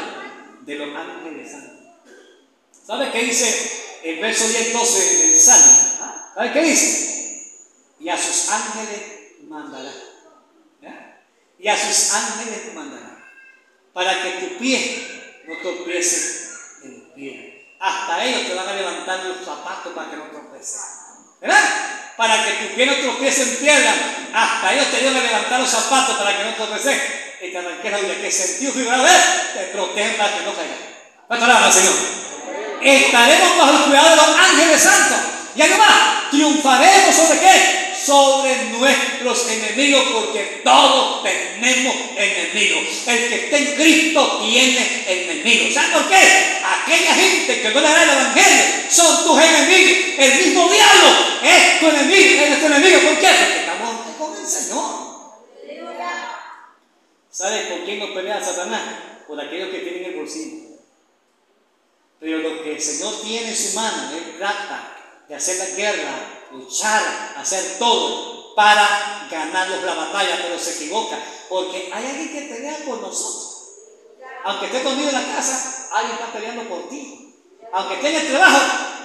de 0.63 0.75
los 0.75 0.89
ángeles 0.97 1.51
santos. 1.51 1.87
¿Sabe 2.85 3.11
qué 3.13 3.23
dice 3.23 4.01
el 4.03 4.19
verso 4.19 4.49
10, 4.49 4.73
12 4.73 5.19
del 5.29 5.39
Salmo? 5.39 5.91
¿Sabe 6.35 6.53
qué 6.53 6.63
dice? 6.63 7.53
Y 7.99 8.09
a 8.09 8.17
sus 8.17 8.49
ángeles 8.49 9.01
mandará. 9.49 9.93
¿Ya? 10.81 11.23
Y 11.59 11.69
a 11.69 11.77
sus 11.77 12.13
ángeles 12.15 12.75
mandará 12.75 13.21
para 13.93 14.23
que 14.23 14.31
tu 14.33 14.59
pie 14.59 15.43
no 15.47 15.57
tropiece 15.59 16.51
en 16.85 17.13
pie. 17.15 17.77
Hasta 17.81 18.25
ellos 18.25 18.47
te 18.47 18.55
van 18.55 18.69
a 18.69 18.73
levantar 18.73 19.25
los 19.25 19.45
zapatos 19.45 19.93
para 19.95 20.11
que 20.11 20.17
no 20.17 20.25
tropeces. 20.25 20.81
¿Verdad? 21.41 21.65
Para 22.17 22.45
que 22.45 22.53
tu 22.53 22.75
pie 22.75 22.87
no 22.87 22.95
tropiece 22.97 23.43
en 23.43 23.57
piedra. 23.57 23.95
Hasta 24.33 24.75
ellos 24.75 24.91
te 24.91 25.05
van 25.05 25.17
a 25.17 25.21
levantar 25.21 25.61
los 25.61 25.71
zapatos 25.71 26.17
para 26.17 26.37
que 26.37 26.45
no 26.45 26.55
tropeces. 26.55 27.03
Y 27.41 27.51
te 27.51 27.59
arranques 27.59 27.91
la 27.91 27.99
vida. 27.99 28.15
Que 28.21 28.31
sentido 28.31 28.73
figurado 28.73 29.07
es, 29.07 29.55
te 29.55 29.65
protegen 29.73 30.17
para 30.17 30.39
que 30.39 30.45
no 30.45 30.55
caigas. 30.55 30.79
¿Cuánto 31.27 31.73
Señor? 31.73 31.95
Estaremos 32.83 33.59
bajo 33.59 33.77
el 33.77 33.85
cuidado 33.85 34.11
de 34.11 34.17
los 34.17 34.37
ángeles 34.37 34.83
santos. 34.83 35.19
Y 35.57 35.63
además, 35.63 36.31
triunfaremos 36.31 37.15
sobre 37.15 37.41
qué? 37.41 37.95
Sobre 38.05 38.57
nuestros 38.79 39.51
enemigos, 39.51 40.05
porque 40.13 40.63
todos 40.65 41.23
tenemos 41.23 41.95
enemigos. 42.17 42.85
El 43.07 43.29
que 43.29 43.35
está 43.35 43.57
en 43.59 43.75
Cristo 43.75 44.39
tiene 44.43 45.05
enemigos. 45.07 45.75
¿Sabes 45.75 45.91
por 45.91 46.09
qué? 46.09 46.61
Aquella 46.65 47.15
gente 47.15 47.61
que 47.61 47.71
no 47.71 47.81
le 47.81 47.89
da 47.89 48.03
el 48.03 48.11
evangelio 48.11 48.65
son 48.91 49.25
tus 49.25 49.43
enemigos. 49.43 49.99
El 50.19 50.47
mismo 50.47 50.69
diablo 50.69 51.09
es 51.43 51.81
tu 51.81 51.89
enemigo, 51.89 52.43
es 52.43 52.49
nuestro 52.49 52.75
enemigo. 52.75 53.01
¿Por 53.01 53.19
qué? 53.19 53.29
Porque 53.29 53.61
estamos 53.61 54.17
con 54.19 54.41
el 54.41 54.47
Señor. 54.47 55.11
¿Sabes 57.31 57.67
por 57.67 57.85
quién 57.85 57.99
nos 57.99 58.11
pelea 58.11 58.43
Satanás? 58.43 58.83
Por 59.27 59.41
aquellos 59.41 59.71
que 59.71 59.79
tienen 59.79 60.05
el 60.05 60.17
bolsillo. 60.17 60.71
Pero 62.19 62.39
lo 62.39 62.63
que 62.63 62.73
el 62.73 62.81
Señor 62.81 63.21
tiene 63.23 63.49
en 63.49 63.57
su 63.57 63.77
mano, 63.77 64.11
Él 64.13 64.35
trata 64.37 65.00
de 65.31 65.37
hacer 65.37 65.59
la 65.59 65.77
guerra, 65.77 66.49
luchar, 66.51 67.35
hacer 67.37 67.79
todo 67.79 68.53
para 68.57 69.29
ganarnos 69.31 69.85
la 69.85 69.95
batalla, 69.95 70.41
pero 70.43 70.59
se 70.59 70.75
equivoca. 70.75 71.17
Porque 71.49 71.89
hay 71.93 72.05
alguien 72.05 72.33
que 72.33 72.53
pelea 72.53 72.79
por 72.85 73.01
nosotros. 73.01 73.69
Aunque 74.43 74.67
esté 74.67 74.83
conmigo 74.83 75.09
en 75.09 75.15
la 75.15 75.37
casa, 75.37 75.87
alguien 75.93 76.17
está 76.17 76.33
peleando 76.33 76.65
por 76.65 76.89
ti. 76.89 77.33
Aunque 77.73 77.95
esté 77.95 78.09
en 78.09 78.17
el 78.17 78.29
trabajo, 78.29 78.59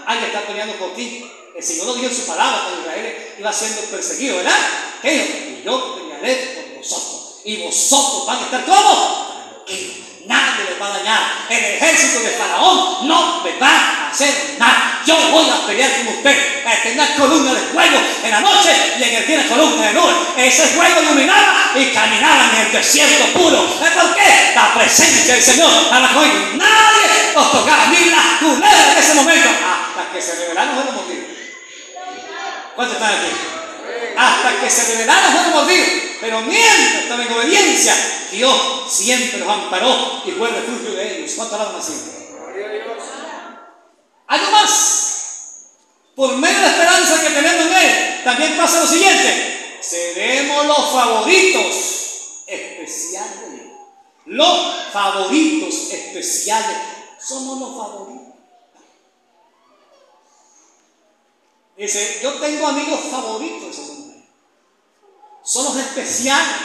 alguien 0.07 0.25
está 0.31 0.47
peleando 0.47 0.73
por 0.77 0.95
ti. 0.95 1.31
El 1.55 1.63
Señor 1.63 1.93
dijo 1.93 2.07
en 2.07 2.15
su 2.15 2.25
palabra 2.25 2.61
cuando 2.63 2.81
Israel 2.81 3.35
iba 3.37 3.53
siendo 3.53 3.81
perseguido, 3.81 4.37
¿verdad? 4.37 4.59
Y 5.03 5.61
yo 5.63 5.95
pelearé 5.95 6.55
por 6.55 6.77
vosotros. 6.79 7.41
Y 7.43 7.63
vosotros 7.63 8.25
van 8.25 8.37
a 8.39 8.45
estar 8.45 8.65
como 8.65 9.63
tranquilos. 9.63 10.04
Nadie 10.27 10.65
les 10.69 10.81
va 10.81 10.87
a 10.87 10.97
dañar. 10.97 11.21
El 11.49 11.63
ejército 11.63 12.19
de 12.19 12.29
Faraón 12.31 13.07
no 13.07 13.43
me 13.43 13.51
va 13.59 13.69
a 13.69 14.09
hacer 14.11 14.55
nada. 14.57 15.01
Yo 15.05 15.15
voy 15.31 15.49
a 15.49 15.67
pelear 15.67 15.91
con 15.97 16.07
usted. 16.15 16.65
A 16.65 16.81
tener 16.81 17.15
columna 17.15 17.53
de 17.53 17.61
fuego 17.61 17.99
en 18.23 18.31
la 18.31 18.41
noche 18.41 18.71
y 18.97 19.03
en 19.03 19.15
el 19.15 19.27
día 19.27 19.47
columna 19.47 19.87
de 19.87 19.93
nube. 19.93 20.13
Ese 20.37 20.63
fuego 20.67 21.01
iluminaba 21.01 21.71
y 21.75 21.85
caminaban 21.91 22.55
en 22.55 22.65
el 22.65 22.71
desierto 22.71 23.39
puro. 23.39 23.63
¿Es 23.83 23.91
por 23.91 24.15
qué? 24.15 24.51
La 24.55 24.73
presencia 24.73 25.35
del 25.35 25.43
Señor 25.43 25.71
estaba 25.83 26.09
con 26.09 26.23
ellos. 26.23 26.55
Nadie 26.55 27.33
los 27.35 27.51
tocaba, 27.51 27.85
ni 27.87 28.09
las 28.09 28.39
culeras 28.39 28.91
en 28.91 28.97
ese 28.97 29.13
momento, 29.15 29.49
hasta 29.49 30.11
que 30.11 30.21
se 30.21 30.35
revelaron 30.35 30.75
los 30.75 30.95
motivos. 30.95 31.25
¿Cuántos 32.75 32.97
están 32.97 33.13
aquí? 33.13 33.54
Hasta 34.17 34.61
que 34.61 34.69
se 34.69 34.93
revelaron 34.93 35.33
los 35.33 35.63
motivos. 35.63 35.87
Pero 36.21 36.41
mientras 36.41 37.03
estaban 37.03 37.27
en 37.27 37.33
obediencia, 37.33 37.93
Dios 38.31 38.55
siempre 38.89 39.39
los 39.39 39.49
amparó 39.49 40.21
y 40.25 40.31
fue 40.31 40.49
el 40.49 40.55
refugio 40.55 40.91
de 40.95 41.19
ellos. 41.19 41.33
¿Cuánto 41.35 41.55
hablan 41.55 41.75
así? 41.75 41.93
Algo 44.27 44.51
más. 44.51 45.15
Por 46.15 46.37
medio 46.37 46.55
de 46.55 46.61
la 46.61 46.71
esperanza 46.71 47.21
que 47.21 47.29
tenemos 47.29 47.65
en 47.65 47.73
Él, 47.73 48.21
también 48.23 48.57
pasa 48.57 48.79
lo 48.79 48.87
siguiente. 48.87 49.79
Seremos 49.81 50.65
los 50.65 50.91
favoritos 50.91 52.43
especiales. 52.47 53.61
Los 54.25 54.91
favoritos 54.91 55.73
especiales. 55.91 56.77
Somos 57.19 57.59
los 57.59 57.77
favoritos. 57.77 58.33
Dice, 61.77 62.19
yo 62.23 62.33
tengo 62.35 62.67
amigos 62.67 62.99
favoritos. 63.11 63.75
Son 65.45 65.63
los 65.65 65.77
especiales. 65.77 66.57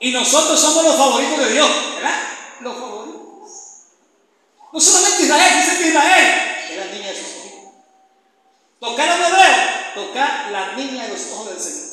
Y 0.00 0.12
nosotros 0.12 0.58
somos 0.60 0.84
los 0.84 0.96
favoritos 0.96 1.38
de 1.38 1.52
Dios. 1.52 1.70
¿Verdad? 1.96 2.22
Los 2.60 2.78
favoritos. 2.78 3.24
No 4.72 4.80
solamente 4.80 5.22
Israel, 5.24 5.52
dice 5.56 5.78
que 5.78 5.88
Israel 5.88 6.66
es 6.70 6.76
la 6.76 6.86
niña 6.86 7.08
de 7.08 7.16
sus 7.16 7.26
ojos. 7.36 7.74
Tocar 8.80 9.08
a 9.08 9.14
un 9.16 9.22
hebreo, 9.22 9.94
tocar 9.94 10.50
la 10.50 10.72
niña 10.72 11.04
de 11.04 11.12
los 11.12 11.26
ojos 11.32 11.50
del 11.50 11.60
Señor. 11.60 11.84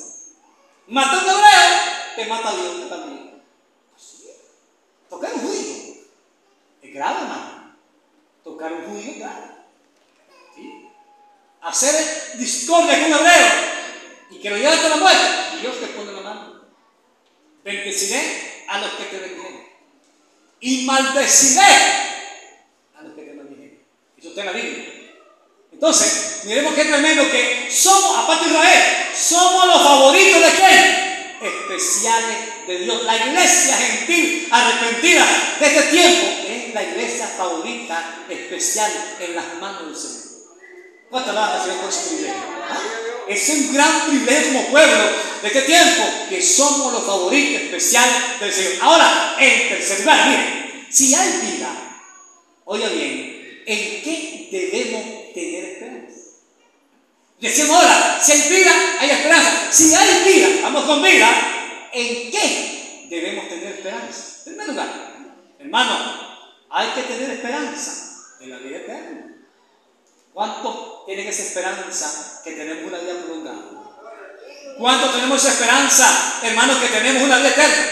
Matar 0.88 1.20
a 1.20 1.24
un 1.24 1.30
hebreo, 1.30 2.16
te 2.16 2.26
mata 2.26 2.49
a 2.49 2.56
Dios 2.56 2.90
también. 2.90 3.44
Tocar 5.10 5.32
a 5.32 5.34
un 5.34 5.41
judío 5.41 5.95
es 6.82 6.94
grave, 6.94 7.22
hermano. 7.22 7.76
Tocar 8.44 8.72
a 8.72 8.76
un 8.76 8.86
judío 8.86 9.12
es 9.12 9.20
grave. 9.20 9.48
¿Sí? 10.56 10.90
Hacer 11.62 12.38
discordia 12.38 12.99
con 12.99 13.14
un 13.14 13.20
hebreo 13.20 13.72
y 14.32 14.40
que 14.40 14.49
lo 14.49 14.56
lleve 14.56 14.70
hasta 14.70 14.90
la 14.90 14.95
muerte, 14.95 15.28
Dios 15.62 15.80
te 15.80 15.88
pone 15.88 16.12
la 16.12 16.22
mano. 16.22 16.62
Bendeciré 17.64 18.64
a 18.68 18.80
los 18.80 18.92
que 18.92 19.04
te 19.06 19.18
bendijeren. 19.18 19.68
Y 20.60 20.86
maldeciré 20.86 21.62
a 22.98 23.02
los 23.04 23.14
que 23.14 23.22
te 23.22 23.34
maldijeren. 23.34 23.86
Eso 24.18 24.30
está 24.30 24.42
en 24.42 24.48
la 24.48 24.54
Biblia. 24.54 25.02
Entonces, 25.72 26.42
miremos 26.46 26.74
qué 26.76 26.86
tremendo 26.86 27.30
que 27.32 27.70
somos, 27.72 28.18
aparte 28.18 28.46
de 28.46 28.52
Israel, 28.52 28.84
somos 29.16 29.68
los 29.68 29.82
favoritos 29.82 30.42
de 30.42 30.52
quién? 30.52 31.12
Especiales 31.42 32.68
de 32.68 32.78
Dios. 32.80 33.04
La 33.04 33.18
iglesia 33.18 33.78
gentil 33.78 34.48
arrepentida 34.52 35.26
de 35.60 35.66
este 35.66 35.82
tiempo 35.84 36.28
es 36.48 36.74
la 36.74 36.84
iglesia 36.84 37.28
favorita 37.28 38.26
especial 38.30 38.92
en 39.20 39.36
las 39.36 39.56
manos 39.60 39.88
del 39.88 39.96
Señor. 39.96 40.22
¿Cuántas 41.10 41.32
alaban 41.32 41.62
Señor 41.64 41.82
por 41.82 41.92
su. 41.92 43.11
Es 43.27 43.49
un 43.49 43.73
gran 43.73 44.07
privilegio 44.07 44.53
como 44.53 44.68
pueblo 44.68 44.98
de 45.41 45.48
este 45.48 45.61
tiempo 45.61 46.03
que 46.30 46.41
somos 46.41 46.93
los 46.93 47.06
favoritos 47.06 47.61
especiales 47.61 48.39
del 48.39 48.52
Señor. 48.52 48.73
Ahora, 48.81 49.35
en 49.39 49.69
tercer 49.69 49.99
lugar, 49.99 50.30
miren, 50.30 50.88
si 50.89 51.15
hay 51.15 51.30
vida, 51.41 51.98
oiga 52.65 52.88
bien, 52.89 53.64
¿en 53.65 54.02
qué 54.03 54.49
debemos 54.52 55.34
tener 55.34 55.64
esperanza? 55.64 56.22
Decimos 57.39 57.76
ahora, 57.76 58.19
si 58.22 58.31
hay 58.34 58.49
vida, 58.49 58.72
hay 58.99 59.10
esperanza. 59.10 59.72
Si 59.72 59.95
hay 59.95 60.23
vida, 60.31 60.48
vamos 60.61 60.84
con 60.84 61.02
vida, 61.02 61.89
¿en 61.91 62.31
qué 62.31 63.07
debemos 63.10 63.49
tener 63.49 63.73
esperanza? 63.73 64.43
En 64.45 64.56
primer 64.56 64.68
lugar, 64.68 65.14
hermano, 65.60 66.31
hay 66.69 66.89
que 66.89 67.02
tener 67.02 67.31
esperanza 67.31 68.27
en 68.41 68.49
la 68.49 68.57
vida 68.57 68.77
eterna. 68.77 69.20
¿Cuánto 70.34 71.03
tiene 71.06 71.28
esa 71.28 71.44
esperanza 71.44 72.41
que 72.44 72.52
tenemos 72.52 72.86
una 72.88 72.99
vida 72.99 73.16
prolongada? 73.26 73.60
¿Cuánto 74.78 75.10
tenemos 75.10 75.41
esa 75.41 75.53
esperanza, 75.53 76.40
hermanos, 76.44 76.78
que 76.78 76.88
tenemos 76.88 77.24
una 77.24 77.38
vida 77.38 77.49
eterna? 77.49 77.88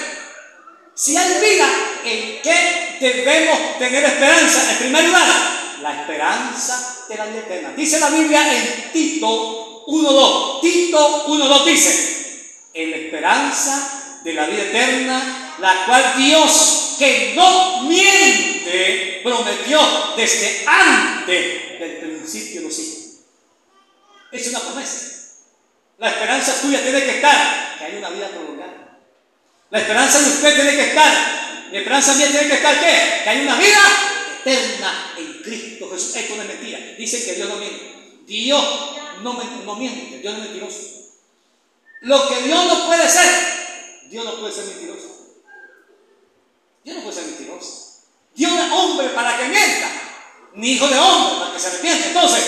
Si 0.95 1.17
hay 1.17 1.41
vida, 1.41 1.67
¿en 2.05 2.41
qué 2.41 2.97
debemos 3.01 3.77
tener 3.77 4.05
esperanza? 4.05 4.71
En 4.71 4.77
primer 4.77 5.03
lugar, 5.05 5.27
la 5.81 6.01
esperanza 6.01 7.05
de 7.09 7.15
la 7.15 7.25
vida 7.25 7.39
eterna. 7.39 7.73
Dice 7.75 7.99
la 7.99 8.09
Biblia 8.09 8.53
en 8.53 8.91
Tito 8.93 9.85
1.2. 9.87 10.61
Tito 10.61 11.27
1.2 11.27 11.65
dice, 11.65 12.51
en 12.73 12.91
la 12.91 12.97
esperanza 12.97 14.19
de 14.23 14.33
la 14.33 14.45
vida 14.45 14.63
eterna, 14.63 15.55
la 15.59 15.85
cual 15.85 16.13
Dios, 16.17 16.95
que 16.97 17.33
no 17.35 17.83
miente, 17.83 19.19
prometió 19.23 19.79
desde 20.15 20.65
antes 20.65 21.68
del 21.85 21.97
principio 21.97 22.61
los 22.61 22.75
siglos. 22.75 23.09
Es 24.31 24.47
una 24.47 24.59
promesa. 24.59 25.19
La 25.97 26.09
esperanza 26.09 26.61
tuya 26.61 26.81
tiene 26.81 27.03
que 27.03 27.15
estar, 27.15 27.77
que 27.77 27.83
hay 27.83 27.97
una 27.97 28.09
vida 28.09 28.29
prolongada. 28.29 28.99
La 29.69 29.79
esperanza 29.79 30.19
de 30.19 30.29
usted 30.29 30.55
tiene 30.55 30.71
que 30.71 30.89
estar, 30.89 31.67
mi 31.71 31.77
esperanza 31.77 32.15
mía 32.15 32.27
tiene 32.27 32.47
que 32.47 32.55
estar. 32.55 32.79
Que 32.79 33.29
hay 33.29 33.41
una 33.41 33.55
vida 33.57 33.79
eterna 34.39 35.13
en 35.17 35.41
Cristo 35.43 35.89
Jesús. 35.91 36.15
Esto 36.15 36.35
no 36.35 36.41
es 36.41 36.47
mentira. 36.47 36.79
Dicen 36.97 37.23
que 37.25 37.33
Dios 37.33 37.49
no 37.49 37.57
miente. 37.57 37.99
Dios 38.25 38.63
no, 39.21 39.33
no 39.65 39.75
miente, 39.75 40.19
Dios 40.19 40.33
no 40.33 40.43
es 40.43 40.49
mentiroso. 40.49 40.99
Lo 42.01 42.27
que 42.29 42.41
Dios 42.43 42.65
no 42.65 42.85
puede 42.87 43.09
ser, 43.09 43.29
Dios 44.09 44.25
no 44.25 44.39
puede 44.39 44.53
ser 44.53 44.65
mentiroso. 44.65 45.19
Dios 46.83 46.95
no 46.95 47.03
puede 47.03 47.15
ser 47.15 47.25
mentiroso. 47.25 47.89
Dios 48.35 48.51
es 48.51 48.71
hombre 48.71 49.09
para 49.09 49.37
que 49.37 49.49
mienta, 49.49 49.91
ni 50.55 50.71
hijo 50.71 50.87
de 50.87 50.97
hombre 50.97 51.39
para 51.39 51.53
que 51.53 51.59
se 51.59 51.67
arrepiente. 51.67 52.07
Entonces, 52.07 52.43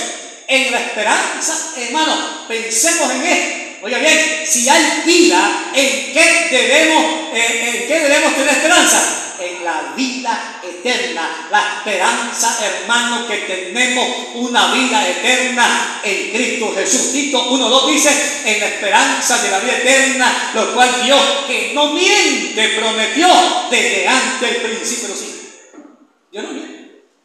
en 0.48 0.72
la 0.72 0.82
esperanza, 0.82 1.74
hermano, 1.78 2.46
pensemos 2.48 3.12
en 3.12 3.24
esto. 3.24 3.62
Oiga 3.84 3.98
bien, 3.98 4.44
si 4.46 4.70
hay 4.70 5.02
vida, 5.06 5.72
¿en 5.74 6.14
qué 6.14 6.48
debemos, 6.52 7.04
eh, 7.34 7.82
en 7.82 7.88
qué 7.88 8.00
debemos 8.00 8.36
tener 8.36 8.50
esperanza? 8.50 9.34
En 9.40 9.66
la 9.66 9.94
vida 9.96 10.62
eterna. 10.62 11.48
La 11.50 11.78
esperanza, 11.78 12.60
hermano, 12.64 13.28
que 13.28 13.38
tenemos 13.38 14.08
una 14.36 14.72
vida 14.74 15.08
eterna 15.08 16.00
en 16.04 16.32
Cristo 16.32 16.74
Jesús. 16.76 17.12
Tito 17.12 17.50
1.2 17.50 17.92
dice, 17.92 18.42
en 18.46 18.60
la 18.60 18.68
esperanza 18.68 19.42
de 19.42 19.50
la 19.50 19.60
vida 19.60 19.78
eterna, 19.78 20.52
lo 20.54 20.76
cual 20.76 21.04
Dios, 21.04 21.22
que 21.48 21.72
no 21.74 21.94
miente, 21.94 22.70
prometió 22.78 23.28
desde 23.72 24.08
antes 24.08 24.52
del 24.52 24.62
principio 24.62 25.08
de 25.08 25.14
los 25.14 26.44
no 26.44 26.54
miente. 26.54 26.81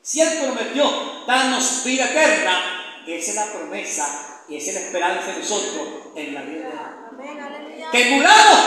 Si 0.06 0.20
Él 0.20 0.38
prometió 0.40 1.24
darnos 1.26 1.82
vida 1.82 2.04
eterna, 2.04 3.02
esa 3.04 3.30
es 3.30 3.34
la 3.34 3.46
promesa 3.46 4.44
y 4.48 4.56
esa 4.56 4.68
es 4.70 4.74
la 4.76 4.80
esperanza 4.82 5.32
de 5.32 5.38
nosotros 5.40 5.88
en 6.14 6.32
la 6.32 6.42
vida 6.42 6.68
eterna. 6.68 7.90
Que 7.90 8.04
muramos, 8.10 8.60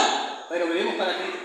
pero 0.50 0.68
vivimos 0.68 0.96
para 0.96 1.16
Cristo. 1.16 1.40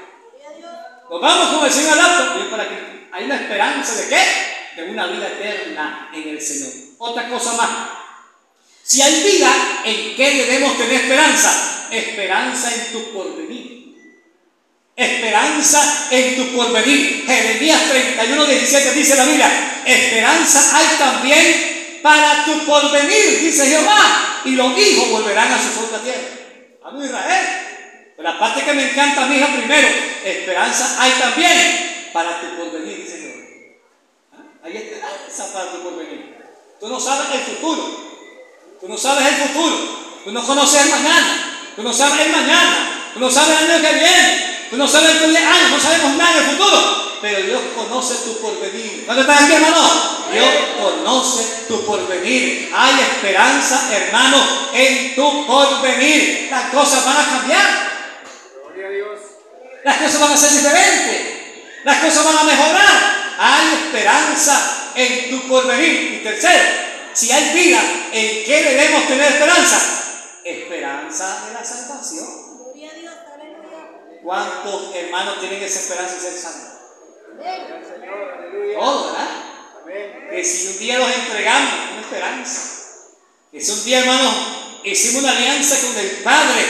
Nos 1.08 1.20
vamos 1.20 1.48
con 1.54 1.64
el 1.64 1.72
Señor 1.72 1.96
adapto, 1.96 2.34
vivimos 2.34 2.58
para 2.58 2.68
Cristo. 2.68 3.06
Hay 3.12 3.24
una 3.26 3.36
esperanza 3.36 3.94
de 3.94 4.08
qué? 4.08 4.82
De 4.82 4.90
una 4.90 5.06
vida 5.06 5.28
eterna 5.28 6.10
en 6.12 6.28
el 6.28 6.42
Señor. 6.42 6.72
Otra 6.98 7.28
cosa 7.28 7.52
más. 7.52 7.70
Si 8.82 9.00
hay 9.00 9.22
vida, 9.22 9.52
¿en 9.84 10.16
qué 10.16 10.30
debemos 10.44 10.76
tener 10.76 11.02
esperanza? 11.02 11.86
Esperanza 11.92 12.74
en 12.74 12.92
tu 12.92 13.12
porvenir. 13.12 13.73
Esperanza 14.96 16.08
en 16.10 16.36
tu 16.36 16.56
porvenir. 16.56 17.24
Jeremías 17.26 17.80
31, 17.90 18.44
17 18.44 18.92
dice 18.92 19.16
la 19.16 19.24
Biblia. 19.24 19.82
Esperanza 19.84 20.76
hay 20.76 20.86
también 20.98 22.00
para 22.02 22.44
tu 22.44 22.64
porvenir, 22.64 23.40
dice 23.40 23.66
Jehová, 23.66 24.42
y 24.44 24.50
los 24.50 24.78
hijos 24.78 25.10
volverán 25.10 25.52
a 25.52 25.58
su 25.58 25.70
propia 25.78 25.98
tierra. 25.98 26.28
Vamos 26.82 27.04
Israel. 27.06 27.46
Pero 28.16 28.28
la 28.28 28.38
parte 28.38 28.62
que 28.62 28.72
me 28.72 28.90
encanta 28.90 29.24
a 29.24 29.26
mi 29.26 29.36
hija 29.36 29.48
primero, 29.48 29.88
esperanza 30.24 30.96
hay 31.02 31.10
también 31.12 32.10
para 32.12 32.40
tu 32.40 32.56
porvenir, 32.56 33.02
dice 33.02 33.18
Jehová. 33.18 33.42
¿Ah? 34.34 34.66
Hay 34.66 34.76
esperanza 34.76 35.52
para 35.52 35.72
tu 35.72 35.82
porvenir. 35.82 36.36
Tú 36.78 36.88
no 36.88 37.00
sabes 37.00 37.26
el 37.34 37.40
futuro. 37.40 38.04
Tú 38.80 38.88
no 38.88 38.96
sabes 38.96 39.26
el 39.26 39.34
futuro. 39.34 40.20
Tú 40.24 40.30
no 40.30 40.46
conoces 40.46 40.82
el 40.82 40.90
mañana. 40.90 41.72
Tú 41.74 41.82
no 41.82 41.92
sabes 41.92 42.26
el 42.26 42.32
mañana. 42.32 43.10
Tú 43.14 43.20
no 43.20 43.30
sabes 43.30 43.60
el 43.60 43.70
año 43.70 43.88
que 43.88 43.94
viene. 43.94 44.53
Tú 44.74 44.78
no 44.78 44.88
sabes 44.88 45.22
el 45.22 45.36
año. 45.36 45.68
No 45.70 45.80
sabemos 45.80 46.16
nada 46.16 46.34
del 46.34 46.44
futuro 46.56 47.04
pero 47.24 47.40
Dios 47.46 47.62
conoce 47.74 48.16
tu 48.16 48.38
porvenir. 48.38 49.06
¿Cuándo 49.06 49.22
estás 49.22 49.44
aquí, 49.44 49.54
hermano? 49.54 49.80
Dios 50.30 50.46
conoce 50.78 51.64
tu 51.66 51.82
porvenir. 51.86 52.70
Hay 52.74 53.00
esperanza, 53.00 53.88
hermano, 53.96 54.46
en 54.74 55.14
tu 55.14 55.46
porvenir. 55.46 56.48
Las 56.50 56.68
cosas 56.68 57.02
van 57.06 57.16
a 57.16 57.24
cambiar. 57.24 57.66
Gloria 58.66 58.86
a 58.88 58.90
Dios. 58.90 59.20
Las 59.84 59.96
cosas 59.96 60.20
van 60.20 60.32
a 60.32 60.36
ser 60.36 60.50
diferentes. 60.50 61.22
Las 61.84 61.96
cosas 62.04 62.24
van 62.26 62.36
a 62.36 62.44
mejorar. 62.44 63.34
Hay 63.38 63.86
esperanza 63.86 64.90
en 64.94 65.30
tu 65.30 65.48
porvenir. 65.48 66.20
Y 66.20 66.22
tercero, 66.22 66.62
si 67.14 67.32
hay 67.32 67.54
vida, 67.54 67.80
¿en 68.12 68.44
qué 68.44 68.64
debemos 68.64 69.08
tener 69.08 69.32
esperanza? 69.32 69.80
Esperanza 70.44 71.46
de 71.46 71.54
la 71.54 71.64
salvación. 71.64 72.43
¿Cuántos 74.24 74.94
hermanos 74.94 75.38
tienen 75.38 75.62
esa 75.62 75.80
esperanza 75.80 76.14
de 76.14 76.20
ser 76.20 76.32
salvos? 76.32 76.72
Todo, 78.74 79.12
¿verdad? 79.12 80.30
Que 80.30 80.42
si 80.42 80.68
un 80.68 80.78
día 80.78 80.98
los 80.98 81.14
entregamos, 81.14 81.74
una 81.92 82.00
esperanza. 82.00 82.60
Que 83.52 83.60
si 83.60 83.70
un 83.70 83.84
día, 83.84 83.98
hermano, 83.98 84.32
hicimos 84.82 85.22
una 85.22 85.32
alianza 85.32 85.78
con 85.78 85.98
el 85.98 86.10
Padre, 86.24 86.64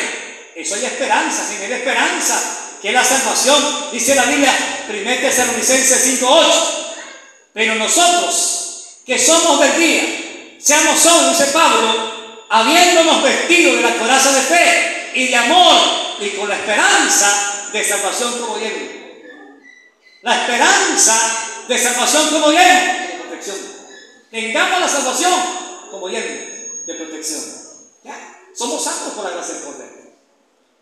eso 0.56 0.74
hay 0.74 0.84
esperanza, 0.84 1.46
sin 1.46 1.62
esperanza, 1.62 2.58
que 2.82 2.88
es 2.88 2.94
la 2.94 3.04
salvación. 3.04 3.90
Dice 3.92 4.16
la 4.16 4.24
Biblia, 4.24 4.52
1 4.88 5.16
Tesalonicenses 5.20 6.20
5.8. 6.20 6.52
Pero 7.52 7.76
nosotros, 7.76 8.98
que 9.06 9.16
somos 9.16 9.60
del 9.60 9.78
día, 9.78 10.56
seamos 10.60 10.98
solos, 10.98 11.38
dice 11.38 11.52
Pablo, 11.52 12.46
habiéndonos 12.50 13.22
vestido 13.22 13.76
de 13.76 13.82
la 13.82 13.96
coraza 13.96 14.32
de 14.32 14.40
fe 14.40 15.12
y 15.14 15.28
de 15.28 15.36
amor 15.36 16.03
y 16.20 16.30
con 16.30 16.48
la 16.48 16.56
esperanza 16.56 17.70
de 17.72 17.84
salvación 17.84 18.38
como 18.38 18.58
lleno 18.58 19.04
la 20.24 20.40
esperanza 20.40 21.14
de 21.68 21.78
salvación 21.78 22.30
como 22.30 22.48
bien 22.48 23.08
de 23.08 23.24
protección. 23.28 23.56
Tengamos 24.30 24.80
la 24.80 24.88
salvación 24.88 25.32
como 25.90 26.08
bien 26.08 26.82
de 26.86 26.94
protección. 26.94 27.42
¿Ya? 28.02 28.16
Somos 28.56 28.82
santos 28.82 29.12
por 29.12 29.24
la 29.24 29.32
gracia 29.32 29.54
del 29.54 29.64
Cordero. 29.64 29.92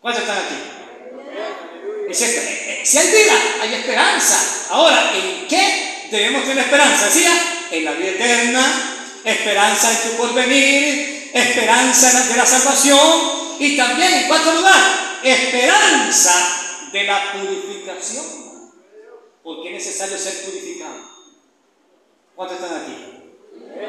¿Cuántos 0.01 0.23
están 0.23 0.37
aquí? 0.37 2.13
Si, 2.13 2.23
eh, 2.23 2.83
si 2.85 2.97
hay 2.97 3.07
vida, 3.07 3.33
hay 3.61 3.73
esperanza. 3.73 4.67
Ahora, 4.69 5.11
¿en 5.13 5.45
qué 5.49 6.07
debemos 6.09 6.43
tener 6.43 6.59
esperanza? 6.59 7.05
Decía, 7.07 7.31
en 7.71 7.83
la 7.83 7.91
vida 7.91 8.11
eterna, 8.11 8.95
esperanza 9.25 9.91
en 9.91 10.09
tu 10.09 10.17
porvenir, 10.17 11.31
esperanza 11.33 12.27
de 12.29 12.37
la 12.37 12.45
salvación 12.45 13.55
y 13.59 13.75
también, 13.75 14.13
en 14.13 14.27
cuarto 14.27 14.53
lugar, 14.53 15.02
esperanza 15.23 16.89
de 16.91 17.03
la 17.03 17.33
purificación 17.33 18.43
porque 19.43 19.69
es 19.69 19.85
necesario 19.85 20.17
ser 20.17 20.45
purificado. 20.45 20.95
¿Cuántos 22.35 22.57
están 22.57 22.81
aquí? 22.81 22.95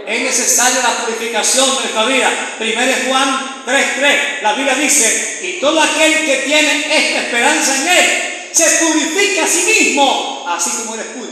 Es 0.06 0.20
necesaria 0.22 0.82
la 0.82 1.04
purificación 1.04 1.68
de 1.68 1.74
nuestra 1.74 2.04
vida. 2.06 2.56
Primero 2.58 2.92
Juan 3.08 3.64
3.3. 3.66 4.42
La 4.42 4.54
Biblia 4.54 4.74
dice, 4.74 5.40
y 5.42 5.60
todo 5.60 5.80
aquel 5.80 6.26
que 6.26 6.36
tiene 6.46 6.80
esta 6.80 7.22
esperanza 7.22 7.76
en 7.76 7.88
Él, 7.88 8.50
se 8.52 8.84
purifica 8.84 9.44
a 9.44 9.48
sí 9.48 9.64
mismo, 9.64 10.44
así 10.48 10.70
como 10.70 10.94
Él 10.94 11.00
es 11.00 11.06
puro. 11.06 11.30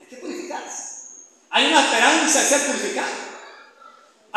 Hay 0.00 0.06
que 0.06 0.16
purificarse. 0.16 0.82
Hay 1.50 1.66
una 1.66 1.84
esperanza 1.84 2.42
de 2.42 2.48
ser 2.48 2.66
purificado. 2.66 3.27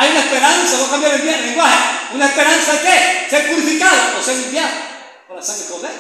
Hay 0.02 0.10
una 0.10 0.22
esperanza, 0.22 0.84
a 0.84 0.90
cambiar 0.90 1.14
el 1.14 1.46
lenguaje, 1.46 2.16
una 2.16 2.26
esperanza 2.26 2.74
de 2.74 2.80
qué? 2.80 3.28
Ser 3.30 3.52
purificado 3.52 4.18
o 4.20 4.24
ser 4.24 4.36
limpiado 4.38 4.72
por 5.28 5.38
la 5.38 5.44
sangre 5.44 5.64
de 5.64 5.70
Cordero. 5.70 5.94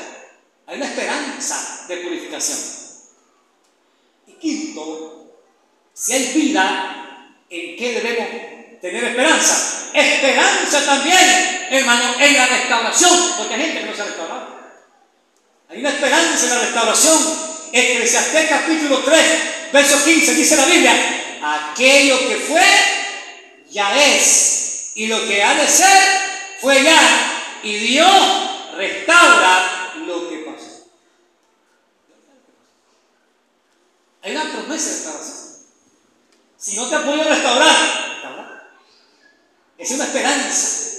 Hay 0.65 0.77
una 0.77 0.85
esperanza 0.87 1.85
de 1.87 1.97
purificación. 1.97 2.57
Y 4.25 4.31
quinto, 4.39 5.43
si 5.93 6.13
hay 6.13 6.33
vida, 6.33 7.35
¿en 7.47 7.77
qué 7.77 7.93
debemos 7.93 8.81
tener 8.81 9.03
esperanza? 9.03 9.89
Esperanza 9.93 10.83
también, 10.83 11.67
hermano, 11.69 12.15
en 12.19 12.37
la 12.37 12.47
restauración, 12.47 13.33
porque 13.37 13.53
hay 13.53 13.61
gente 13.61 13.81
que 13.81 13.85
no 13.85 13.95
se 13.95 14.01
ha 14.01 14.05
restaurado. 14.05 14.61
Hay 15.69 15.79
una 15.79 15.89
esperanza 15.89 16.43
en 16.43 16.49
la 16.49 16.59
restauración. 16.59 17.51
Eclesiastés 17.71 18.49
capítulo 18.49 19.03
3, 19.03 19.25
verso 19.71 20.03
15, 20.03 20.33
dice 20.33 20.55
la 20.55 20.65
Biblia, 20.65 20.91
aquello 21.43 22.17
que 22.27 22.35
fue, 22.37 23.00
ya 23.71 23.95
es, 23.97 24.91
y 24.95 25.07
lo 25.07 25.25
que 25.25 25.43
ha 25.43 25.55
de 25.55 25.67
ser, 25.67 25.99
fue 26.59 26.83
ya, 26.83 27.59
y 27.63 27.75
Dios 27.75 28.11
restaura 28.75 29.93
lo 30.05 30.29
que 30.29 30.41
Hay 34.23 34.35
una 34.35 34.51
promesa 34.51 34.89
de 34.89 34.95
restauración. 34.95 35.37
Si 36.57 36.75
no 36.75 36.87
te 36.89 36.95
apoyo 36.95 37.21
a 37.21 37.25
restaurar, 37.25 38.01
Es 39.77 39.89
una 39.91 40.03
esperanza. 40.03 40.89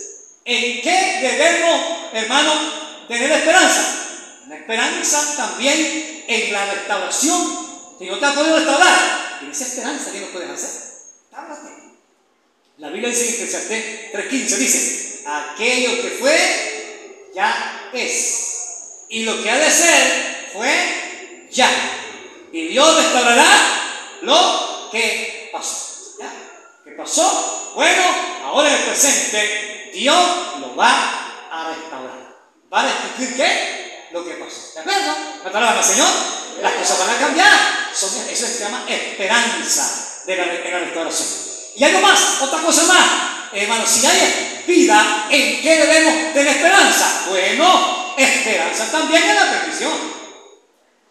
¿En 0.45 0.83
qué 0.83 1.19
debemos, 1.23 2.13
hermano, 2.15 2.53
tener 3.07 3.31
esperanza? 3.31 3.97
Una 4.47 4.57
esperanza 4.57 5.37
también 5.37 6.25
en 6.27 6.53
la 6.53 6.67
restauración. 6.67 7.97
Si 7.97 8.07
no 8.07 8.19
te 8.19 8.27
apoyo 8.27 8.55
a 8.55 8.59
restaurar, 8.59 9.39
en 9.43 9.51
esa 9.53 9.65
esperanza, 9.67 10.11
¿qué 10.11 10.21
no 10.21 10.27
puedes 10.29 10.51
hacer? 10.51 10.83
La 12.79 12.89
Biblia 12.89 13.11
dice 13.11 13.29
en 13.29 13.35
Eclesiastés 13.35 14.13
3.15, 14.13 14.57
dice, 14.57 15.25
aquello 15.27 16.03
que 16.03 16.17
fue, 16.19 17.31
ya 17.35 17.91
es. 17.93 19.07
Y 19.11 19.25
lo 19.25 19.43
que 19.43 19.51
ha 19.51 19.59
de 19.59 19.71
ser, 19.71 20.51
fue 20.55 21.49
ya. 21.51 21.69
Y 22.51 22.69
Dios 22.69 22.97
restaurará 22.97 23.47
lo 24.23 24.89
que 24.91 25.51
pasó. 25.53 26.17
¿Qué 26.83 26.93
pasó? 26.93 27.73
Bueno, 27.75 28.03
ahora 28.45 28.69
en 28.69 28.75
el 28.75 28.83
presente, 28.83 29.91
Dios 29.93 30.27
lo 30.61 30.75
va 30.75 31.49
a 31.51 31.75
restaurar. 31.75 32.37
Va 32.73 32.81
a 32.81 32.85
restituir 32.85 33.37
qué? 33.37 34.09
Lo 34.13 34.25
que 34.25 34.33
pasó. 34.33 34.73
¿De 34.75 34.81
acuerdo? 34.81 35.15
¿Me 35.45 35.51
palabra, 35.51 35.83
Señor? 35.83 36.09
Las 36.63 36.73
cosas 36.73 36.99
van 36.99 37.11
a 37.11 37.19
cambiar. 37.19 37.53
Eso 37.93 38.09
se 38.09 38.59
llama 38.61 38.87
esperanza 38.89 40.23
de 40.27 40.37
la, 40.37 40.45
de 40.47 40.71
la 40.71 40.79
restauración. 40.79 41.42
Y 41.77 41.85
algo 41.85 42.01
más, 42.01 42.43
otra 42.43 42.61
cosa 42.61 42.85
más. 42.85 43.07
Hermano, 43.53 43.85
si 43.87 44.07
hay 44.07 44.63
vida, 44.67 45.27
¿en 45.31 45.61
qué 45.61 45.77
debemos 45.77 46.33
tener 46.33 46.57
esperanza? 46.57 47.27
Bueno, 47.29 48.15
esperanza 48.17 48.91
también 48.91 49.23
en 49.23 49.35
la 49.35 49.45
bendición. 49.45 49.93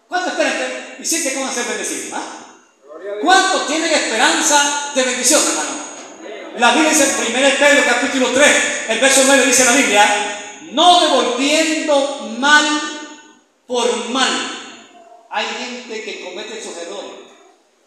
¿Cuánto 0.08 0.30
esperan 0.32 0.98
y 1.00 1.06
sienten 1.06 1.34
que 1.34 1.40
van 1.40 1.50
a 1.50 1.54
ser 1.54 1.66
bendecidos? 1.66 2.14
¿ah? 2.14 2.42
¿Cuántos 3.22 3.68
tienen 3.68 3.94
esperanza 3.94 4.92
de 4.94 5.04
bendición, 5.04 5.42
hermano? 5.42 5.82
La 6.58 6.72
Biblia 6.72 6.90
dice 6.90 7.06
en 7.06 7.36
1 7.36 7.50
Pedro 7.60 7.84
capítulo 7.86 8.28
3, 8.32 8.48
el 8.90 9.00
verso 9.00 9.22
9 9.26 9.46
dice 9.46 9.66
la 9.66 9.72
Biblia, 9.72 10.42
no 10.72 11.00
devolviendo 11.00 12.36
mal 12.40 12.66
por 13.68 14.10
mal. 14.10 14.30
Hay 15.30 15.46
gente 15.46 16.04
que 16.04 16.26
comete 16.26 16.60
esos 16.60 16.76
errores, 16.78 17.12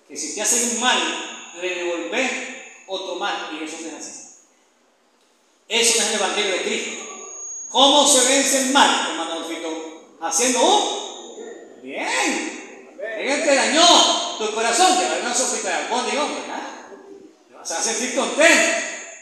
que 0.09 0.17
si 0.17 0.35
te 0.35 0.43
hacen 0.43 0.77
un 0.77 0.81
mal, 0.81 0.99
le 1.61 1.75
devolves 1.75 2.54
otro 2.87 3.17
mal, 3.17 3.51
y 3.53 3.65
eso 3.65 3.77
es 3.77 3.95
así. 3.95 4.25
Eso 5.69 5.99
es 5.99 6.09
el 6.09 6.15
Evangelio 6.15 6.53
de 6.53 6.63
Cristo. 6.63 7.05
¿Cómo 7.71 8.07
se 8.07 8.29
vence 8.29 8.63
el 8.67 8.73
mal, 8.73 9.09
hermano 9.11 9.33
Adolfito? 9.33 10.17
Haciendo 10.21 10.61
un 10.63 11.83
bien. 11.83 12.97
Alguien 13.17 13.45
te 13.45 13.55
dañó 13.55 13.87
tu 14.39 14.55
corazón, 14.55 14.99
te 14.99 15.05
va 15.05 15.11
a 15.11 15.15
dar 15.15 15.21
una 15.23 15.35
sopita 15.35 15.69
de 15.69 15.75
alcohol, 15.75 16.05
digo, 16.11 16.23
¿verdad? 16.23 16.63
Te 17.49 17.55
vas 17.55 17.71
a 17.71 17.83
sentir 17.83 18.15
contento. 18.15 18.77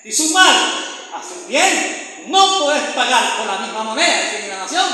Hizo 0.05 0.25
un 0.25 0.33
mal, 0.33 0.57
hace 1.15 1.35
un 1.35 1.49
bien. 1.49 2.25
No 2.29 2.65
puedes 2.65 2.83
pagar 2.95 3.37
con 3.37 3.47
la 3.47 3.59
misma 3.59 3.83
moneda, 3.85 4.33
dice 4.33 4.49
la 4.49 4.59
nación. 4.59 4.87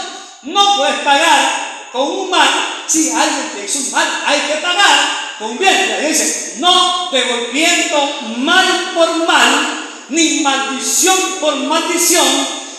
No 0.42 0.76
puedes 0.76 0.98
pagar 1.00 1.77
con 1.92 2.02
un 2.02 2.30
mal 2.30 2.48
si 2.86 3.10
alguien 3.10 3.52
te 3.54 3.64
hizo 3.64 3.78
un 3.78 3.90
mal. 3.92 4.22
Hay 4.26 4.40
que 4.40 4.54
pagar 4.56 5.36
con 5.38 5.58
bien. 5.58 5.96
Dice, 6.06 6.56
no 6.58 7.10
devolviendo 7.10 8.20
mal 8.38 8.92
por 8.94 9.26
mal, 9.26 10.04
ni 10.08 10.40
maldición 10.40 11.16
por 11.40 11.54
maldición, 11.56 12.26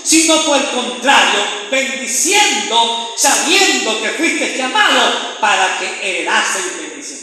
sino 0.04 0.42
por 0.44 0.58
el 0.58 0.70
contrario, 0.70 1.44
bendiciendo, 1.70 3.14
sabiendo 3.18 4.02
que 4.02 4.10
fuiste 4.10 4.58
llamado 4.58 5.40
para 5.40 5.78
que 5.78 6.00
heredases 6.02 6.78
bendición. 6.78 7.20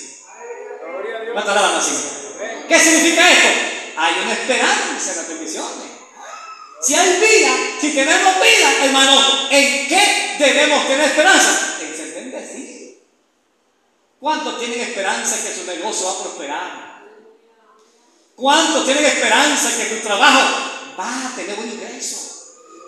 ¿Qué 2.69 2.79
significa 2.79 3.31
esto? 3.31 3.49
Hay 3.97 4.15
una 4.23 4.33
esperanza 4.33 5.11
en 5.11 5.17
las 5.17 5.29
bendiciones. 5.29 5.87
Si 6.81 6.95
hay 6.95 7.17
vida, 7.17 7.51
si 7.81 7.91
tenemos 7.91 8.35
vida, 8.37 8.85
hermano, 8.85 9.49
¿en 9.51 9.89
qué 9.89 10.37
debemos 10.39 10.87
tener 10.87 11.07
esperanza? 11.07 11.76
¿Cuántos 14.27 14.59
tienen 14.59 14.81
esperanza 14.81 15.37
que 15.37 15.55
su 15.55 15.65
negocio 15.71 16.05
va 16.05 16.11
a 16.11 16.23
prosperar? 16.25 16.99
¿Cuántos 18.35 18.85
tienen 18.85 19.05
esperanza 19.05 19.77
que 19.77 19.85
tu 19.85 20.03
trabajo 20.05 20.41
va 20.99 21.29
a 21.29 21.37
tener 21.37 21.55
buen 21.55 21.71
ingreso? 21.71 22.17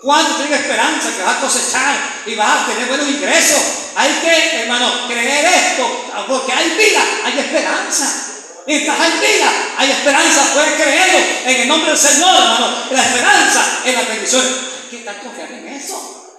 ¿Cuántos 0.03 0.35
tienen 0.35 0.59
esperanza 0.59 1.15
que 1.15 1.23
vas 1.23 1.37
a 1.37 1.39
cosechar 1.39 1.95
y 2.25 2.35
vas 2.35 2.63
a 2.63 2.65
tener 2.65 2.89
buenos 2.89 3.07
ingresos? 3.07 3.61
Hay 3.95 4.19
que, 4.21 4.63
hermano, 4.63 5.07
creer 5.07 5.45
esto, 5.45 6.11
porque 6.27 6.51
hay 6.51 6.71
vida, 6.71 7.05
hay 7.23 7.39
esperanza. 7.39 8.33
Mientras 8.67 8.99
hay 8.99 9.11
vida, 9.13 9.49
hay 9.77 9.91
esperanza, 9.91 10.53
puedes 10.53 10.73
creerlo 10.73 11.19
en 11.45 11.61
el 11.61 11.67
nombre 11.69 11.91
del 11.91 11.97
Señor, 11.97 12.35
hermano. 12.35 12.83
La 12.91 13.01
esperanza 13.01 13.81
en 13.85 13.95
las 13.95 14.07
bendiciones. 14.09 14.51
Hay 14.83 14.89
que 14.89 14.97
estar 14.97 15.21
confiando 15.21 15.55
en 15.55 15.67
eso. 15.69 16.35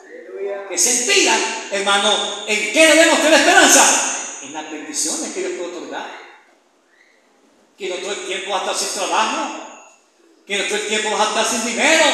Que 0.69 0.77
se 0.77 1.11
vida, 1.11 1.35
hermano, 1.71 2.45
¿en 2.47 2.73
qué 2.75 2.87
debemos 2.87 3.23
tener 3.23 3.41
esperanza? 3.41 4.19
Las 4.53 4.71
bendiciones 4.71 5.33
que 5.33 5.41
Dios 5.41 5.53
puede 5.59 5.77
otorgar 5.77 6.31
que 7.81 7.89
no 7.89 7.95
todo 7.97 8.13
el 8.13 8.27
tiempo 8.27 8.51
vas 8.51 8.69
a 8.69 8.73
estar 8.73 8.77
sin 8.77 9.01
trabajo, 9.01 9.87
que 10.47 10.59
no 10.59 10.65
todo 10.65 10.77
el 10.77 10.87
tiempo 10.87 11.11
vas 11.13 11.21
a 11.21 11.31
estar 11.31 11.47
sin 11.47 11.65
dinero. 11.65 12.05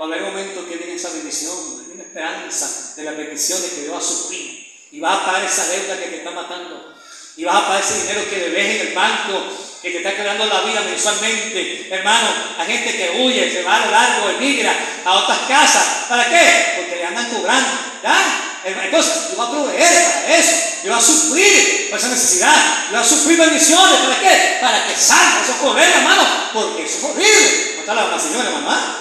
Va 0.00 0.04
a 0.06 0.08
haber 0.08 0.22
momentos 0.22 0.64
que 0.64 0.76
viene 0.76 0.94
esa 0.94 1.10
bendición, 1.10 1.54
una 1.92 2.02
esperanza 2.02 2.94
de 2.96 3.04
las 3.04 3.14
bendiciones 3.14 3.70
que 3.70 3.82
Dios 3.82 3.94
va 3.94 3.98
a 3.98 4.00
suplir 4.00 4.66
y 4.90 5.00
vas 5.00 5.20
a 5.20 5.26
pagar 5.26 5.44
esa 5.44 5.66
deuda 5.68 5.98
que 5.98 6.08
te 6.08 6.16
está 6.16 6.30
matando 6.30 6.94
y 7.36 7.44
vas 7.44 7.56
a 7.56 7.66
pagar 7.66 7.82
ese 7.82 8.00
dinero 8.00 8.30
que 8.30 8.38
debes 8.38 8.80
en 8.80 8.86
el 8.88 8.94
banco 8.94 9.42
que 9.82 9.90
te 9.90 9.98
está 9.98 10.14
creando 10.14 10.46
la 10.46 10.62
vida 10.62 10.80
mensualmente. 10.80 11.88
Hermano, 11.90 12.28
hay 12.56 12.66
gente 12.66 12.96
que 12.96 13.20
huye, 13.20 13.52
se 13.52 13.62
va 13.62 13.76
a 13.76 13.84
lo 13.84 13.90
largo, 13.90 14.30
emigra 14.30 14.74
a 15.04 15.14
otras 15.16 15.40
casas. 15.40 16.06
¿Para 16.08 16.30
qué? 16.30 16.76
Porque 16.78 16.96
le 16.96 17.04
andan 17.04 17.28
cobrando. 17.28 17.68
¿Ya? 18.02 18.53
Entonces, 18.64 19.28
Dios 19.28 19.38
va 19.38 19.44
a 19.44 19.50
proveer 19.50 20.12
para 20.12 20.38
eso. 20.38 20.56
Dios 20.82 20.94
va 20.94 20.98
a 20.98 21.02
suplir 21.02 21.90
para 21.90 22.00
esa 22.00 22.08
necesidad. 22.08 22.88
Dios 22.88 23.02
va 23.02 23.04
a 23.04 23.08
suplir 23.08 23.38
bendiciones. 23.38 24.00
¿Para 24.00 24.20
qué? 24.20 24.58
Para 24.60 24.86
que 24.86 24.96
salga 24.96 25.42
esos 25.42 25.56
problemas, 25.56 25.96
hermano. 25.96 26.22
Porque 26.52 26.84
eso 26.84 26.98
es 26.98 27.04
horrible. 27.04 27.72
¿No 27.74 27.80
está 27.80 27.94
la 27.94 28.18
señora, 28.18 28.50
mamá? 28.50 28.98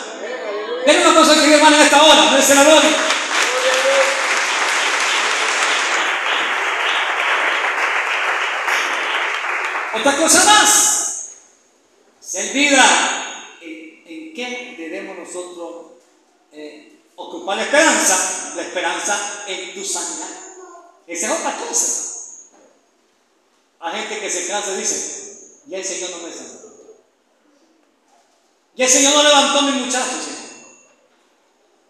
Denme 0.86 1.08
una 1.08 1.20
cosa 1.20 1.42
que 1.42 1.54
hermano 1.54 1.78
en 1.78 1.82
esta 1.82 2.04
hora. 2.04 2.32
No 2.32 2.56
la 2.56 2.64
gloria. 2.64 2.90
Otra 9.94 10.18
cosa 10.18 10.44
más. 10.44 11.30
Ser 12.20 12.52
vida, 12.52 12.84
¿en, 13.62 14.04
en 14.08 14.34
qué 14.34 14.76
debemos 14.78 15.18
nosotros 15.20 15.94
eh, 16.52 16.93
ocupar 17.16 17.58
la 17.58 17.64
esperanza? 17.64 18.54
La 18.56 18.62
esperanza 18.62 19.44
en 19.48 19.74
tu 19.74 19.86
sanidad. 19.86 20.30
Esa 21.08 21.26
es 21.26 21.40
otra 21.40 21.58
cosa. 21.58 21.88
Hay 23.80 24.00
gente 24.00 24.20
que 24.20 24.30
se 24.30 24.48
cansa 24.48 24.72
y 24.72 24.78
dice, 24.78 25.24
ya 25.68 25.78
el 25.78 25.86
Señor 25.86 26.12
no 26.12 26.28
me 26.28 26.34
sanó. 26.34 26.64
Ya 28.76 28.86
el 28.86 28.92
Señor 28.92 29.14
no 29.14 29.24
levantó 29.24 29.60
a 29.60 29.62
mi 29.64 29.72
muchacho, 29.72 30.22
Señor. 30.24 30.44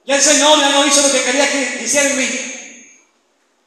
Ya 0.05 0.15
el 0.15 0.21
Señor 0.21 0.59
ya 0.59 0.69
no 0.69 0.85
hizo 0.85 1.01
lo 1.01 1.13
que 1.13 1.23
quería 1.23 1.51
que 1.51 1.81
hiciera 1.83 2.09
en 2.09 2.17
mí. 2.17 2.53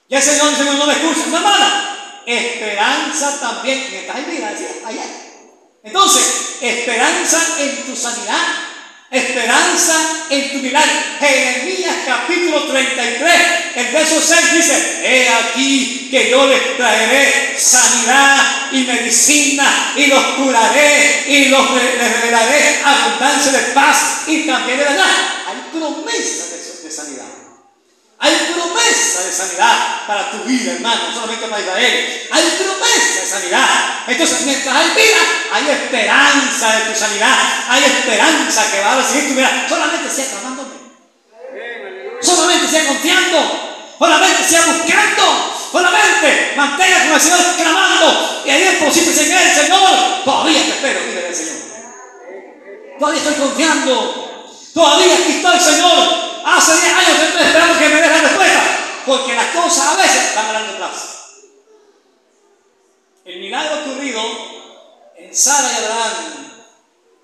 Ya 0.08 0.18
el 0.18 0.24
Señor, 0.24 0.52
no 0.52 0.86
me 0.86 0.92
escucha. 0.92 1.26
No, 1.28 1.36
hermana, 1.38 2.22
esperanza 2.26 3.40
también. 3.40 3.86
Mientras 3.90 4.16
hay 4.16 4.24
vida, 4.24 4.50
decía 4.50 4.68
ayer. 4.84 5.26
Entonces, 5.82 6.56
esperanza 6.60 7.40
en 7.60 7.86
tu 7.86 7.96
sanidad, 7.96 8.44
esperanza 9.10 10.26
en 10.30 10.52
tu 10.52 10.58
milagro. 10.58 10.92
Jeremías 11.20 11.96
capítulo 12.04 12.64
33, 12.64 13.32
el 13.76 13.86
verso 13.92 14.20
6 14.20 14.52
dice, 14.54 15.00
he 15.04 15.28
aquí 15.28 16.08
que 16.10 16.30
yo 16.30 16.46
les 16.46 16.76
traeré 16.76 17.56
sanidad 17.58 18.72
y 18.72 18.82
medicina 18.82 19.92
y 19.96 20.06
los 20.06 20.24
curaré 20.36 21.24
y 21.28 21.44
los 21.46 21.74
les 21.74 22.20
revelaré 22.20 22.80
abundancia 22.84 23.52
de 23.52 23.72
paz 23.72 24.22
y 24.26 24.46
también 24.46 24.78
de 24.78 24.84
verdad. 24.84 25.06
Hay 25.46 25.78
promesa 25.78 26.56
de, 26.56 26.82
de 26.82 26.90
sanidad. 26.90 27.35
Hay 28.18 28.34
promesa 28.54 29.24
de 29.24 29.32
sanidad 29.32 30.06
para 30.06 30.30
tu 30.30 30.38
vida, 30.44 30.72
hermano, 30.72 31.08
no 31.08 31.14
solamente 31.14 31.46
para 31.48 31.60
Israel. 31.60 32.28
Hay 32.30 32.42
promesa 32.58 33.20
de 33.20 33.26
sanidad. 33.26 33.68
Entonces, 34.08 34.40
mientras 34.42 34.74
hay 34.74 34.88
vida, 34.90 35.20
hay 35.52 35.68
esperanza 35.68 36.76
de 36.76 36.92
tu 36.92 36.98
sanidad. 36.98 37.36
Hay 37.68 37.84
esperanza 37.84 38.70
que 38.70 38.80
va 38.80 38.92
a 38.92 38.96
recibir 38.96 39.28
tu 39.28 39.34
vida. 39.34 39.66
Solamente 39.68 40.10
sea 40.10 40.30
clamándome. 40.30 40.74
Solamente 42.22 42.68
sea 42.68 42.86
confiando. 42.86 43.96
Solamente 43.98 44.44
sea 44.48 44.62
buscando. 44.66 45.52
Solamente 45.72 46.52
mantenga 46.56 47.02
con 47.04 47.14
el 47.14 47.20
Señor 47.20 47.40
clamando. 47.56 48.42
Y 48.46 48.50
ahí 48.50 48.64
deposites 48.64 49.18
en 49.18 49.32
Él, 49.32 49.54
Señor. 49.54 50.24
Todavía 50.24 50.62
te 50.62 50.70
espero, 50.70 51.00
mire 51.06 51.28
el 51.28 51.34
Señor. 51.34 51.56
Todavía 52.98 53.20
estoy 53.20 53.34
confiando. 53.34 54.32
Todavía 54.72 55.14
aquí 55.14 55.32
estoy, 55.36 55.60
Señor. 55.60 56.25
Hace 56.46 56.80
10 56.80 56.92
años 56.94 57.18
que 57.18 57.26
estoy 57.26 57.42
esperando 57.42 57.78
que 57.78 57.88
me 57.88 58.00
des 58.00 58.10
la 58.10 58.20
respuesta. 58.20 58.62
Porque 59.04 59.34
las 59.34 59.46
cosas 59.46 59.86
a 59.88 59.96
veces 59.96 60.34
van 60.36 60.46
a 60.46 60.52
largo 60.52 60.76
plazo. 60.76 61.08
El 63.24 63.40
milagro 63.40 63.80
ocurrido 63.80 64.22
en 65.16 65.34
Sara 65.34 65.72
y 65.72 65.84
Abraham. 65.84 66.52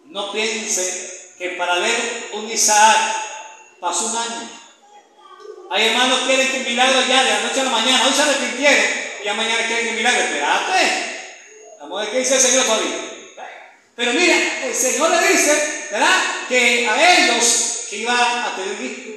No 0.07 0.33
piense 0.33 1.35
que 1.39 1.51
para 1.51 1.77
ver 1.77 2.31
un 2.33 2.51
Isaac 2.51 2.99
pasó 3.79 4.07
un 4.07 4.17
año. 4.17 4.51
Hay 5.71 5.87
hermanos 5.87 6.19
que 6.19 6.27
quieren 6.27 6.51
que 6.51 6.57
el 6.59 6.65
milagro 6.65 7.01
ya 7.09 7.23
de 7.23 7.31
la 7.31 7.41
noche 7.43 7.61
a 7.61 7.65
la 7.65 7.71
mañana. 7.71 8.05
Hoy 8.05 8.13
se 8.13 8.23
arrepintieron 8.23 8.85
y 9.21 9.25
ya 9.25 9.35
mañana 9.35 9.67
quieren 9.69 9.89
el 9.89 9.95
milagro. 9.95 10.21
Espérate. 10.21 11.37
Vamos 11.81 12.01
a 12.01 12.03
ver 12.03 12.13
qué 12.13 12.19
dice 12.19 12.35
el 12.35 12.41
Señor 12.41 12.65
todavía. 12.65 13.13
Pero 13.95 14.13
mira, 14.15 14.37
el 14.65 14.75
Señor 14.75 15.11
le 15.11 15.29
dice, 15.29 15.87
¿verdad? 15.93 16.23
Que 16.49 16.89
a 16.89 17.19
ellos 17.19 17.73
que 17.93 17.99
iba 17.99 18.47
a 18.47 18.57
tener 18.57 18.81
hijo. 18.81 19.12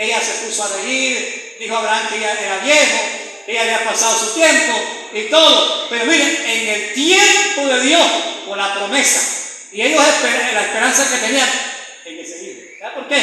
Ella 0.00 0.18
se 0.18 0.46
puso 0.46 0.64
a 0.64 0.68
reír, 0.78 1.56
dijo 1.60 1.76
Abraham 1.76 2.08
que 2.08 2.16
ella 2.16 2.32
era 2.40 2.56
viejo, 2.60 2.98
ella 3.46 3.60
había 3.62 3.84
pasado 3.84 4.18
su 4.18 4.32
tiempo 4.32 4.72
y 5.12 5.24
todo. 5.24 5.88
Pero 5.90 6.06
miren, 6.06 6.42
en 6.46 6.68
el 6.68 6.92
tiempo 6.94 7.66
de 7.66 7.80
Dios, 7.82 8.06
con 8.48 8.56
la 8.56 8.72
promesa, 8.72 9.20
y 9.72 9.82
ellos 9.82 10.02
esper- 10.02 10.52
la 10.54 10.62
esperanza 10.62 11.06
que 11.06 11.26
tenían 11.26 11.48
en 12.06 12.18
ese 12.18 12.42
hijo. 12.44 12.60
¿Sabes 12.80 12.94
por 12.94 13.08
qué? 13.08 13.22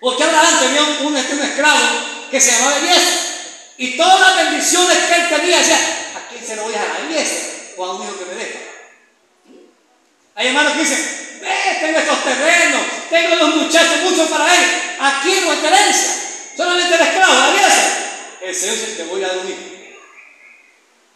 Porque 0.00 0.22
Abraham 0.22 0.58
tenía 0.60 0.82
un, 0.84 1.06
un, 1.06 1.16
un 1.16 1.42
esclavo 1.42 1.86
que 2.30 2.40
se 2.40 2.52
llamaba 2.52 2.76
Eliezer. 2.78 3.28
Y 3.78 3.96
todas 3.96 4.20
las 4.20 4.36
bendiciones 4.36 4.96
que 4.96 5.14
él 5.16 5.28
tenía, 5.28 5.58
decía, 5.58 5.76
¿a 6.14 6.28
quién 6.30 6.46
se 6.46 6.54
lo 6.54 6.62
voy 6.62 6.74
a 6.76 6.80
dejar? 6.80 6.96
¿A 6.96 7.04
Eliezer 7.04 7.74
o 7.76 7.84
a 7.84 7.94
un 7.96 8.02
hijo 8.06 8.16
que 8.16 8.24
me 8.26 8.34
deja? 8.44 8.58
Hay 10.36 10.46
hermanos 10.46 10.74
que 10.74 10.78
dicen, 10.78 11.38
ve, 11.40 11.76
tengo 11.80 11.98
estos 11.98 12.22
terrenos, 12.22 12.82
tengo 13.10 13.34
los 13.34 13.56
muchachos, 13.56 14.02
mucho 14.04 14.30
para 14.30 14.54
él. 14.54 14.64
Aquí 15.00 15.30
es 15.30 15.64
herencia. 15.64 16.14
Solamente 16.56 16.94
el 16.94 17.00
esclavo, 17.00 17.34
la. 17.34 17.98
El 18.40 18.54
Señor 18.54 18.76
dice, 18.76 18.92
te 18.96 19.04
voy 19.04 19.22
a 19.22 19.28
dar 19.28 19.38
un 19.38 19.48
hijo. 19.48 19.58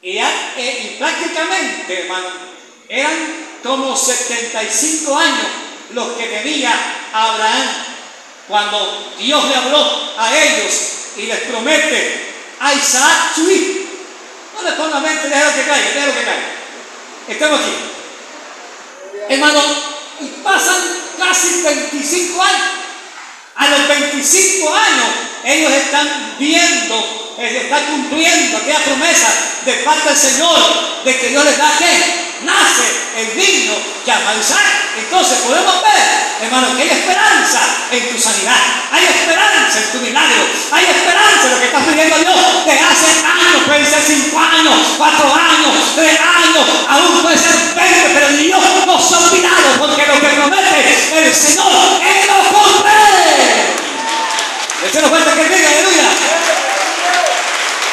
Y, 0.02 0.18
eh, 0.18 0.96
prácticamente, 0.98 2.02
hermano, 2.02 2.26
eran 2.88 3.12
como 3.62 3.96
75 3.96 5.16
años 5.16 5.46
los 5.94 6.08
que 6.12 6.26
tenía 6.26 6.72
Abraham 7.12 7.68
cuando 8.48 9.14
Dios 9.18 9.48
le 9.48 9.54
habló 9.54 10.12
a 10.18 10.36
ellos 10.36 10.74
y 11.16 11.22
les 11.22 11.38
promete 11.40 12.34
a 12.58 12.74
Isaac 12.74 13.34
su 13.34 13.50
hijo. 13.50 13.80
No 14.56 14.68
le 14.68 14.72
ponga 14.72 15.00
mente, 15.00 15.28
déjalo 15.28 15.54
que 15.54 15.62
caiga, 15.62 15.90
déjalo 15.94 16.14
que 16.14 16.24
caiga. 16.24 16.52
Estamos 17.28 17.60
aquí. 17.60 17.72
Hermano, 19.28 19.62
y 20.20 20.26
pasan 20.42 20.82
casi 21.18 21.62
25 21.62 22.42
años. 22.42 22.82
A 23.54 23.68
los 23.68 23.88
25 23.88 24.74
años 24.74 25.06
ellos 25.44 25.72
están 25.72 26.36
viendo, 26.38 27.34
están 27.38 27.84
cumpliendo 27.86 28.58
aquella 28.58 28.78
promesa 28.80 29.28
de 29.64 29.72
parte 29.84 30.08
del 30.08 30.18
Señor 30.18 31.02
de 31.04 31.18
que 31.18 31.28
Dios 31.28 31.44
les 31.44 31.58
da 31.58 31.70
que 31.78 32.22
nace 32.44 32.86
el 33.16 33.36
niño 33.36 33.72
llamado 34.06 34.40
Isaac. 34.40 34.82
Entonces 34.98 35.38
podemos 35.38 35.82
ver, 35.82 36.02
hermano, 36.42 36.76
que 36.76 36.82
hay 36.82 36.90
esperanza 36.90 37.60
en 37.90 38.08
tu 38.08 38.18
sanidad, 38.20 38.56
hay 38.90 39.04
esperanza 39.04 39.78
en 39.78 39.92
tu 39.92 39.98
milagro, 39.98 40.44
hay 40.70 40.84
esperanza 40.84 41.44
en 41.44 41.50
lo 41.50 41.60
que 41.60 41.66
estás 41.66 41.84
pidiendo 41.84 42.14
a 42.14 42.18
Dios 42.18 42.64
de 42.66 42.72
hace 42.72 43.26
años, 43.26 43.62
pueden 43.66 43.86
ser 43.86 44.02
5 44.02 44.38
años, 44.38 44.74
4 44.98 45.34
años, 45.34 45.72
3 45.96 46.20
años, 46.20 46.66
aún 46.88 47.22
puede 47.22 47.38
ser 47.38 47.74
20, 47.74 48.10
pero 48.14 48.28
Dios 48.36 48.64
no 48.86 49.00
se 49.00 49.14
ha 49.14 49.18
olvidado 49.18 49.68
porque 49.78 50.06
lo 50.06 50.20
que 50.20 50.28
promete 50.28 51.24
el 51.24 51.34
Señor, 51.34 52.00
Él 52.00 52.26
lo 52.28 52.58
cumple. 52.58 53.11
Ese 54.84 55.00
no 55.00 55.08
falta 55.08 55.34
que 55.34 55.44
diga, 55.44 55.68
aleluya. 55.68 56.08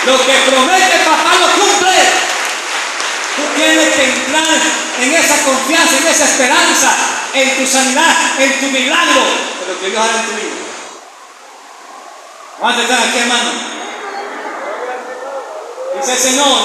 Lo 0.05 0.25
que 0.25 0.33
promete 0.49 0.97
papá 1.05 1.35
lo 1.39 1.47
cumple. 1.61 1.97
Tú 3.35 3.43
tienes 3.55 3.95
que 3.95 4.03
entrar 4.03 4.57
en 5.01 5.13
esa 5.13 5.37
confianza, 5.43 5.97
en 5.97 6.07
esa 6.07 6.25
esperanza, 6.25 6.91
en 7.33 7.57
tu 7.57 7.65
sanidad, 7.65 8.15
en 8.39 8.59
tu 8.59 8.65
milagro, 8.67 9.21
de 9.59 9.73
lo 9.73 9.79
que 9.79 9.89
Dios 9.89 10.03
hará 10.03 10.19
en 10.19 10.25
tu 10.25 10.31
vida. 10.31 10.55
¿Cuántos 12.59 12.83
están 12.83 13.07
aquí, 13.07 13.19
hermano? 13.19 13.51
Dice 15.95 16.11
el 16.11 16.19
Señor, 16.19 16.59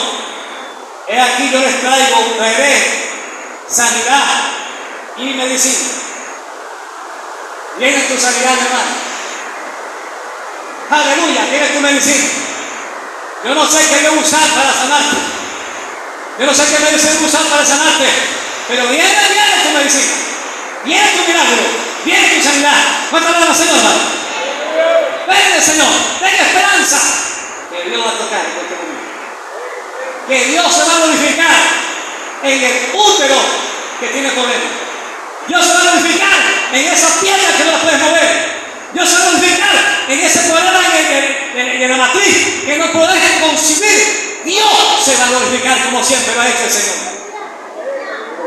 he 1.07 1.21
aquí 1.21 1.51
yo 1.53 1.61
les 1.61 1.81
traigo, 1.81 2.35
traeré 2.37 3.11
sanidad 3.69 4.25
y 5.19 5.25
medicina. 5.35 5.91
Viene 7.79 8.01
tu 8.03 8.19
sanidad, 8.19 8.53
hermano. 8.53 9.14
Aleluya, 10.95 11.43
viene 11.51 11.67
tu 11.75 11.81
medicina. 11.81 12.25
Yo 13.45 13.55
no 13.55 13.67
sé 13.67 13.79
qué 13.89 14.09
voy 14.09 14.19
a 14.19 14.23
usar 14.23 14.47
para 14.55 14.73
sanarte. 14.73 15.17
Yo 16.39 16.47
no 16.47 16.55
sé 16.55 16.63
qué 16.71 16.79
voy 16.79 16.95
a 16.95 17.27
usar 17.27 17.43
para 17.51 17.67
sanarte. 17.67 18.07
Pero 18.69 18.87
viene, 18.89 19.11
viene 19.11 19.63
tu 19.65 19.71
medicina. 19.77 20.15
Viene 20.85 21.09
tu 21.17 21.25
milagro. 21.27 21.65
Viene 22.05 22.29
tu 22.29 22.43
sanidad. 22.49 22.79
¿Cuánto 23.11 23.29
alaba 23.29 23.55
Señor? 23.55 23.77
hermano? 23.77 24.01
Ven, 25.27 25.63
Señor. 25.63 25.93
Ten 26.21 26.47
esperanza. 26.47 26.99
Que 27.71 27.91
Dios 27.91 28.07
va 28.07 28.11
a 28.11 28.19
tocar 28.19 28.41
en 28.47 28.53
cualquier 28.55 28.79
momento. 28.79 29.05
Que 30.29 30.45
Dios 30.47 30.75
se 30.75 30.85
va 30.85 30.95
a 30.95 30.99
glorificar 30.99 31.57
en 32.45 32.63
el 32.63 32.77
útero 32.95 33.37
que 33.99 34.07
tiene 34.09 34.31
problemas. 34.31 34.73
Dios 35.49 35.67
se 35.67 35.73
va 35.75 35.81
a 35.81 35.83
glorificar 35.83 36.39
en 36.73 36.85
esa 36.87 37.21
pierna 37.21 37.57
que 37.57 37.65
no 37.65 37.73
la 37.73 37.79
puedes 37.79 38.01
mover. 38.01 38.64
Dios 38.95 39.09
se 39.09 39.17
glorificar 39.17 40.05
en 40.09 40.21
ese 40.21 40.39
en, 40.41 41.17
el- 41.17 41.59
en- 41.59 41.83
en 41.83 41.91
la 41.91 41.97
matriz 41.97 42.63
que 42.65 42.77
no 42.79 42.93
podés 42.93 43.41
concebir. 43.41 44.43
Dios 44.45 44.69
se 45.05 45.17
va 45.17 45.25
a 45.25 45.29
glorificar 45.29 45.85
como 45.85 46.05
siempre 46.05 46.35
lo 46.35 46.41
ha 46.41 46.49
hecho 46.49 46.65
el 46.65 46.71
Señor. 46.71 46.97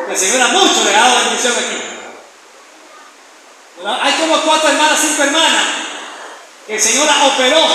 El 0.10 0.18
Señor 0.18 0.42
ha 0.42 0.48
mucho 0.50 0.84
le 0.86 0.96
ha 0.96 1.00
dado 1.02 1.20
bendición 1.26 1.54
aquí. 1.54 1.78
Hay 4.02 4.14
como 4.14 4.42
cuatro 4.42 4.70
hermanas, 4.70 4.98
cinco 5.02 5.24
hermanas 5.24 5.64
que 6.66 6.76
el 6.76 6.82
Señor 6.82 7.08
operó, 7.26 7.66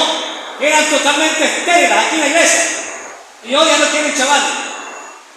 que 0.58 0.68
eran 0.68 0.84
totalmente 0.86 1.44
estériles 1.44 1.92
aquí 1.92 2.14
en 2.16 2.20
la 2.20 2.26
iglesia. 2.28 2.60
Y 3.44 3.54
hoy 3.54 3.66
ya 3.66 3.78
no 3.78 3.84
tienen 3.86 4.16
chavales. 4.16 4.44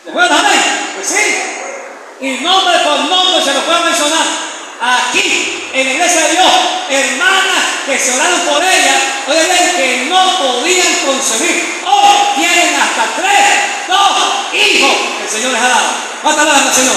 ¿Les 0.05 0.13
voy 0.13 0.23
a 0.23 0.27
dar 0.27 0.39
amén? 0.39 0.59
Pues 0.95 1.07
sí. 1.07 2.25
Y 2.25 2.43
nombre 2.43 2.77
por 2.79 2.99
nombre 2.99 3.43
se 3.43 3.53
los 3.53 3.63
puedo 3.63 3.79
mencionar. 3.81 4.44
Aquí, 4.79 5.69
en 5.73 5.87
la 5.87 5.93
iglesia 5.93 6.21
de 6.27 6.31
Dios, 6.31 6.51
hermanas 6.89 7.63
que 7.85 7.97
se 7.97 8.11
oraron 8.11 8.41
por 8.41 8.61
ellas, 8.61 9.01
oye 9.27 9.47
que 9.77 10.05
no 10.09 10.37
podían 10.37 10.93
concebir. 11.05 11.81
Hoy 11.85 12.17
tienen 12.35 12.75
hasta 12.75 13.15
tres, 13.15 13.87
dos 13.87 14.53
hijos 14.53 14.91
que 15.17 15.23
el 15.23 15.29
Señor 15.29 15.51
les 15.53 15.61
ha 15.61 15.69
dado. 15.69 15.87
¿Cuántas 16.21 16.47
al 16.47 16.73
Señor? 16.73 16.95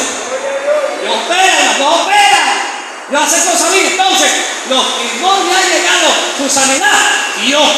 Dios 1.02 1.16
opera, 1.24 1.74
Dios 1.76 1.94
opera. 2.02 2.17
Hace 3.16 3.50
cosas 3.50 3.72
bien. 3.72 3.86
Entonces, 3.86 4.30
los 4.68 4.84
que 4.84 5.20
no 5.20 5.32
le 5.44 5.56
ha 5.56 5.62
llegado 5.64 6.08
su 6.36 6.48
sanidad, 6.48 6.98
Dios 7.40 7.68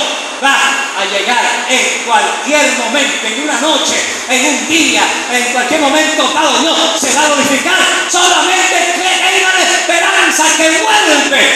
va 0.43 0.57
a 0.99 1.05
llegar 1.05 1.67
en 1.69 2.05
cualquier 2.05 2.79
momento, 2.79 3.27
en 3.27 3.43
una 3.43 3.61
noche, 3.61 3.95
en 4.29 4.45
un 4.45 4.69
día, 4.69 5.03
en 5.33 5.53
cualquier 5.53 5.81
momento 5.81 6.29
dado. 6.35 6.59
Dios 6.59 6.77
se 7.01 7.15
va 7.15 7.23
a 7.23 7.27
glorificar. 7.27 7.79
Solamente 8.11 8.77
que 8.97 9.03
tengan 9.03 9.63
esperanza 9.63 10.45
que 10.57 10.83
vuelve. 10.83 11.55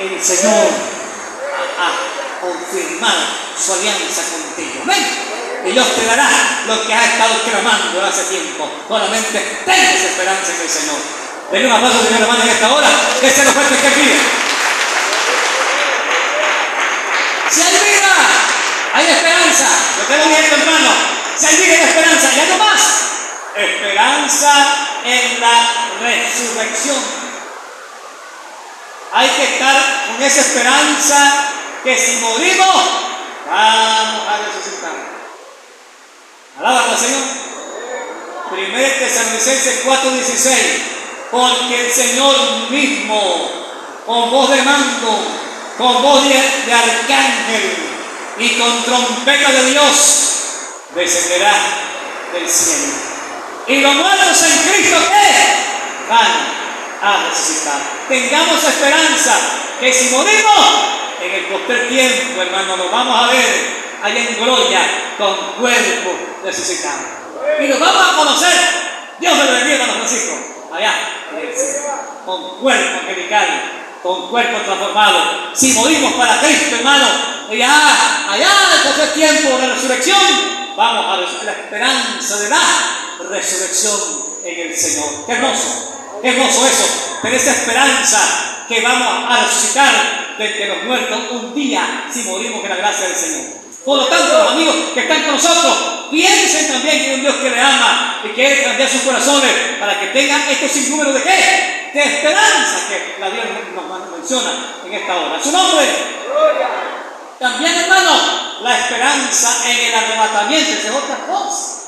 El 0.00 0.24
Señor 0.24 0.68
a 1.78 2.40
confirmar 2.40 3.16
su 3.58 3.72
alianza 3.72 4.22
contigo. 4.30 4.82
Amén. 4.82 5.30
Y 5.66 5.72
Dios 5.72 5.94
te 5.94 6.06
dará 6.06 6.28
lo 6.66 6.86
que 6.86 6.94
has 6.94 7.04
estado 7.04 7.42
clamando 7.42 8.02
hace 8.06 8.22
tiempo. 8.24 8.70
Solamente 8.88 9.62
tengas 9.66 9.94
esperanza 9.94 10.52
en 10.54 10.60
el 10.62 10.70
Señor. 10.70 11.19
Denle 11.50 11.66
un 11.66 11.72
aplauso, 11.72 12.04
Señor 12.04 12.22
hermano, 12.22 12.42
en 12.44 12.48
esta 12.48 12.72
hora. 12.72 12.88
Que 13.20 13.30
se 13.30 13.44
nos 13.44 13.54
fuerte 13.54 13.74
que 13.74 13.90
pide. 13.90 14.16
Si 17.50 17.60
hay 17.60 17.72
vida, 17.72 18.14
hay 18.94 19.06
esperanza. 19.06 19.66
Lo 19.98 20.04
tengo 20.04 20.28
viendo, 20.28 20.56
hermano. 20.56 20.90
Si 21.36 21.46
hay 21.46 21.56
vida, 21.56 21.74
hay 21.74 21.82
esperanza. 21.82 22.28
Y 22.36 22.40
algo 22.40 22.58
más. 22.64 22.80
Esperanza 23.56 24.76
en 25.04 25.40
la 25.40 25.72
resurrección. 26.00 27.20
Hay 29.12 29.28
que 29.28 29.44
estar 29.54 30.06
con 30.06 30.22
esa 30.22 30.40
esperanza 30.42 31.48
que 31.82 31.98
si 31.98 32.16
morimos, 32.20 32.76
vamos 33.50 34.28
a 34.28 34.38
resucitar. 34.46 34.92
Alaba 36.60 36.84
al 36.92 36.96
Señor. 36.96 37.24
Primero 38.50 38.94
Tesalonicenses 39.00 39.84
4:16. 39.84 40.99
Porque 41.30 41.86
el 41.86 41.92
Señor 41.92 42.34
mismo, 42.70 43.50
con 44.04 44.30
voz 44.30 44.50
de 44.50 44.62
mando, 44.62 45.18
con 45.78 46.02
voz 46.02 46.24
de, 46.24 46.72
arcángel 46.72 47.76
y 48.38 48.50
con 48.58 48.82
trompeta 48.82 49.52
de 49.52 49.70
Dios, 49.70 50.34
descenderá 50.94 51.54
del 52.32 52.48
cielo. 52.48 52.94
Y 53.68 53.80
los 53.80 53.94
muertos 53.94 54.42
en 54.42 54.72
Cristo, 54.72 54.96
¿qué? 55.08 56.08
Van 56.08 56.50
a 57.02 57.28
resucitar. 57.28 57.80
Tengamos 58.08 58.64
esperanza 58.64 59.38
que 59.78 59.92
si 59.92 60.10
morimos, 60.10 60.90
en 61.22 61.32
el 61.32 61.44
posterior 61.46 61.88
tiempo, 61.88 62.42
hermano, 62.42 62.76
nos 62.76 62.90
vamos 62.90 63.24
a 63.24 63.32
ver 63.32 63.80
allá 64.02 64.20
en 64.20 64.36
gloria 64.36 64.80
con 65.16 65.36
cuerpo 65.60 66.18
resucitado. 66.42 66.98
Y 67.60 67.68
nos 67.68 67.78
vamos 67.78 68.02
a 68.02 68.16
conocer. 68.16 68.52
Dios 69.20 69.36
me 69.36 69.44
bendiga, 69.44 69.74
hermano 69.76 69.92
Francisco. 69.94 70.59
Allá, 70.72 70.94
el 71.40 71.54
con 72.24 72.60
cuerpo 72.60 73.00
angelical, 73.00 73.48
con 74.02 74.28
cuerpo 74.30 74.58
transformado. 74.64 75.50
Si 75.54 75.72
morimos 75.72 76.12
para 76.14 76.40
Cristo, 76.40 76.76
hermano, 76.76 77.06
allá, 77.50 78.30
allá, 78.30 78.48
después 78.72 78.96
del 78.96 79.12
tiempo 79.14 79.58
de 79.58 79.66
resurrección, 79.74 80.20
vamos 80.76 81.04
a 81.06 81.44
la 81.44 81.52
esperanza 81.52 82.38
de 82.38 82.48
la 82.50 82.60
resurrección 83.28 84.30
en 84.44 84.70
el 84.70 84.76
Señor. 84.76 85.08
Hermoso, 85.28 85.94
hermoso 86.22 86.66
eso. 86.66 87.18
tener 87.22 87.36
esa 87.36 87.50
esperanza 87.50 88.64
que 88.68 88.80
vamos 88.80 89.24
a 89.28 89.44
resucitar 89.44 90.36
de 90.38 90.46
entre 90.46 90.68
los 90.68 90.84
muertos 90.84 91.18
un 91.32 91.54
día 91.54 92.08
si 92.12 92.22
morimos 92.22 92.62
en 92.62 92.70
la 92.70 92.76
gracia 92.76 93.08
del 93.08 93.16
Señor. 93.16 93.60
Por 93.84 93.98
lo 93.98 94.06
tanto, 94.06 94.38
los 94.38 94.52
amigos 94.52 94.74
que 94.92 95.00
están 95.00 95.22
con 95.22 95.34
nosotros, 95.34 95.74
piensen 96.10 96.68
también 96.68 97.02
en 97.02 97.14
un 97.14 97.20
Dios 97.22 97.34
que 97.36 97.50
le 97.50 97.60
ama 97.60 98.20
y 98.24 98.28
quiere 98.28 98.62
cambiar 98.62 98.88
sus 98.88 99.02
corazones 99.02 99.52
para 99.78 99.98
que 99.98 100.08
tengan 100.08 100.42
estos 100.50 100.70
sinnúmeros 100.70 101.14
de 101.14 101.22
qué? 101.22 101.90
De 101.94 102.02
esperanza 102.02 102.88
que 102.88 103.16
la 103.18 103.30
Dios 103.30 103.44
nos 103.74 104.10
menciona 104.18 104.50
en 104.84 104.92
esta 104.92 105.16
hora. 105.16 105.42
Su 105.42 105.50
nombre. 105.50 105.86
También, 107.38 107.74
hermano, 107.74 108.60
la 108.60 108.78
esperanza 108.78 109.62
en 109.66 109.86
el 109.86 109.94
arrebatamiento, 109.94 110.72
es 110.72 110.94
otra 110.94 111.26
cosa. 111.26 111.80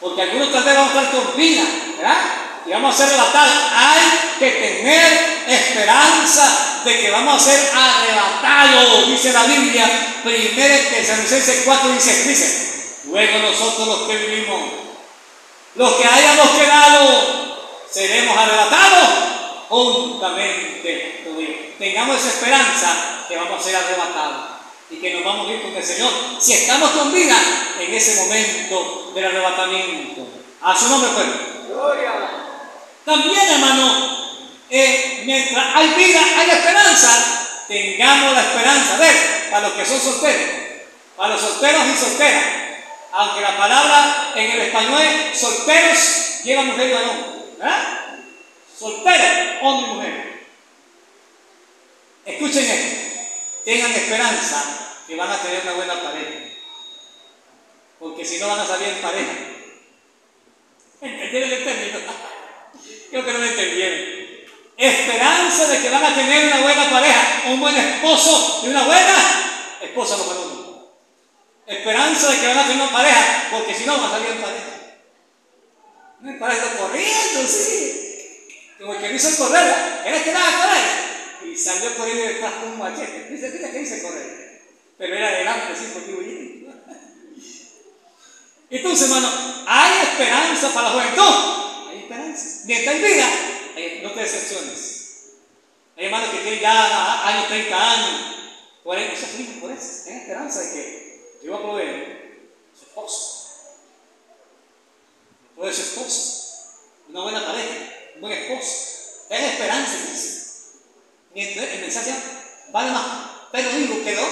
Porque 0.00 0.22
algunos 0.22 0.52
tal 0.52 0.64
vez 0.64 0.74
vamos 0.74 0.94
a 0.94 1.02
estar 1.02 1.22
con 1.22 1.36
vida, 1.36 1.62
¿verdad? 1.96 2.43
Y 2.66 2.70
vamos 2.70 2.94
a 2.94 2.96
ser 2.96 3.08
arrebatados. 3.08 3.54
Hay 3.74 4.38
que 4.38 4.50
tener 4.50 5.44
esperanza 5.48 6.80
de 6.84 7.00
que 7.00 7.10
vamos 7.10 7.36
a 7.36 7.50
ser 7.50 7.70
arrebatados, 7.74 9.08
dice 9.08 9.32
la 9.32 9.44
Biblia. 9.44 9.86
Primero 10.22 10.74
en 10.74 10.90
Tesalonicenses 10.90 11.62
4 11.64 11.92
dice, 11.92 12.28
dice, 12.28 13.00
luego 13.04 13.38
nosotros 13.38 13.86
los 13.86 14.08
que 14.08 14.16
vivimos, 14.16 14.60
los 15.74 15.94
que 15.94 16.06
hayamos 16.06 16.50
quedado, 16.50 17.54
seremos 17.90 18.36
arrebatados 18.36 19.08
juntamente 19.68 21.22
con 21.24 21.38
ellos. 21.42 21.56
Tengamos 21.78 22.16
esa 22.16 22.28
esperanza 22.28 23.24
que 23.28 23.36
vamos 23.36 23.60
a 23.60 23.64
ser 23.64 23.76
arrebatados 23.76 24.54
y 24.90 24.96
que 24.96 25.12
nos 25.12 25.24
vamos 25.24 25.48
a 25.48 25.52
ir 25.52 25.62
con 25.62 25.76
el 25.76 25.84
Señor. 25.84 26.10
Si 26.40 26.52
estamos 26.54 26.90
con 26.92 27.12
vida 27.12 27.36
en 27.78 27.94
ese 27.94 28.22
momento 28.22 29.12
del 29.14 29.26
arrebatamiento. 29.26 30.26
A 30.62 30.78
su 30.78 30.88
nombre, 30.88 31.10
pueblo. 31.10 31.54
También, 33.04 33.48
hermano, 33.50 34.24
eh, 34.70 35.22
mientras 35.26 35.76
hay 35.76 35.94
vida, 35.94 36.20
hay 36.38 36.50
esperanza. 36.50 37.64
Tengamos 37.68 38.34
la 38.34 38.40
esperanza. 38.40 38.94
A 38.94 38.98
ver, 38.98 39.50
para 39.50 39.68
los 39.68 39.76
que 39.76 39.86
son 39.86 40.00
solteros, 40.00 40.50
para 41.16 41.34
los 41.34 41.40
solteros 41.40 41.86
y 41.86 41.96
solteras, 41.96 42.44
aunque 43.12 43.40
la 43.40 43.56
palabra 43.56 44.32
en 44.34 44.50
el 44.50 44.60
español 44.62 45.00
es 45.00 45.38
solteros 45.38 46.42
lleva 46.44 46.62
mujer 46.62 46.88
y 46.88 46.92
varón. 46.92 47.44
¿verdad? 47.58 48.00
Solteros, 48.78 49.62
hombre 49.62 49.90
y 49.90 49.94
mujer. 49.94 50.46
Escuchen 52.26 52.64
esto. 52.64 53.04
Tengan 53.64 53.92
esperanza 53.92 55.02
que 55.06 55.16
van 55.16 55.30
a 55.30 55.38
tener 55.38 55.62
una 55.62 55.72
buena 55.72 56.02
pareja. 56.02 56.30
Porque 57.98 58.24
si 58.24 58.38
no 58.38 58.48
van 58.48 58.60
a 58.60 58.66
salir 58.66 58.88
en 58.88 59.02
pareja. 59.02 59.32
¿Entendieron 61.00 61.52
el 61.52 61.64
término? 61.64 61.98
Creo 63.14 63.24
que 63.26 63.32
no 63.32 63.38
me 63.38 63.48
entendieron. 63.48 64.00
Esperanza 64.76 65.68
de 65.68 65.78
que 65.80 65.88
van 65.88 66.04
a 66.04 66.16
tener 66.16 66.46
una 66.46 66.62
buena 66.62 66.90
pareja, 66.90 67.44
un 67.46 67.60
buen 67.60 67.76
esposo 67.76 68.62
y 68.64 68.70
una 68.70 68.82
buena 68.82 69.14
esposa, 69.80 70.16
los 70.16 70.26
varones. 70.26 70.58
Esperanza 71.64 72.32
de 72.32 72.40
que 72.40 72.46
van 72.48 72.58
a 72.58 72.66
tener 72.66 72.82
una 72.82 72.92
pareja, 72.92 73.50
porque 73.52 73.72
si 73.72 73.84
no 73.84 73.98
van 73.98 74.06
a 74.06 74.10
salir 74.10 74.30
en 74.30 74.42
pareja. 74.42 74.66
No 76.18 76.30
es 76.32 76.38
para 76.40 76.76
corriendo, 76.76 77.46
sí. 77.46 78.48
Como 78.80 78.94
el 78.94 79.00
que 79.00 79.08
dice 79.10 79.36
correr, 79.36 80.02
¿eres 80.04 80.22
que 80.22 80.32
nada 80.32 80.48
a 80.48 80.66
correr? 80.66 81.52
Y 81.52 81.56
salió 81.56 81.94
corriendo 81.96 82.24
detrás 82.24 82.52
con 82.54 82.72
un 82.72 82.78
machete. 82.80 83.28
Dice, 83.30 83.48
mira 83.50 83.70
que 83.70 83.78
dice 83.78 84.02
correr. 84.02 84.60
Pero 84.98 85.14
era 85.14 85.28
adelante, 85.28 85.78
sí, 85.78 85.88
porque 85.94 86.14
huyendo. 86.14 86.74
Entonces, 88.70 89.08
hermano, 89.08 89.28
hay 89.68 90.00
esperanza 90.02 90.74
para 90.74 90.88
la 90.88 90.94
juventud. 90.94 91.64
Esperanza. 92.34 92.66
Mientras 92.66 92.94
hay 92.94 93.02
vida, 93.02 93.28
hay- 93.76 94.00
no 94.02 94.12
te 94.12 94.20
decepciones. 94.20 95.00
Hay 95.96 96.06
hermanos 96.06 96.30
que 96.30 96.38
tienen 96.38 96.60
ya 96.60 97.28
años, 97.28 97.48
30 97.48 97.92
años, 97.92 98.36
40, 98.82 99.16
se 99.16 99.26
afligen 99.26 99.60
por 99.60 99.70
eso. 99.70 100.02
Tienen 100.04 100.22
esperanza 100.22 100.60
de 100.60 100.72
que 100.72 101.38
Dios 101.42 101.60
va 101.60 101.68
a 101.68 101.82
su 102.78 102.84
esposo. 102.86 103.48
Puede 105.54 105.72
su 105.72 105.82
esposo. 105.82 106.40
Una 107.08 107.22
buena 107.22 107.46
pareja, 107.46 107.74
un 108.16 108.20
buen 108.22 108.32
esposo. 108.32 108.74
Ten 109.28 109.44
esperanza 109.44 109.92
en 109.94 110.14
eso. 110.16 110.40
Mientras 111.34 111.66
el 111.68 111.80
mensaje 111.80 112.14
vale 112.70 112.90
más. 112.90 113.30
Pero 113.52 113.70
digo, 113.70 114.04
quedó. 114.04 114.26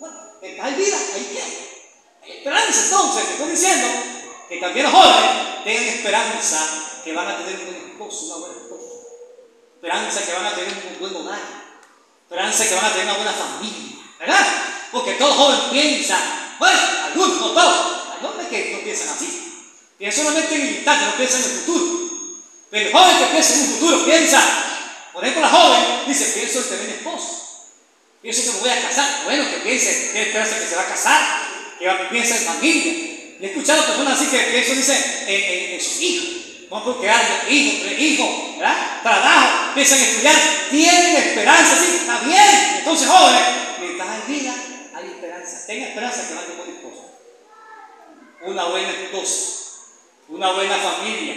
Bueno, 0.00 0.16
mientras 0.42 0.66
hay 0.66 0.74
vida, 0.74 0.96
hay 1.14 1.22
qué. 1.32 1.42
Hay 2.24 2.38
esperanza 2.38 2.84
entonces, 2.84 3.24
te 3.26 3.32
estoy 3.32 3.50
diciendo 3.50 3.86
que 4.48 4.56
también 4.58 4.86
los 4.86 4.94
jóvenes 4.94 5.64
tengan 5.64 5.84
esperanza 5.84 6.90
que 7.04 7.12
van 7.12 7.28
a 7.28 7.36
tener 7.38 7.60
un 7.60 7.66
buen 7.66 7.90
esposo, 7.90 8.26
una 8.26 8.36
buena 8.46 8.54
esposa. 8.62 8.94
Esperanza 9.76 10.24
que 10.24 10.32
van 10.32 10.46
a 10.46 10.54
tener 10.54 10.72
un 10.92 10.98
buen 11.00 11.14
hogar. 11.16 11.40
Esperanza 12.24 12.68
que 12.68 12.74
van 12.74 12.84
a 12.86 12.90
tener 12.92 13.04
una 13.06 13.16
buena 13.16 13.32
familia. 13.32 13.98
¿Verdad? 14.18 14.46
Porque 14.90 15.12
todo 15.14 15.34
joven 15.34 15.58
piensa, 15.70 16.18
bueno, 16.58 16.78
algunos, 17.06 17.36
no 17.40 17.48
todos, 17.50 18.08
hay 18.18 18.26
hombres 18.26 18.48
que 18.48 18.72
no 18.72 18.78
piensan 18.84 19.08
así. 19.10 19.28
Piensan 19.98 20.24
solamente 20.24 20.54
en 20.54 20.60
el 20.62 20.74
instante, 20.76 21.04
no 21.06 21.16
piensan 21.16 21.42
en 21.42 21.50
el 21.50 21.56
futuro. 21.58 22.10
Pero 22.70 22.86
el 22.88 22.92
joven 22.92 23.18
que 23.18 23.24
piensa 23.26 23.54
en 23.54 23.60
un 23.60 23.66
futuro 23.66 24.04
piensa, 24.04 24.42
por 25.12 25.22
ejemplo, 25.22 25.42
la 25.42 25.50
joven 25.50 25.80
dice, 26.06 26.24
pienso 26.38 26.58
en 26.60 26.68
tener 26.68 26.90
esposo. 26.96 27.40
Pienso 28.22 28.42
que 28.42 28.52
me 28.52 28.58
voy 28.60 28.70
a 28.70 28.80
casar. 28.88 29.20
Bueno, 29.24 29.44
que 29.50 29.56
piense, 29.58 30.10
tiene 30.12 30.28
esperanza 30.28 30.58
que 30.58 30.66
se 30.66 30.76
va 30.76 30.82
a 30.82 30.86
casar, 30.88 31.20
que 31.78 31.90
piensa 32.10 32.36
en 32.36 32.44
familia. 32.44 32.92
Y 32.92 33.38
he 33.42 33.46
escuchado 33.50 33.84
personas 33.84 34.18
así 34.18 34.30
que 34.30 34.38
piensan, 34.44 34.76
dice, 34.76 35.24
en, 35.26 35.42
en- 35.68 35.74
en 35.74 35.80
sus 35.84 36.00
hijos. 36.00 36.53
Vamos 36.70 36.88
a 36.88 36.92
procrear 36.92 37.20
dos 37.20 37.52
hijos, 37.52 37.82
tres 37.82 37.98
hijos, 37.98 38.28
¿verdad? 38.58 39.02
Trabajo, 39.02 39.74
piensan 39.74 39.98
en 39.98 40.04
estudiar, 40.04 40.36
tienen 40.70 41.16
esperanza, 41.16 41.76
sí, 41.76 41.96
está 42.00 42.18
bien. 42.20 42.76
Entonces, 42.78 43.08
jóvenes, 43.08 43.42
mientras 43.80 44.08
hay 44.08 44.34
vida, 44.34 44.54
hay 44.94 45.06
esperanza. 45.06 45.66
Tenga 45.66 45.88
esperanza 45.88 46.28
que 46.28 46.34
va 46.34 46.40
a 46.40 46.44
tener 46.44 46.58
un 46.58 46.64
buen 46.64 46.76
esposo. 46.76 47.10
Una 48.42 48.64
buena 48.64 48.90
esposa, 48.90 49.36
una 50.28 50.52
buena 50.52 50.76
familia, 50.76 51.34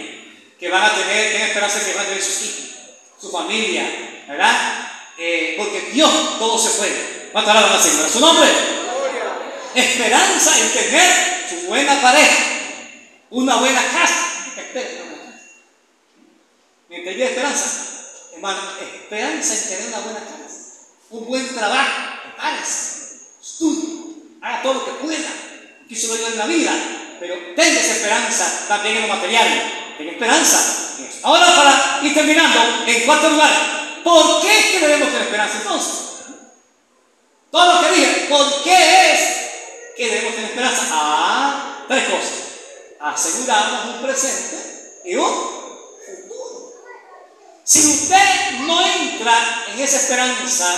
que 0.58 0.68
van 0.68 0.82
a 0.82 0.90
tener, 0.90 1.32
tengan 1.32 1.48
esperanza 1.48 1.84
que 1.84 1.94
van 1.94 2.04
a 2.04 2.08
tener 2.08 2.22
sus 2.22 2.42
hijos, 2.42 2.64
su 3.20 3.30
familia, 3.30 4.24
¿verdad? 4.26 4.88
Eh, 5.18 5.54
porque 5.56 5.90
Dios 5.92 6.38
todo 6.38 6.58
se 6.58 6.78
puede. 6.78 7.30
¿Cuántas 7.32 7.54
palabras 7.54 7.76
más, 7.76 7.90
Señor? 7.90 8.10
¿Su 8.10 8.20
nombre? 8.20 8.48
Esperanza 9.74 10.58
en 10.58 10.72
tener 10.72 11.46
su 11.48 11.66
buena 11.66 12.00
pareja, 12.00 12.44
buena 13.30 13.82
casa. 13.92 14.52
¿Qué 14.54 14.60
espera 14.60 14.88
una 14.88 14.96
buena 14.96 14.96
casa? 14.96 14.97
Mientras 16.88 17.14
hay 17.14 17.22
esperanza, 17.22 17.66
hermano, 18.32 18.60
esperanza 18.80 19.54
en 19.54 19.68
tener 19.68 19.88
una 19.88 20.00
buena 20.00 20.20
casa, 20.20 20.58
un 21.10 21.26
buen 21.26 21.54
trabajo, 21.54 22.20
prepárese, 22.22 23.18
estudie, 23.42 24.14
haga 24.40 24.62
todo 24.62 24.74
lo 24.74 24.84
que 24.86 24.92
pueda, 24.92 25.28
que 25.86 25.94
eso 25.94 26.08
lo 26.08 26.14
ayuda 26.14 26.28
en 26.28 26.38
la 26.38 26.46
vida, 26.46 26.72
pero 27.20 27.34
tenga 27.54 27.80
esa 27.80 27.92
esperanza 27.92 28.64
también 28.68 28.96
en 28.96 29.02
lo 29.02 29.08
material, 29.08 29.94
tenga 29.98 30.12
esperanza. 30.12 30.96
Ahora 31.24 31.46
para 31.54 32.00
ir 32.02 32.14
terminando, 32.14 32.84
en 32.86 33.04
cuarto 33.04 33.30
lugar, 33.30 34.00
¿por 34.02 34.40
qué 34.40 34.58
es 34.58 34.64
que 34.66 34.80
debemos 34.80 35.08
tener 35.08 35.22
esperanza 35.22 35.58
entonces? 35.58 35.94
Todo 37.50 37.74
lo 37.74 37.80
que 37.80 37.96
dije, 37.96 38.26
¿por 38.30 38.62
qué 38.62 39.12
es 39.12 39.20
que 39.94 40.06
debemos 40.06 40.34
tener 40.34 40.50
esperanza? 40.50 40.82
Ah, 40.90 41.84
tres 41.86 42.04
cosas. 42.04 42.32
Asegurarnos 43.00 43.94
un 43.94 44.02
presente 44.02 45.00
y 45.04 45.16
un. 45.16 45.57
Si 47.68 47.80
usted 47.80 48.60
no 48.60 48.80
entra 48.80 49.66
en 49.74 49.78
esa 49.78 49.98
esperanza, 49.98 50.74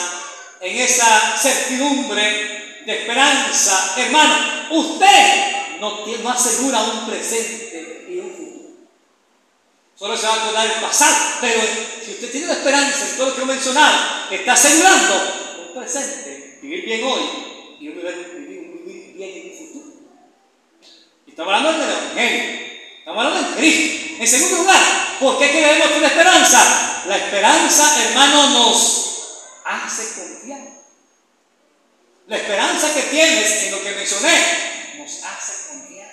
en 0.60 0.76
esa 0.76 1.38
certidumbre 1.38 2.82
de 2.84 3.00
esperanza, 3.02 3.94
hermano, 3.96 4.66
usted 4.72 5.78
no, 5.78 6.04
no 6.04 6.30
asegura 6.30 6.80
un 6.82 7.06
presente 7.06 8.06
y 8.08 8.18
un 8.18 8.30
futuro. 8.32 8.70
Solo 9.94 10.16
se 10.16 10.26
va 10.26 10.34
a 10.34 10.42
acordar 10.42 10.66
el 10.66 10.80
pasado, 10.82 11.16
pero 11.40 11.60
si 12.04 12.10
usted 12.10 12.32
tiene 12.32 12.48
la 12.48 12.54
esperanza 12.54 13.08
en 13.08 13.16
todo 13.16 13.26
lo 13.28 13.36
que 13.36 13.42
he 13.42 13.44
mencionado, 13.44 13.96
está 14.28 14.52
asegurando 14.54 15.68
un 15.68 15.80
presente, 15.80 16.58
vivir 16.60 16.84
bien 16.84 17.04
hoy 17.04 17.22
y 17.78 17.88
un 17.88 17.94
vivir, 17.94 18.82
vivir- 18.84 19.14
bien 19.14 19.30
en 19.30 19.52
el 19.52 19.58
futuro. 19.58 19.92
Y 21.24 21.30
estamos 21.30 21.54
hablando 21.54 21.86
del 21.86 21.90
Evangelio, 21.96 22.69
Cristo. 23.56 24.14
En 24.20 24.28
segundo 24.28 24.56
lugar, 24.58 24.80
¿por 25.18 25.38
qué 25.38 25.46
es 25.46 25.50
que 25.50 25.88
tener 25.88 26.04
esperanza? 26.04 27.02
La 27.06 27.16
esperanza, 27.16 28.04
hermano, 28.04 28.50
nos 28.50 29.10
hace 29.64 30.20
confiar. 30.20 30.60
La 32.26 32.36
esperanza 32.36 32.94
que 32.94 33.02
tienes 33.04 33.64
en 33.64 33.70
lo 33.72 33.82
que 33.82 33.90
mencioné 33.92 34.98
nos 34.98 35.24
hace 35.24 35.68
confiar, 35.68 36.10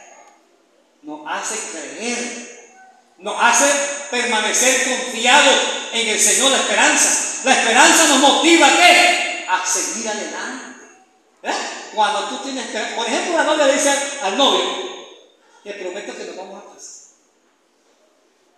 nos 1.03 1.21
hace 1.27 1.55
creer, 1.71 2.73
nos 3.19 3.35
hace 3.39 3.65
permanecer 4.09 4.83
confiados 4.85 5.55
en 5.93 6.07
el 6.07 6.19
Señor. 6.19 6.51
La 6.51 6.57
esperanza, 6.57 7.41
la 7.43 7.51
esperanza 7.51 8.07
nos 8.07 8.19
motiva 8.19 8.67
¿a 8.67 8.77
qué? 8.77 9.45
A 9.49 9.65
seguir 9.65 10.09
adelante. 10.09 10.81
¿Verdad? 11.41 11.59
Cuando 11.93 12.29
tú 12.29 12.37
tienes 12.43 12.65
por 12.95 13.05
ejemplo, 13.05 13.37
la 13.37 13.43
novia 13.43 13.67
le 13.67 13.73
dice 13.73 13.91
al 14.21 14.37
novio, 14.37 14.96
te 15.67 15.73
prometo 15.73 16.15
que 16.15 16.23
nos 16.23 16.35
vamos 16.37 16.63
a 16.63 16.73
casar. 16.73 17.07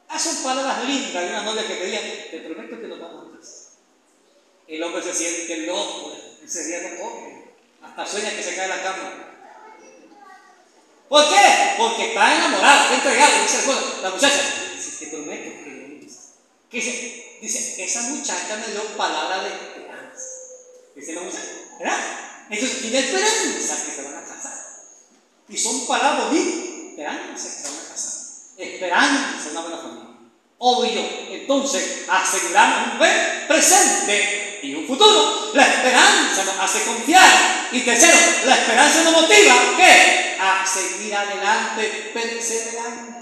Ah, 0.09 0.19
son 0.19 0.43
palabras 0.43 0.85
lindas 0.85 1.23
de 1.23 1.29
una 1.29 1.43
novia 1.43 1.67
que 1.67 1.75
pedía, 1.75 2.01
te 2.29 2.39
prometo 2.39 2.79
que 2.79 2.87
nos 2.87 2.99
vamos 2.99 3.27
a 3.27 3.37
casar. 3.37 3.71
El 4.67 4.83
hombre 4.83 5.01
se 5.01 5.13
siente 5.13 5.65
loco, 5.65 6.15
ese 6.43 6.67
día 6.67 6.81
no 6.81 7.03
come, 7.03 7.45
hasta 7.81 8.05
sueña 8.05 8.35
que 8.35 8.43
se 8.43 8.55
cae 8.55 8.67
la 8.67 8.83
cama. 8.83 9.25
¿Por 11.07 11.27
qué? 11.27 11.73
Porque 11.77 12.09
está 12.09 12.35
enamorado, 12.35 12.83
está 12.83 12.95
entregado, 12.95 13.41
dice 13.41 13.63
juego. 13.65 13.81
La 14.03 14.09
muchacha, 14.11 14.43
dice, 14.75 15.05
te 15.05 15.11
prometo 15.11 15.63
que 15.63 15.79
¿Qué 16.69 16.77
dice? 16.77 17.37
Dice, 17.41 17.83
esa 17.83 18.01
muchacha 18.03 18.57
me 18.57 18.71
dio 18.71 18.83
palabra 18.95 19.41
de 19.41 19.49
esperanza. 19.49 20.25
Dice 20.95 21.13
la 21.13 21.21
muchacha, 21.21 21.47
¿verdad? 21.79 21.97
Entonces 22.51 22.81
tiene 22.81 22.99
esperanza 22.99 23.85
que 23.85 23.91
se 23.91 24.03
van 24.03 24.17
a 24.17 24.23
casar. 24.23 24.53
Y 25.47 25.57
son 25.57 25.87
palabras 25.87 26.31
de 26.31 26.68
esperanza 26.99 27.43
que 27.43 27.55
se 27.55 27.63
van 27.63 27.79
a 27.79 27.89
casar. 27.89 28.13
Esperanza 28.57 29.45
en 29.45 29.51
una 29.51 29.61
buena 29.61 29.77
familia. 29.77 30.09
Obvio, 30.57 31.09
entonces 31.31 32.05
aseguramos 32.09 32.91
un 32.91 32.97
buen 32.97 33.47
presente 33.47 34.59
y 34.63 34.75
un 34.75 34.85
futuro. 34.85 35.51
La 35.53 35.63
esperanza 35.63 36.43
nos 36.43 36.59
hace 36.59 36.83
confiar. 36.83 37.69
Y 37.71 37.81
tercero, 37.81 38.17
la 38.45 38.55
esperanza 38.55 39.03
nos 39.03 39.13
motiva 39.13 39.55
¿qué? 39.77 40.37
a 40.41 40.65
seguir 40.65 41.15
adelante, 41.15 42.11
perseverando. 42.13 43.19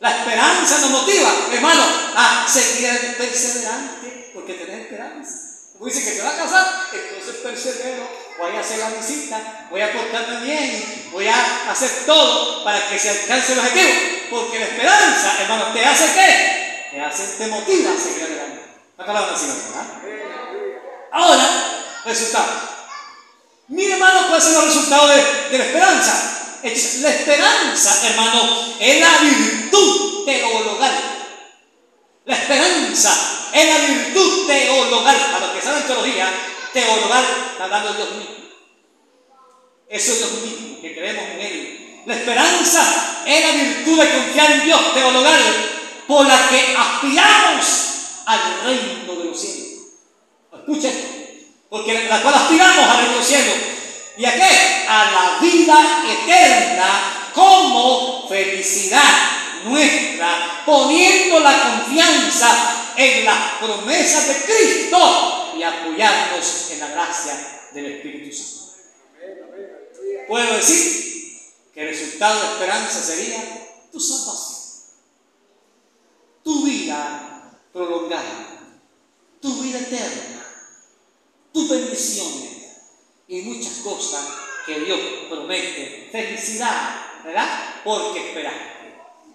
La 0.00 0.18
esperanza 0.18 0.80
nos 0.80 0.90
motiva, 0.90 1.32
hermano, 1.52 1.82
a 2.16 2.46
seguir 2.48 3.16
perseverante, 3.16 4.30
porque 4.34 4.54
tener 4.54 4.80
esperanza. 4.80 5.38
Como 5.72 5.86
dice 5.86 6.04
que 6.04 6.16
se 6.16 6.22
va 6.22 6.30
a 6.30 6.36
casar, 6.36 6.88
entonces 6.92 7.36
persevero, 7.36 8.08
voy 8.38 8.56
a 8.56 8.60
hacer 8.60 8.78
la 8.78 8.90
visita, 8.90 9.66
voy 9.70 9.80
a 9.80 9.92
portarme 9.92 10.40
bien, 10.40 11.08
voy 11.12 11.26
a 11.26 11.70
hacer 11.70 11.90
todo 12.06 12.64
para 12.64 12.88
que 12.88 12.98
se 12.98 13.10
alcance 13.10 13.52
el 13.52 13.58
objetivo. 13.58 13.90
Porque 14.30 14.58
la 14.58 14.66
esperanza, 14.66 15.36
hermano, 15.42 15.72
te 15.72 15.84
hace 15.84 16.12
qué? 16.14 16.88
Te 16.90 17.00
hace, 17.00 17.24
te 17.38 17.46
motiva 17.48 17.92
a 17.92 18.00
seguir 18.00 18.24
adelante. 18.24 18.62
La 18.98 19.06
palabra 19.06 19.34
así, 19.34 19.46
¿verdad? 19.46 19.86
Ahora, 21.12 21.44
resultado. 22.04 22.72
Mire, 23.68 23.94
hermano, 23.94 24.28
cuáles 24.28 24.44
son 24.44 24.54
los 24.54 24.64
resultados 24.66 25.10
de, 25.10 25.48
de 25.50 25.58
la 25.58 25.64
esperanza. 25.64 26.38
La 26.62 27.10
esperanza, 27.10 28.08
hermano, 28.08 28.74
es 28.78 29.00
la 29.00 29.18
virtud 29.18 30.24
teologal. 30.24 30.92
La 32.24 32.36
esperanza 32.36 33.48
es 33.52 33.68
la 33.68 33.78
virtud 33.86 34.46
teologal. 34.46 35.16
A 35.34 35.40
los 35.40 35.50
que 35.50 35.62
saben 35.62 35.82
teología, 35.84 36.30
teologal 36.72 37.24
está 37.52 37.64
hablando 37.64 37.94
Dios 37.94 38.10
mismo. 38.12 38.34
Eso 39.88 40.12
es 40.12 40.18
Dios 40.18 40.32
mismo, 40.42 40.80
que 40.80 40.94
creemos 40.94 41.24
en 41.24 41.40
Él. 41.40 42.02
La 42.06 42.14
esperanza 42.14 43.22
es 43.26 43.44
la 43.44 43.52
virtud 43.52 44.00
de 44.00 44.10
confiar 44.10 44.50
en 44.50 44.64
Dios 44.64 44.94
teologal 44.94 45.40
por 46.06 46.26
la 46.26 46.48
que 46.48 46.74
aspiramos 46.76 47.66
al 48.26 48.40
reino 48.64 49.14
de 49.14 49.24
los 49.24 49.40
cielos. 49.40 49.82
Escucha 50.52 50.88
esto, 50.88 51.08
porque 51.68 52.08
la 52.08 52.22
cual 52.22 52.34
aspiramos 52.34 52.84
al 52.84 52.96
reino 52.96 53.12
de 53.12 53.18
los 53.18 53.26
cielos 53.26 53.56
¿Y 54.16 54.24
a 54.26 54.34
qué? 54.34 54.86
A 54.88 55.10
la 55.10 55.38
vida 55.40 56.04
eterna 56.06 57.30
como 57.32 58.28
felicidad 58.28 59.00
nuestra, 59.64 60.62
poniendo 60.66 61.40
la 61.40 61.62
confianza 61.62 62.81
en 62.96 63.24
las 63.24 63.54
promesas 63.54 64.28
de 64.28 64.34
Cristo 64.44 65.52
y 65.56 65.62
apoyarnos 65.62 66.70
en 66.70 66.80
la 66.80 66.88
gracia 66.88 67.60
del 67.72 67.86
Espíritu 67.86 68.34
Santo. 68.34 68.62
Puedo 70.28 70.56
decir 70.56 71.40
que 71.74 71.82
el 71.82 71.88
resultado 71.88 72.40
de 72.40 72.52
esperanza 72.52 73.02
sería 73.02 73.88
tu 73.90 74.00
salvación, 74.00 74.60
tu 76.42 76.64
vida 76.64 77.58
prolongada, 77.72 78.60
tu 79.40 79.62
vida 79.62 79.78
eterna, 79.78 80.46
tus 81.52 81.68
bendiciones 81.68 82.52
y 83.28 83.42
muchas 83.42 83.74
cosas 83.84 84.24
que 84.66 84.80
Dios 84.80 85.00
promete. 85.28 86.08
Felicidad, 86.12 87.06
¿verdad? 87.24 87.82
Porque 87.84 88.28
esperaste. 88.28 88.72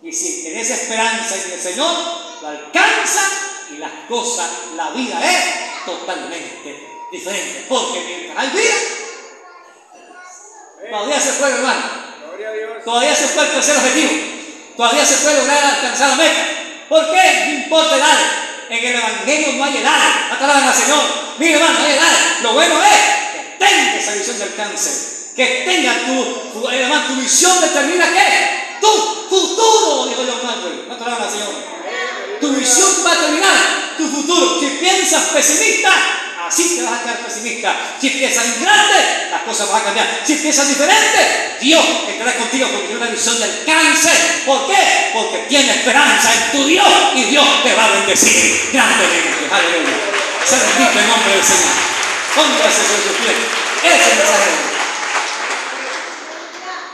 Y 0.02 0.14
si 0.14 0.44
tenés 0.44 0.70
esperanza 0.70 1.36
en 1.36 1.52
el 1.52 1.60
Señor, 1.60 1.96
lo 2.42 2.48
alcanza 2.48 3.47
y 3.72 3.78
las 3.78 3.92
cosas, 4.08 4.50
la 4.76 4.90
vida 4.92 5.20
es 5.24 5.86
totalmente 5.86 7.08
diferente. 7.12 7.66
Porque 7.68 8.00
mientras 8.06 8.38
hay 8.38 8.50
vida, 8.50 8.76
todavía 10.90 11.20
se 11.20 11.34
puede, 11.34 11.54
hermano. 11.54 12.08
Todavía 12.84 13.16
se 13.16 13.28
puede 13.28 13.48
alcanzar 13.48 13.76
el 13.76 13.82
objetivo. 13.82 14.12
Todavía 14.78 15.06
se 15.06 15.16
puede 15.16 15.38
lograr 15.38 15.66
alcanzar 15.66 16.10
la 16.10 16.16
meta. 16.16 16.48
¿Por 16.88 17.12
qué? 17.12 17.46
No 17.46 17.54
importa 17.54 17.98
edad. 17.98 18.20
En 18.70 18.86
el 18.86 18.96
Evangelio 18.96 19.54
no 19.54 19.64
hay 19.64 19.78
edad. 19.78 20.30
La 20.30 20.40
palabra 20.40 20.72
del 20.72 20.82
Señor. 20.82 21.04
Mire, 21.40 21.54
hermano, 21.54 21.80
no 21.80 21.86
hay 21.86 21.92
edad. 21.94 22.18
Lo 22.42 22.54
bueno 22.54 22.84
es 22.84 23.18
tenga 23.58 23.96
esa 23.98 24.14
visión 24.14 24.40
del 24.40 24.56
cáncer, 24.56 25.34
que 25.36 25.64
tenga 25.66 26.06
tu, 26.06 26.60
tu, 26.60 26.68
además, 26.68 27.08
tu 27.08 27.16
visión 27.16 27.60
determina 27.62 28.06
qué, 28.12 28.78
tu 28.80 28.88
futuro, 29.30 30.08
dijo 30.08 30.24
John 30.28 30.46
Maxwell, 30.46 30.88
no 30.88 30.96
te 30.96 31.04
la 31.04 31.30
Señor. 31.30 31.77
Tu 32.40 32.52
visión 32.54 32.90
va 33.06 33.12
a 33.12 33.22
terminar 33.22 33.96
tu 33.98 34.08
futuro. 34.08 34.60
Si 34.60 34.68
piensas 34.78 35.24
pesimista, 35.34 35.92
así 36.48 36.78
te 36.78 36.84
vas 36.84 36.94
a 36.94 37.04
quedar 37.04 37.26
pesimista. 37.26 37.76
Si 38.00 38.10
piensas 38.10 38.46
en 38.46 38.62
grande, 38.62 39.28
las 39.32 39.42
cosas 39.44 39.72
van 39.72 39.82
a 39.82 39.86
cambiar. 39.86 40.24
Si 40.26 40.36
piensas 40.36 40.68
diferente, 40.68 41.58
Dios 41.62 41.86
estará 42.08 42.36
contigo 42.38 42.68
porque 42.70 42.88
tiene 42.88 43.02
una 43.02 43.12
visión 43.12 43.40
del 43.40 43.66
cáncer. 43.66 44.44
¿Por 44.46 44.68
qué? 44.68 45.12
Porque 45.14 45.46
tiene 45.50 45.72
esperanza 45.72 46.32
en 46.34 46.52
tu 46.52 46.68
Dios 46.68 46.88
y 47.16 47.24
Dios 47.26 47.64
te 47.64 47.74
va 47.74 47.86
a 47.86 47.92
bendecir 47.92 48.70
grandemente. 48.72 49.48
Aleluya. 49.52 49.98
Se 50.46 50.56
bendiga 50.56 51.02
el 51.02 51.08
nombre 51.10 51.34
del 51.34 51.44
Señor. 51.44 51.74
Póngase 52.36 52.82
sobre 52.88 53.04
sus 53.04 53.18
pies. 53.18 53.38
Ese 53.84 54.16
mensaje. 54.16 54.52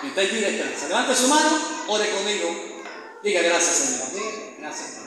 Y 0.03 0.07
usted 0.07 0.29
pide 0.29 0.49
esperanza. 0.49 0.87
Levante 0.87 1.15
su 1.15 1.27
mano, 1.27 1.83
ore 1.87 2.09
conmigo. 2.09 2.73
Diga 3.23 3.41
gracias, 3.41 3.75
Señor. 3.75 4.07
gracias, 4.59 4.89
Padre. 4.89 5.02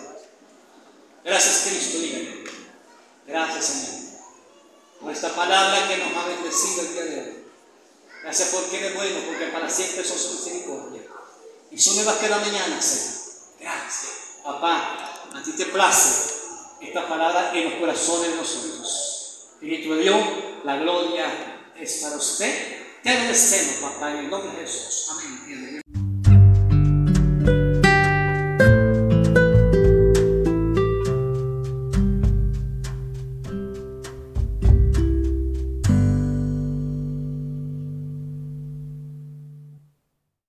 Gracias, 1.27 1.67
Cristo. 1.67 1.99
Dígale. 1.99 2.45
Gracias, 3.27 3.65
Señor. 3.65 4.07
Por 5.01 5.13
esta 5.13 5.35
palabra 5.35 5.89
que 5.89 5.97
nos 5.99 6.17
ha 6.17 6.29
bendecido 6.29 6.83
el 6.83 6.93
día 6.93 7.05
de 7.05 7.21
hoy. 7.21 7.45
Gracias 8.23 8.49
porque 8.51 8.79
eres 8.79 8.95
bueno, 8.95 9.19
porque 9.27 9.47
para 9.47 9.69
siempre 9.69 10.05
son 10.05 10.19
su 10.19 10.35
misericordia. 10.35 11.03
Y 11.73 11.79
son 11.79 11.97
nuevas 11.97 12.17
que 12.19 12.29
la 12.29 12.39
mañana, 12.39 12.81
Señor. 12.81 13.17
Gracias. 13.59 14.13
Papá, 14.45 15.29
a 15.35 15.43
ti 15.43 15.53
te 15.53 15.67
place 15.67 16.35
esta 16.81 17.09
palabra 17.09 17.53
en 17.55 17.71
los 17.71 17.81
corazones 17.81 18.31
de 18.31 18.37
nosotros. 18.37 19.49
Espíritu 19.55 19.95
de 19.95 20.03
Dios, 20.03 20.21
la 20.63 20.77
gloria 20.77 21.73
es 21.77 21.93
para 22.03 22.17
usted. 22.17 23.03
Te 23.03 23.11
agradecemos, 23.11 23.93
papá, 23.93 24.13
en 24.13 24.19
el 24.19 24.31
nombre 24.31 24.53
de 24.53 24.65
Jesús. 24.65 25.09
Amén. 25.11 25.83